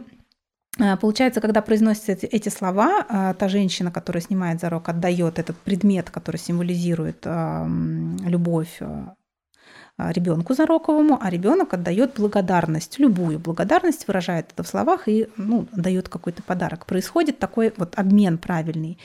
[0.78, 6.11] э, Получается, когда произносятся эти, слова, э, та женщина, которая снимает зарок, отдает этот предмет,
[6.11, 9.15] который символизирует любовь, а,
[10.09, 16.09] ребенку зароковому, а ребенок отдает благодарность, любую благодарность выражает это в словах и ну, дает
[16.09, 16.86] какой-то подарок.
[16.86, 18.98] Происходит такой вот обмен правильный.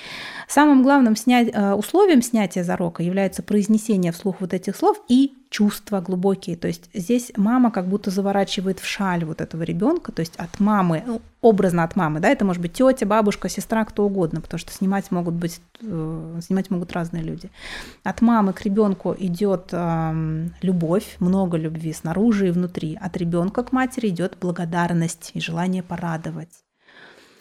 [0.47, 6.01] Самым главным снять, э, условием снятия зарока является произнесение вслух вот этих слов и чувства
[6.01, 6.57] глубокие.
[6.57, 10.59] То есть здесь мама как будто заворачивает в шаль вот этого ребенка, то есть от
[10.59, 14.59] мамы, ну, образно от мамы, да, это может быть тетя, бабушка, сестра, кто угодно, потому
[14.59, 17.49] что снимать могут быть, э, снимать могут разные люди.
[18.03, 22.97] От мамы к ребенку идет э, любовь, много любви снаружи и внутри.
[22.99, 26.65] От ребенка к матери идет благодарность и желание порадовать.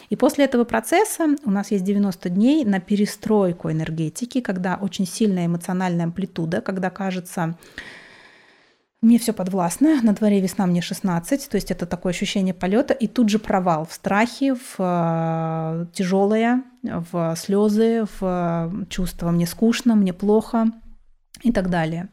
[0.09, 5.47] И после этого процесса у нас есть 90 дней на перестройку энергетики, когда очень сильная
[5.47, 7.57] эмоциональная амплитуда, когда кажется,
[9.05, 13.07] мне все подвластно, на дворе весна мне 16, то есть это такое ощущение полета, и
[13.07, 20.13] тут же провал в страхе, в э, тяжелое, в слезы, в чувство мне скучно, мне
[20.13, 20.67] плохо
[21.43, 22.09] и так далее.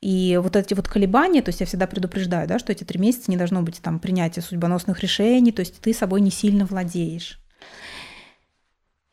[0.00, 3.30] И вот эти вот колебания, то есть я всегда предупреждаю, да, что эти три месяца
[3.30, 7.38] не должно быть там принятия судьбоносных решений, то есть ты собой не сильно владеешь.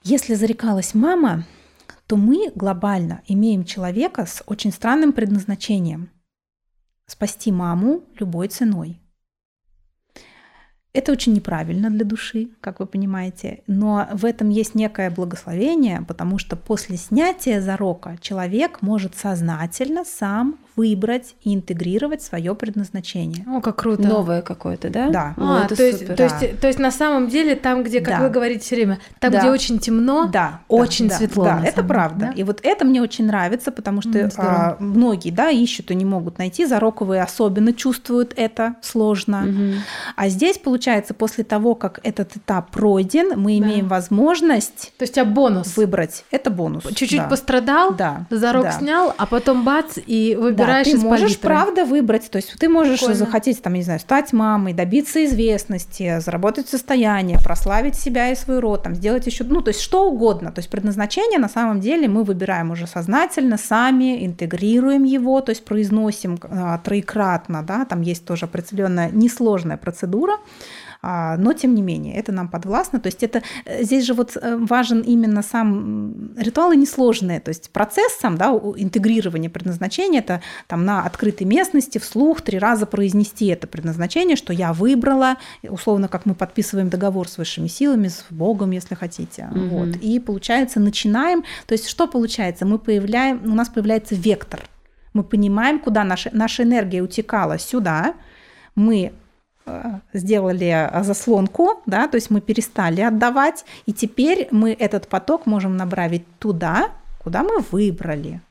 [0.03, 1.45] Если зарекалась мама,
[2.07, 6.09] то мы глобально имеем человека с очень странным предназначением–
[7.07, 8.99] спасти маму любой ценой.
[10.93, 16.39] Это очень неправильно для души, как вы понимаете, но в этом есть некое благословение, потому
[16.39, 23.43] что после снятия зарока человек может сознательно сам выбрать и интегрировать свое предназначение.
[23.47, 24.03] О, как круто.
[24.07, 25.09] Новое какое-то, да?
[25.09, 25.33] Да.
[25.37, 26.15] А, это то, есть, супер.
[26.15, 28.23] то, есть, то есть на самом деле там, где, как Да.
[28.23, 29.39] вы говорите все время, там, Да.
[29.39, 31.45] где очень темно, Да, очень да, светло.
[31.45, 32.27] Да, это самом правда.
[32.27, 32.31] да?
[32.33, 34.55] И вот это мне очень нравится, потому что здорово.
[34.55, 36.65] а, многие, да, ищут и не могут найти.
[36.65, 39.41] Зароковые особенно чувствуют это сложно.
[39.41, 39.73] Мгм.
[40.15, 43.65] А здесь, получается, после того, как этот этап пройден, мы Да.
[43.65, 45.75] имеем возможность То есть у тебя бонус.
[45.75, 46.23] выбрать.
[46.29, 46.83] Это бонус.
[46.93, 47.27] Чуть-чуть да.
[47.27, 48.25] пострадал, Да.
[48.29, 48.71] зарок да.
[48.73, 51.47] снял, а потом бац, и Да, выбираешь ты из можешь палитры.
[51.47, 53.15] правда выбрать, то есть ты можешь Прикольно.
[53.15, 58.83] захотеть, там, не знаю, стать мамой, добиться известности, заработать состояние, прославить себя и свой род,
[58.83, 60.51] там, сделать еще, ну, то есть что угодно.
[60.51, 65.65] То есть предназначение на самом деле мы выбираем уже сознательно, сами интегрируем его, то есть
[65.65, 70.37] произносим а, троекратно, да, там есть тоже определенная несложная процедура,
[71.01, 72.99] но тем не менее это нам подвластно.
[72.99, 77.69] То есть это э, здесь же вот э, важен именно сам ритуалы несложные, то есть
[77.71, 78.47] процесс сам, да,
[78.77, 84.73] интегрирования предназначения, это там на открытой местности вслух три раза произнести это предназначение, что я
[84.73, 89.49] выбрала, условно, как мы подписываем договор с высшими силами, с Богом, если хотите.
[89.51, 89.69] Мгм.
[89.69, 89.95] Вот.
[89.97, 92.65] И получается начинаем, то есть что получается?
[92.65, 94.61] Мы появляем, у нас появляется вектор.
[95.13, 98.13] Мы понимаем, куда наша, наша энергия утекала сюда,
[98.75, 99.13] мы
[100.13, 105.77] сделали э, заслонку, да, то есть мы перестали отдавать, и теперь мы этот поток можем
[105.77, 106.89] направить туда,
[107.23, 108.41] куда мы выбрали.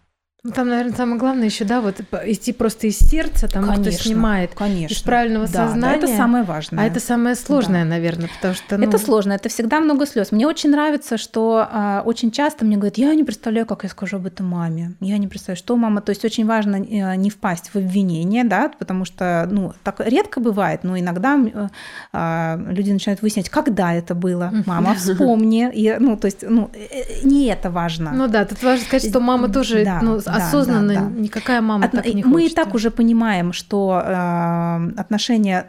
[0.47, 4.55] Ну, там, наверное, самое главное еще, да, вот идти просто из сердца, кто Конечно, снимает
[4.55, 4.94] конечно.
[4.94, 5.97] из правильного Да, да, сознания.
[5.97, 6.85] это самое важное.
[6.85, 8.78] А это самое сложное, наверное, потому что...
[8.78, 10.31] ну, Это сложно, это всегда много слез.
[10.31, 14.18] Мне очень нравится, что а, очень часто мне говорят, я не представляю, как я скажу
[14.18, 14.93] об этом маме.
[15.01, 16.01] Я не представляю, что мама.
[16.01, 20.39] То есть очень важно э, не впасть в обвинение, да, потому что, ну, так редко
[20.39, 21.68] бывает, но иногда э,
[22.12, 24.52] а, люди начинают выяснять, когда это было.
[24.64, 25.68] Мама, вспомни.
[25.74, 28.12] И, ну, то есть, ну, э, не это важно.
[28.12, 31.08] Ну да, тут важно сказать, что мама тоже Да, ну, да, осознанно, да, да.
[31.20, 32.52] никакая мама От- так не мы хочет.
[32.52, 35.68] и так уже понимаем, что э, отношения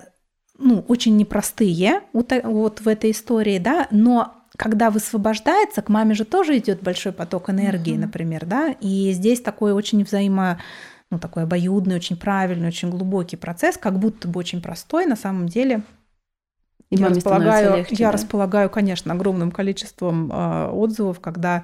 [0.59, 6.57] ну, очень непростые вот в этой истории, да, но когда высвобождается, к маме же тоже
[6.57, 8.01] идет большой поток энергии, Мгм.
[8.01, 10.59] например, да, и здесь такой очень взаимо
[11.11, 15.47] ну, такой обоюдный, очень правильный, очень глубокий процесс, как будто бы очень простой, на самом
[15.47, 15.83] деле
[16.89, 18.13] И я располагаю, легче, я да?
[18.13, 21.63] располагаю, конечно, огромным количеством э, отзывов, когда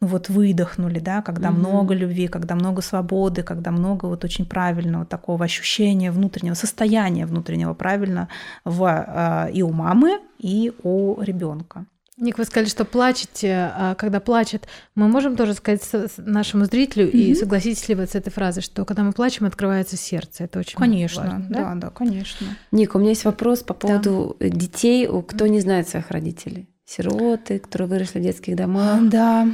[0.00, 1.60] ну вот выдохнули, да, когда Мгм.
[1.60, 7.74] много любви, когда много свободы, когда много вот очень правильного такого ощущения внутреннего состояния внутреннего
[7.74, 8.28] правильно
[8.64, 11.84] в э, и у мамы, и у ребенка.
[12.16, 15.82] Ник, вы сказали, что плачете, а когда плачет, мы можем тоже сказать
[16.18, 17.34] нашему зрителю, и Мгм.
[17.40, 20.44] согласитесь ли вы с этой фразой, что когда мы плачем, открывается сердце.
[20.44, 22.46] Это очень Конечно, важно, да, да, конечно.
[22.72, 26.68] Ника, у меня есть вопрос по поводу детей, у- кто не знает своих родителей.
[26.86, 29.46] Сироты, которые выросли в детских домах, Да,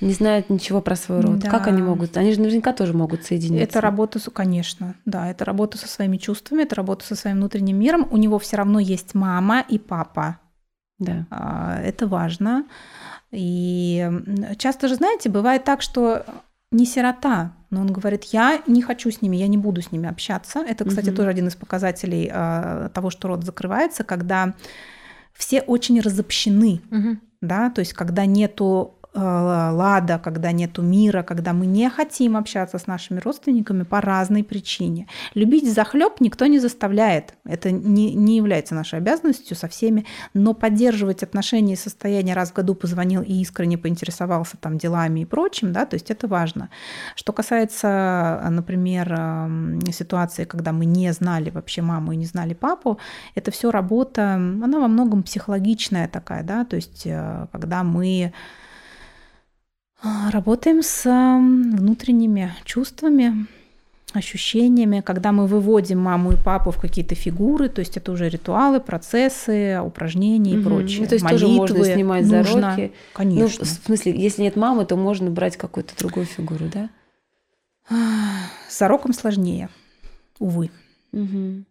[0.00, 1.42] не знают ничего про свой род.
[1.42, 1.70] Как Да.
[1.70, 2.16] они могут?
[2.16, 3.64] Они же наверняка тоже могут соединиться.
[3.64, 8.08] Это работа, конечно, да, это работа со своими чувствами, это работа со своим внутренним миром.
[8.10, 10.38] У него все равно есть мама и папа.
[10.98, 11.26] Да.
[11.30, 12.64] А, Это важно.
[13.30, 14.10] И
[14.58, 16.24] часто же, знаете, бывает так, что
[16.72, 20.08] не сирота, но он говорит, я не хочу с ними, я не буду с ними
[20.08, 20.60] общаться.
[20.60, 21.16] Это, кстати, Мгм.
[21.16, 24.54] тоже один из показателей а, того, что род закрывается, когда
[25.32, 27.20] все очень разобщены, Мгм.
[27.40, 32.86] да, то есть когда нету лада, когда нету мира, когда мы не хотим общаться с
[32.86, 35.08] нашими родственниками по разной причине.
[35.34, 37.34] Любить захлеб никто не заставляет.
[37.44, 42.54] Это не, не является нашей обязанностью со всеми, но поддерживать отношения и состояние раз в
[42.54, 46.70] году позвонил и искренне поинтересовался там делами и прочим, да, то есть это важно.
[47.16, 52.98] Что касается, например, эм, ситуации, когда мы не знали вообще маму и не знали папу,
[53.34, 58.32] это все работа, она во многом психологичная такая, да, то есть э, когда мы
[60.02, 63.46] работаем с внутренними чувствами,
[64.12, 68.80] ощущениями, когда мы выводим маму и папу в какие-то фигуры, то есть это уже ритуалы,
[68.80, 70.64] процессы, упражнения и Мгм.
[70.64, 71.02] прочее.
[71.02, 72.92] Ну, то есть тоже можно Молитвы снимать нужно, зароки.
[73.12, 73.58] Конечно.
[73.60, 76.90] Ну, в смысле, если нет мамы, то можно брать какую-то другую фигуру, да?
[78.68, 79.68] С зароком сложнее.
[80.38, 80.70] Увы.
[81.12, 81.64] Угу.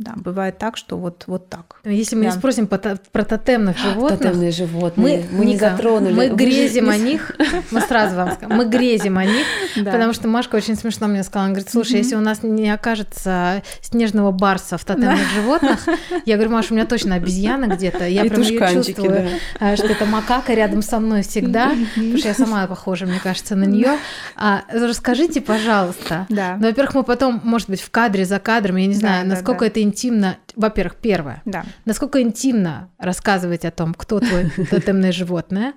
[0.00, 1.78] Да, бывает так, что вот, вот так.
[1.84, 2.28] Если мы да.
[2.28, 6.14] не спросим про, тотемных животных, тотемные животные, мы, мы не затронули.
[6.14, 7.32] Мы грезим о них,
[7.70, 11.48] мы сразу вам скажем, мы грезим о них, потому что Машка очень смешно мне сказала,
[11.48, 15.86] она говорит, слушай, если у нас не окажется снежного барса в тотемных животных,
[16.24, 19.28] я говорю, Маша, у меня точно обезьяна где-то, я прям ее чувствую,
[19.58, 23.54] а, что это макака рядом со мной всегда, потому что я сама похожа, мне кажется,
[23.54, 23.98] на нее.
[24.34, 26.56] А, расскажите, пожалуйста, да.
[26.58, 29.89] ну, во-первых, мы потом, может быть, в кадре, за кадром, я не знаю, насколько это
[29.90, 31.64] интимно, во-первых, первое, да.
[31.84, 35.74] насколько интимно рассказывать о том, кто твой тотемное животное,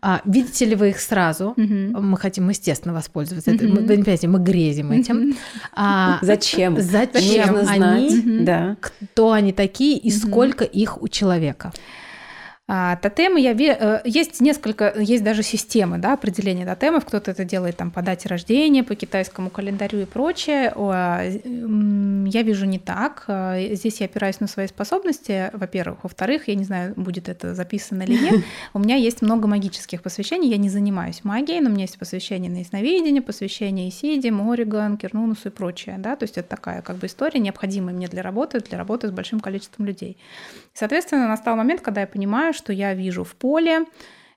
[0.00, 4.92] а, видите ли вы их сразу, мы хотим, естественно, воспользоваться этим, вы понимаете, мы грезим
[4.92, 5.36] этим.
[5.74, 6.80] А, зачем?
[6.80, 11.72] Зачем они, кто они такие и сколько их у человека?
[12.72, 17.76] А, тотемы, я, э, есть несколько, есть даже системы да, определения тотемов, кто-то это делает
[17.76, 20.72] там, по дате рождения, по китайскому календарю и прочее.
[20.76, 23.24] Я вижу не так.
[23.26, 26.04] А, здесь я опираюсь на свои способности, во-первых.
[26.04, 28.44] Во-вторых, я не знаю, будет это записано или нет.
[28.72, 32.52] У меня есть много магических посвящений, я не занимаюсь магией, но у меня есть посвящение
[32.52, 35.96] на ясновидение, посвящение Исиде, Мориган, Кернунусу и прочее.
[35.98, 36.14] Да?
[36.14, 39.40] То есть это такая как бы история, необходимая мне для работы, для работы с большим
[39.40, 40.16] количеством людей.
[40.72, 43.86] Соответственно, настал момент, когда я понимаю, что я вижу в поле.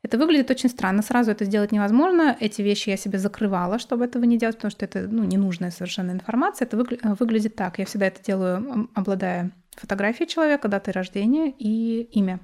[0.02, 1.02] Это выглядит очень странно.
[1.02, 2.36] Сразу это сделать невозможно.
[2.40, 6.12] Эти вещи я себе закрывала, чтобы этого не делать, потому что это ну, ненужная совершенно
[6.12, 6.66] информация.
[6.66, 7.80] Это выгля- выглядит так.
[7.80, 12.40] Я всегда это делаю, обладая фотографией человека, датой рождения и имя.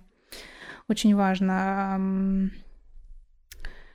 [0.87, 2.49] Очень важно.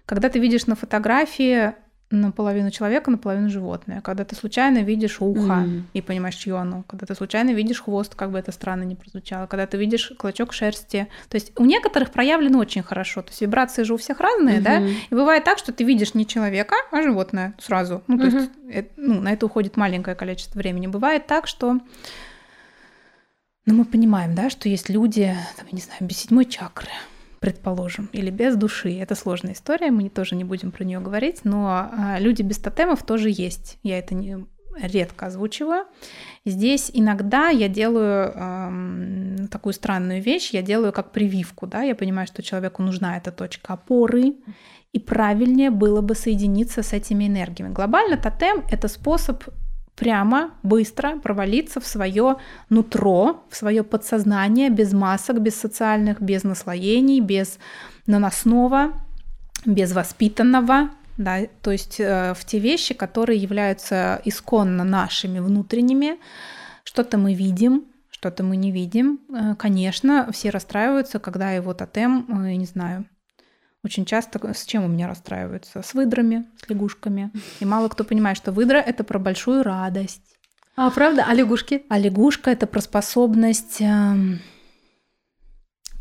[0.04, 1.72] Когда ты видишь на фотографии
[2.14, 4.00] наполовину человека, наполовину животное.
[4.00, 5.82] Когда ты случайно видишь ухо mm.
[5.92, 6.84] и понимаешь, чье оно.
[6.86, 9.46] Когда ты случайно видишь хвост, как бы это странно не прозвучало.
[9.46, 11.08] Когда ты видишь клочок шерсти.
[11.28, 13.22] То есть у некоторых проявлено очень хорошо.
[13.22, 14.62] То есть вибрации же у всех разные, mm-hmm.
[14.62, 14.78] да?
[15.10, 18.02] И бывает так, что ты видишь не человека, а животное сразу.
[18.06, 18.40] Ну, то mm-hmm.
[18.40, 20.86] есть это, ну, на это уходит маленькое количество времени.
[20.86, 21.80] Бывает так, что
[23.66, 26.90] ну, мы понимаем, да, что есть люди, там, я не знаю, без седьмой чакры,
[27.44, 28.98] предположим, или без души.
[28.98, 33.02] Это сложная история, мы тоже не будем про нее говорить, но а, люди без тотемов
[33.02, 33.76] тоже есть.
[33.82, 34.46] Я это не
[34.80, 35.84] редко озвучиваю.
[36.46, 42.26] Здесь иногда я делаю эм, такую странную вещь, я делаю как прививку, да, я понимаю,
[42.26, 44.32] что человеку нужна эта точка опоры,
[44.94, 47.74] и правильнее было бы соединиться с этими энергиями.
[47.74, 49.44] Глобально тотем— это способ
[49.96, 52.36] прямо, быстро провалиться в свое
[52.68, 57.58] нутро, в свое подсознание, без масок, без социальных, без наслоений, без
[58.06, 58.92] наносного,
[59.64, 66.18] без воспитанного, да, то есть э, в те вещи, которые являются исконно нашими внутренними,
[66.82, 69.20] что-то мы видим, что-то мы не видим.
[69.32, 73.04] Э, конечно, все расстраиваются, когда его тотем, э, я не знаю,
[73.84, 75.82] очень часто с чем у меня расстраиваются?
[75.82, 77.30] С выдрами, с лягушками.
[77.60, 80.22] И мало кто понимает, что выдра— это про большую радость.
[80.76, 81.24] А, правда?
[81.28, 81.84] А лягушки?
[81.88, 84.14] А лягушка— это про способность э,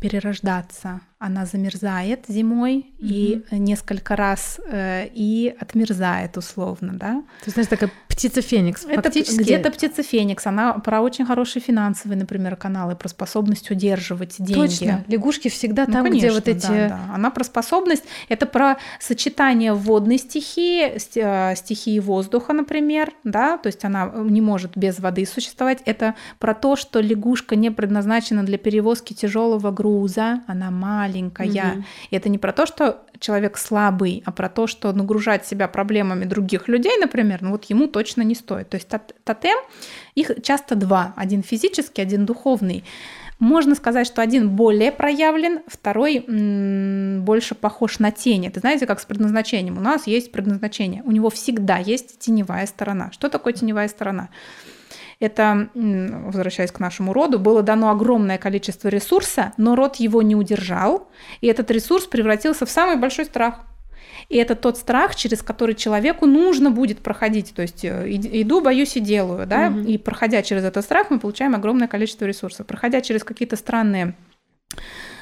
[0.00, 3.06] перерождаться, она замерзает зимой mm-hmm.
[3.06, 7.12] и несколько раз э, и отмерзает условно, да.
[7.40, 8.84] То есть, знаешь, такая птица Феникс.
[8.84, 10.46] Это где-то птица Феникс.
[10.46, 14.68] Она про очень хорошие финансовые, например, каналы, про способность удерживать деньги.
[14.68, 15.04] Точно.
[15.06, 16.66] Лягушки всегда ну, там, конечно, где вот эти.
[16.66, 17.00] Да, да.
[17.14, 18.04] Она про способность.
[18.28, 23.56] Это про сочетание водной стихии, э, стихии воздуха, например, да.
[23.56, 25.78] То есть она не может без воды существовать.
[25.86, 30.42] Это про то, что лягушка не предназначена для перевозки тяжелого груза.
[30.46, 31.46] Она маленькая маленькая.
[31.46, 31.84] Угу.
[32.10, 36.24] И это не про то, что человек слабый, а про то, что нагружать себя проблемами
[36.24, 38.68] других людей, например, ну вот ему точно не стоит.
[38.68, 38.88] То есть
[39.24, 39.58] тотем,
[40.14, 41.12] их часто два.
[41.16, 42.84] Один физический, один духовный.
[43.40, 48.46] Можно сказать, что один более проявлен, второй м- больше похож на тень.
[48.46, 49.76] Это знаете, как с предназначением.
[49.76, 51.02] У нас есть предназначение.
[51.04, 53.10] У него всегда есть теневая сторона.
[53.12, 54.28] Что такое теневая сторона?
[55.24, 61.08] Это, возвращаясь к нашему роду, было дано огромное количество ресурса, но род его не удержал,
[61.40, 63.60] и этот ресурс превратился в самый большой страх.
[64.28, 67.54] И это тот страх, через который человеку нужно будет проходить.
[67.54, 69.46] То есть э, иду, боюсь и делаю.
[69.46, 69.68] Да?
[69.68, 69.80] Угу.
[69.80, 72.66] И проходя через этот страх, мы получаем огромное количество ресурсов.
[72.66, 74.14] Проходя через какие-то странные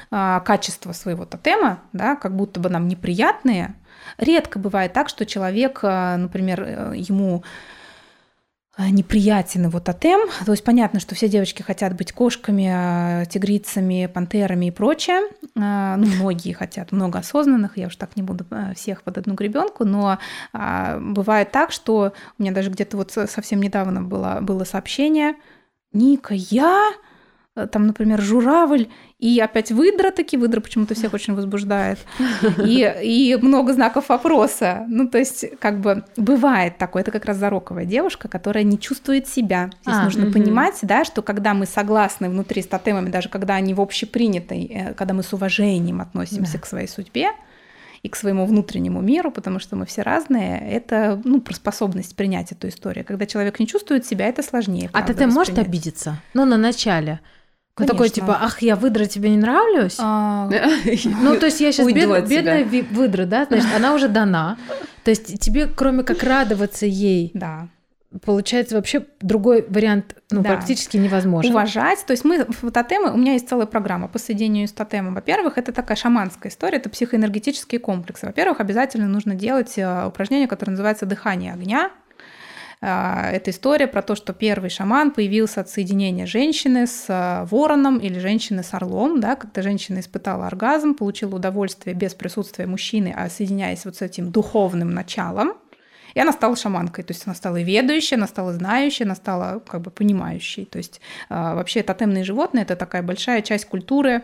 [0.09, 3.75] а, качества своего тотема, да, как будто бы нам неприятные,
[4.17, 7.72] редко бывает так, что человек, а, например, э, ему Э,
[8.77, 10.29] неприятен его тотем.
[10.45, 15.21] То есть понятно, что все девочки хотят быть кошками, э, тигрицами, пантерами и прочее.
[15.55, 18.45] Э, ну, многие хотят, много осознанных, я уж так не буду
[18.75, 20.17] всех под одну гребенку, но
[20.53, 25.35] бывает так, что у меня даже где-то вот совсем недавно было, было сообщение,
[25.91, 27.12] Ника, я Э,
[27.71, 28.87] там, например, журавль,
[29.19, 31.99] и опять выдра таки, выдра почему-то всех очень возбуждает,
[32.65, 34.85] и, и много знаков вопроса.
[34.87, 39.27] Ну, то есть, как бы, бывает такое, это как раз зароковая девушка, которая не чувствует
[39.27, 39.69] себя.
[39.83, 40.33] Здесь а, нужно угу.
[40.33, 44.93] понимать, да, что когда мы согласны внутри с тотемами, даже когда они в общепринятой, э,
[44.95, 46.59] когда мы с уважением относимся да.
[46.59, 47.29] к своей судьбе,
[48.01, 52.51] и к своему внутреннему миру, потому что мы все разные, это ну, про способность принять
[52.51, 53.05] эту историю.
[53.05, 54.89] Когда человек не чувствует себя, это сложнее.
[54.91, 56.21] А ты может обидеться?
[56.33, 57.21] Ну, на начале.
[57.79, 59.97] Ну, такой типа, ах, я выдра тебе не нравлюсь?
[59.99, 60.47] А...
[60.47, 64.57] Ну, то есть я сейчас бед, бедная выдра, да, значит, она уже дана.
[65.03, 67.67] То есть тебе, кроме как радоваться ей, да.
[68.23, 70.51] получается вообще другой вариант, ну, да.
[70.51, 71.51] практически невозможен.
[71.51, 75.15] Уважать, то есть мы в тотемы, у меня есть целая программа по соединению с тотемом.
[75.15, 78.27] Во-первых, это такая шаманская история, это психоэнергетические комплексы.
[78.27, 81.91] Во-первых, обязательно нужно делать э, упражнение, которое называется дыхание огня,
[82.85, 88.19] это история про то, что первый шаман появился от соединения женщины с а, вороном или
[88.19, 93.85] женщины с орлом, да, когда женщина испытала оргазм, получила удовольствие без присутствия мужчины, а соединяясь
[93.85, 95.53] вот с этим духовным началом,
[96.13, 99.79] и она стала шаманкой, то есть она стала ведущей, она стала знающей, она стала как
[99.79, 100.65] бы понимающей.
[100.65, 100.99] То есть
[101.29, 104.23] а, вообще тотемные животные– это такая большая часть культуры,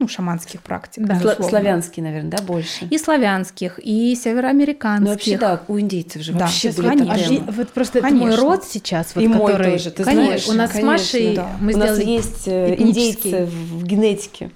[0.00, 1.04] ну, шаманских практик.
[1.04, 1.18] Да.
[1.42, 2.86] Славянские, наверное, да, больше?
[2.88, 5.04] И славянских, и североамериканских.
[5.04, 7.44] Ну, вообще, да, у индейцев же да, вообще были конечно.
[7.48, 8.28] А, вот просто конечно.
[8.28, 9.66] это мой род сейчас, вот, и который...
[9.66, 10.48] мой тоже, ты конечно, знаешь.
[10.48, 11.50] У нас конечно, с Машей да.
[11.60, 14.52] мы у сделали нас есть э, индейцы в генетике.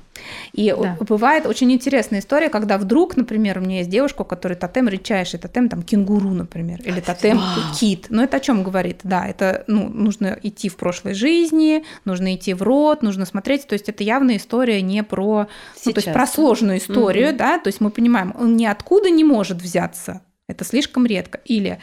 [0.52, 0.96] И да.
[1.00, 5.38] бывает очень интересная история, когда вдруг, например, у меня есть девушка, у которой тотем редчайший,
[5.38, 7.74] тотем там кенгуру, например, или тотем Вау.
[7.78, 8.06] кит.
[8.10, 9.00] Но это о чем говорит?
[9.02, 13.66] Да, это ну, нужно идти в прошлой жизни, нужно идти в род, нужно смотреть.
[13.66, 15.48] То есть это явная история не про,
[15.84, 17.38] ну, то есть про сложную историю, угу.
[17.38, 20.22] да, то есть мы понимаем, он ниоткуда не может взяться.
[20.48, 21.40] Это слишком редко.
[21.44, 21.78] Или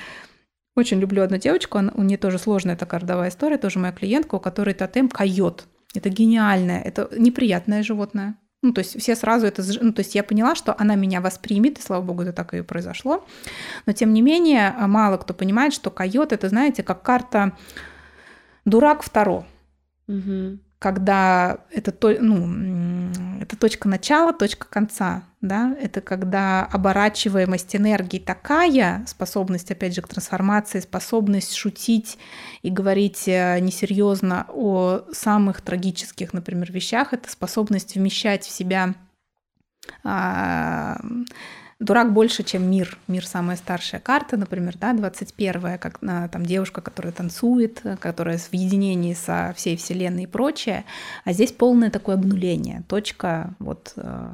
[0.75, 4.35] очень люблю одну девочку, она, у нее тоже сложная такая родовая история, тоже моя клиентка,
[4.35, 5.65] у которой тотем койот.
[5.95, 8.35] Это гениальное, это неприятное животное.
[8.61, 9.63] Ну, то есть все сразу это...
[9.81, 12.61] Ну, то есть я поняла, что она меня воспримет, и слава богу, это так и
[12.61, 13.25] произошло.
[13.85, 17.57] Но тем не менее, мало кто понимает, что койот— это, знаете, как карта
[18.65, 19.45] «дурак второ».
[20.07, 23.11] Угу когда это, ну,
[23.41, 30.07] это точка начала, точка конца, да, это когда оборачиваемость энергии такая, способность, опять же, к
[30.07, 32.17] трансформации, способность шутить
[32.61, 38.95] и говорить э, несерьезно о самых трагических, например, вещах, это способность вмещать в себя
[40.03, 40.97] а,
[41.79, 42.97] Дурак больше, чем мир.
[43.07, 49.13] Мир самая старшая карта, например, да, 21-я, как там девушка, которая танцует, которая в единении
[49.13, 50.83] со всей вселенной и прочее.
[51.23, 52.83] А здесь полное такое обнуление.
[52.89, 54.29] Точка вот э,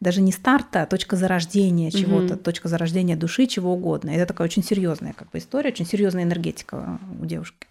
[0.00, 2.42] даже не старта, а точка зарождения чего-то, угу.
[2.42, 4.10] точка зарождения души, чего угодно.
[4.10, 7.66] Это такая очень серьезная как бы история, очень серьезная энергетика у девушки.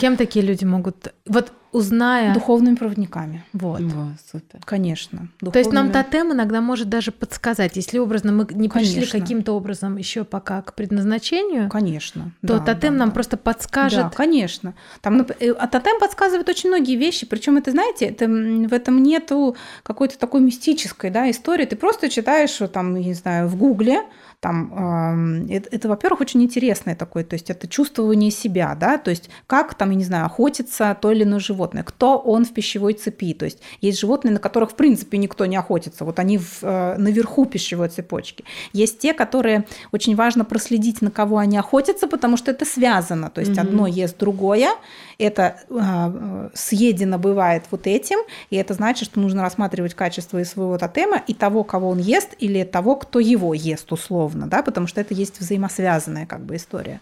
[0.00, 1.12] Кем такие люди могут...
[1.26, 2.34] Вот узная...
[2.34, 3.44] Духовными проводниками.
[3.52, 3.80] Вот.
[3.80, 4.60] О, супер.
[4.64, 5.28] Конечно.
[5.40, 5.52] Духовными...
[5.52, 9.00] То есть нам тотем иногда может даже подсказать, если образно мы не Конечно.
[9.00, 11.68] пришли каким-то образом еще пока к предназначению.
[11.68, 12.32] Конечно.
[12.40, 13.14] То да, тотем да, нам да.
[13.14, 14.04] просто подскажет.
[14.04, 14.74] Да, конечно.
[15.00, 19.56] Там, э, а тотем подсказывает очень многие вещи, причем это, знаете, это, в этом нету
[19.82, 21.66] какой-то такой мистической да, истории.
[21.66, 24.02] Ты просто читаешь, там, не знаю, в Гугле,
[24.40, 29.28] там, это, это, во-первых, очень интересное такое, то есть это чувствование себя, да, то есть
[29.46, 33.34] как там, я не знаю, охотится то или иное животное, кто он в пищевой цепи,
[33.34, 36.96] то есть есть животные, на которых, в принципе, никто не охотится, вот они в, э,
[36.96, 38.44] наверху пищевой цепочки.
[38.72, 43.42] Есть те, которые очень важно проследить, на кого они охотятся, потому что это связано, то
[43.42, 43.60] есть mm-hmm.
[43.60, 44.70] одно ест другое,
[45.18, 51.22] это э, съедено бывает вот этим, и это значит, что нужно рассматривать качество своего тотема
[51.26, 55.14] и того, кого он ест, или того, кто его ест, условно, да, потому что это
[55.14, 57.00] есть взаимосвязанная как бы история.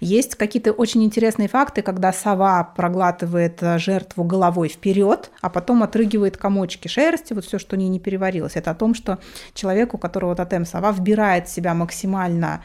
[0.00, 6.36] Есть какие-то очень интересные факты, когда сова проглатывает э, жертву головой вперед, а потом отрыгивает
[6.36, 8.56] комочки шерсти, вот все, что не, не переварилось.
[8.56, 9.18] Это о том, что
[9.54, 12.62] человек, у которого тотем сова, вбирает в себя максимально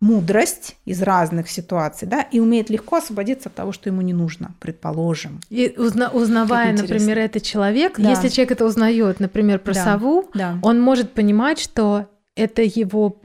[0.00, 4.54] мудрость из разных ситуаций, да, и умеет легко освободиться от того, что ему не нужно,
[4.58, 5.40] предположим.
[5.50, 8.08] И узна, узнавая, например, этот человек, да.
[8.08, 9.84] если человек это узнает, например, про да.
[9.84, 10.58] сову, да.
[10.62, 13.20] он может понимать, что это его...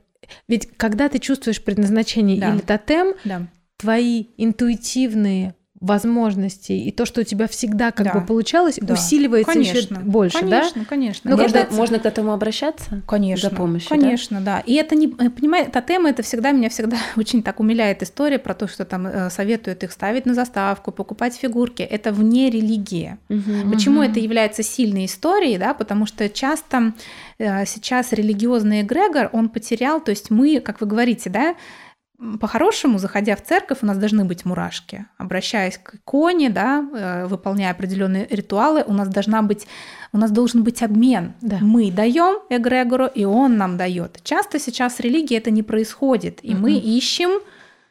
[0.47, 2.53] Ведь когда ты чувствуешь предназначение да.
[2.53, 3.47] или тотем, да.
[3.77, 8.13] твои интуитивные возможностей и то, что у тебя всегда как да.
[8.13, 8.93] бы получалось, да.
[8.93, 9.95] усиливается конечно.
[9.95, 10.85] еще больше, конечно, да?
[10.87, 11.75] Конечно, Но можно, когда...
[11.75, 13.03] можно к этому обращаться?
[13.05, 13.49] Конечно.
[13.49, 14.57] За помощью, Конечно, да?
[14.57, 14.59] да.
[14.61, 18.53] И это не, э, понимаете, тотемы, это всегда меня всегда очень так умиляет история про
[18.53, 21.81] то, что там э, советуют их ставить на заставку, покупать фигурки.
[21.81, 23.17] Это вне религии.
[23.29, 24.09] Угу, Почему угу.
[24.09, 25.73] это является сильной историей, да?
[25.73, 26.93] Потому что часто
[27.37, 31.55] э, сейчас религиозный эгрегор, он потерял, то есть мы, как вы говорите, да,
[32.39, 35.05] по-хорошему, заходя в церковь, у нас должны быть мурашки.
[35.17, 39.67] Обращаясь к иконе, да, э, выполняя определенные ритуалы, у нас должна быть,
[40.13, 41.33] у нас должен быть обмен.
[41.41, 41.57] Да.
[41.61, 44.21] Мы даем эгрегору, и он нам дает.
[44.23, 46.61] Часто сейчас в религии это не происходит, и угу.
[46.61, 47.41] мы ищем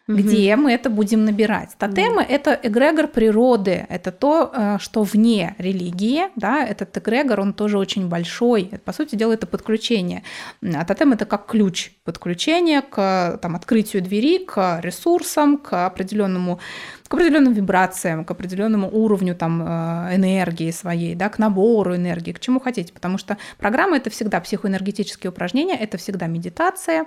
[0.08, 0.18] угу.
[0.18, 1.76] где мы это будем набирать.
[1.78, 2.26] Тотемы угу.
[2.28, 8.08] это эгрегор природы, это то, э, что вне религии, да, этот эгрегор, он тоже очень
[8.08, 10.22] большой, по сути дела это подключение.
[10.62, 16.60] А тотем это как ключ подключения к там, открытию двери, к ресурсам, к определенному
[17.08, 22.40] к определенным вибрациям, к определенному уровню там, э, энергии своей, да, к набору энергии, к
[22.40, 22.92] чему хотите.
[22.92, 27.04] Потому что программа это всегда психоэнергетические упражнения, это всегда медитация,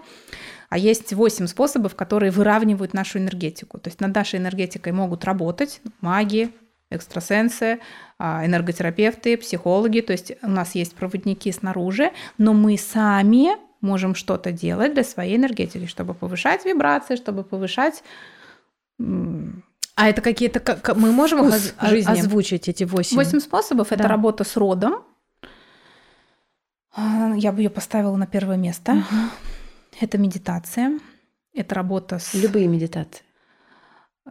[0.69, 3.79] а есть 8 способов, которые выравнивают нашу энергетику.
[3.79, 6.51] То есть над нашей энергетикой могут работать маги,
[6.89, 7.79] экстрасенсы,
[8.17, 10.01] а, энерготерапевты, психологи.
[10.01, 13.49] То есть у нас есть проводники снаружи, но мы сами
[13.81, 18.03] можем что-то делать для своей энергетики, чтобы повышать вибрации, чтобы повышать
[19.97, 20.93] а это какие-то...
[20.95, 22.11] Мы можем их жизни.
[22.11, 23.17] озвучить, эти восемь?
[23.17, 23.89] Восемь способов.
[23.89, 23.95] Да.
[23.95, 25.03] Это работа с родом.
[26.95, 28.91] А, я бы ее поставила на первое место.
[28.91, 29.56] Угу.
[29.99, 30.99] Это медитация,
[31.53, 32.33] это работа с...
[32.33, 33.23] Любые медитации.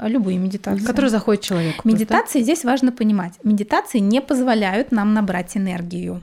[0.01, 0.82] Любые медитации.
[0.82, 1.84] В которые заходит человек.
[1.84, 3.34] Медитации здесь важно понимать.
[3.43, 6.22] Медитации не позволяют нам набрать энергию.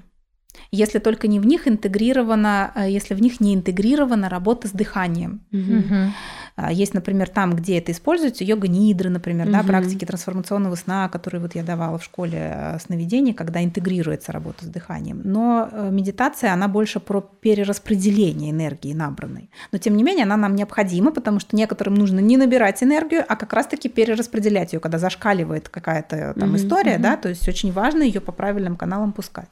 [0.72, 5.42] Если только не в них интегрирована, э, если в них не интегрирована работа с дыханием.
[5.52, 6.14] Угу.
[6.56, 9.54] А, есть, например, там, где это используется, йога-нидры, например, угу.
[9.54, 14.66] да, практики трансформационного сна, которые вот я давала в школе э, сновидений, когда интегрируется работа
[14.66, 15.22] с дыханием.
[15.24, 19.50] Но э, медитация, она больше про перераспределение энергии набранной.
[19.72, 23.36] Но, тем не менее, она нам необходима, потому что некоторым нужно не набирать энергию, а
[23.36, 26.58] как раз-таки перераспределять ее, когда зашкаливает какая-то там угу.
[26.58, 27.04] история, угу.
[27.04, 29.50] да, то есть очень важно ее по правильным каналам пускать.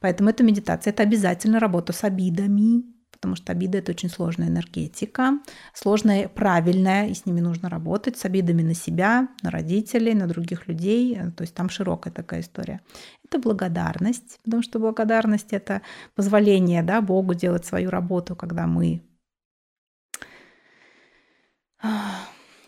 [0.00, 2.82] Поэтому это медитация, это обязательно работа с обидами,
[3.20, 5.38] потому что обида это очень сложная энергетика,
[5.74, 10.68] сложная, правильная, и с ними нужно работать, с обидами на себя, на родителей, на других
[10.68, 12.80] людей, то есть там широкая такая история.
[13.24, 15.82] Это благодарность, потому что благодарность это
[16.14, 19.02] позволение да, Богу делать свою работу, когда мы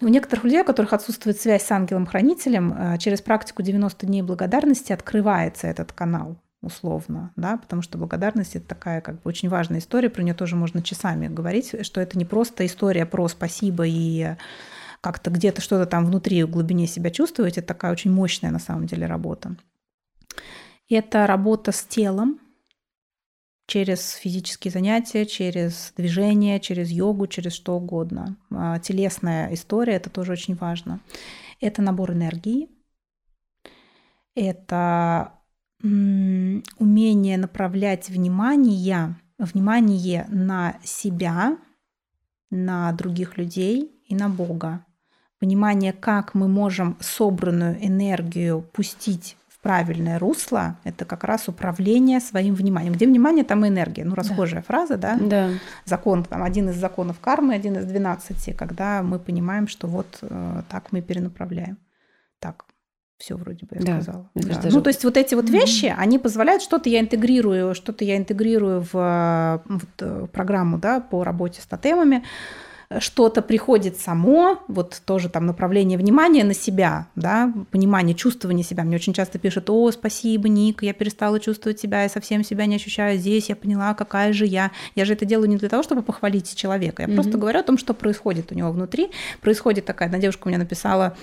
[0.01, 4.93] у некоторых людей, у которых отсутствует связь с ангелом-хранителем, э, через практику 90 дней благодарности
[4.93, 10.09] открывается этот канал условно, да, потому что благодарность это такая как бы очень важная история,
[10.09, 14.37] про нее тоже можно часами говорить, что это не просто история про спасибо и
[15.01, 18.87] как-то где-то что-то там внутри, в глубине себя чувствовать, это такая очень мощная на самом
[18.87, 19.57] деле работа.
[20.89, 22.39] Это работа с телом,
[23.67, 28.37] через физические занятия, через движение, через йогу, через что угодно.
[28.51, 31.01] А, телесная история– это тоже очень важно.
[31.61, 32.69] Это набор энергии,
[34.35, 35.33] это
[35.83, 41.59] умение направлять внимание, внимание на себя,
[42.51, 44.85] на других людей и на Бога.
[45.41, 52.55] Понимание, как мы можем собранную энергию пустить в правильное русло, это как раз управление своим
[52.55, 52.95] вниманием.
[52.95, 54.05] Где внимание, там и энергия.
[54.05, 54.67] Ну, расхожая да.
[54.67, 55.19] фраза, да?
[55.21, 55.51] Да.
[55.85, 60.63] Закон, там, один из законов кармы, один из двенадцати, когда мы понимаем, что вот э,
[60.69, 61.79] так мы перенаправляем.
[62.39, 62.65] Так,
[63.23, 64.29] все вроде бы я да, сказала.
[64.35, 64.61] Да.
[64.61, 64.77] Даже...
[64.77, 65.97] Ну, то есть вот эти вот вещи, mm-hmm.
[65.97, 71.61] они позволяют что-то я интегрирую, что-то я интегрирую в вот, э, программу да, по работе
[71.61, 72.25] с тотемами,
[72.99, 78.83] что-то приходит само, вот тоже там направление внимания на себя, да, понимание, чувствование себя.
[78.83, 82.75] Мне очень часто пишут, о, спасибо, Ник, я перестала чувствовать себя, я совсем себя не
[82.75, 84.73] ощущаю здесь, я поняла, какая же я.
[84.97, 87.15] Я же это делаю не для того, чтобы похвалить человека, я mm-hmm.
[87.15, 89.13] просто говорю о том, что происходит у него внутри.
[89.41, 91.17] Происходит такая, одна девушка мне написала,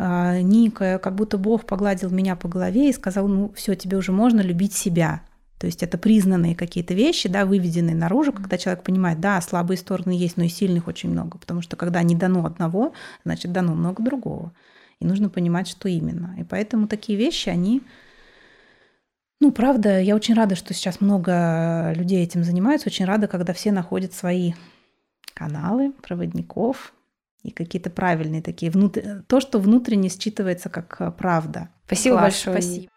[0.00, 4.12] а, Ника, как будто Бог погладил меня по голове и сказал, ну все, тебе уже
[4.12, 5.22] можно любить себя.
[5.58, 10.12] То есть это признанные какие-то вещи, да, выведенные наружу, когда человек понимает, да, слабые стороны
[10.12, 12.92] есть, но и сильных очень много, потому что когда не дано одного,
[13.24, 14.52] значит дано много другого.
[15.00, 16.36] И нужно понимать, что именно.
[16.38, 17.82] И поэтому такие вещи, они
[19.40, 22.88] ну, правда, я очень рада, что сейчас много людей этим занимаются.
[22.88, 24.54] Очень рада, когда все находят свои
[25.32, 26.92] каналы проводников,
[27.42, 29.24] и какие-то правильные такие внутр...
[29.26, 31.68] то, что внутренне считывается как э, правда.
[31.86, 32.62] Спасибо Класс, большое.
[32.62, 32.88] Спасибо.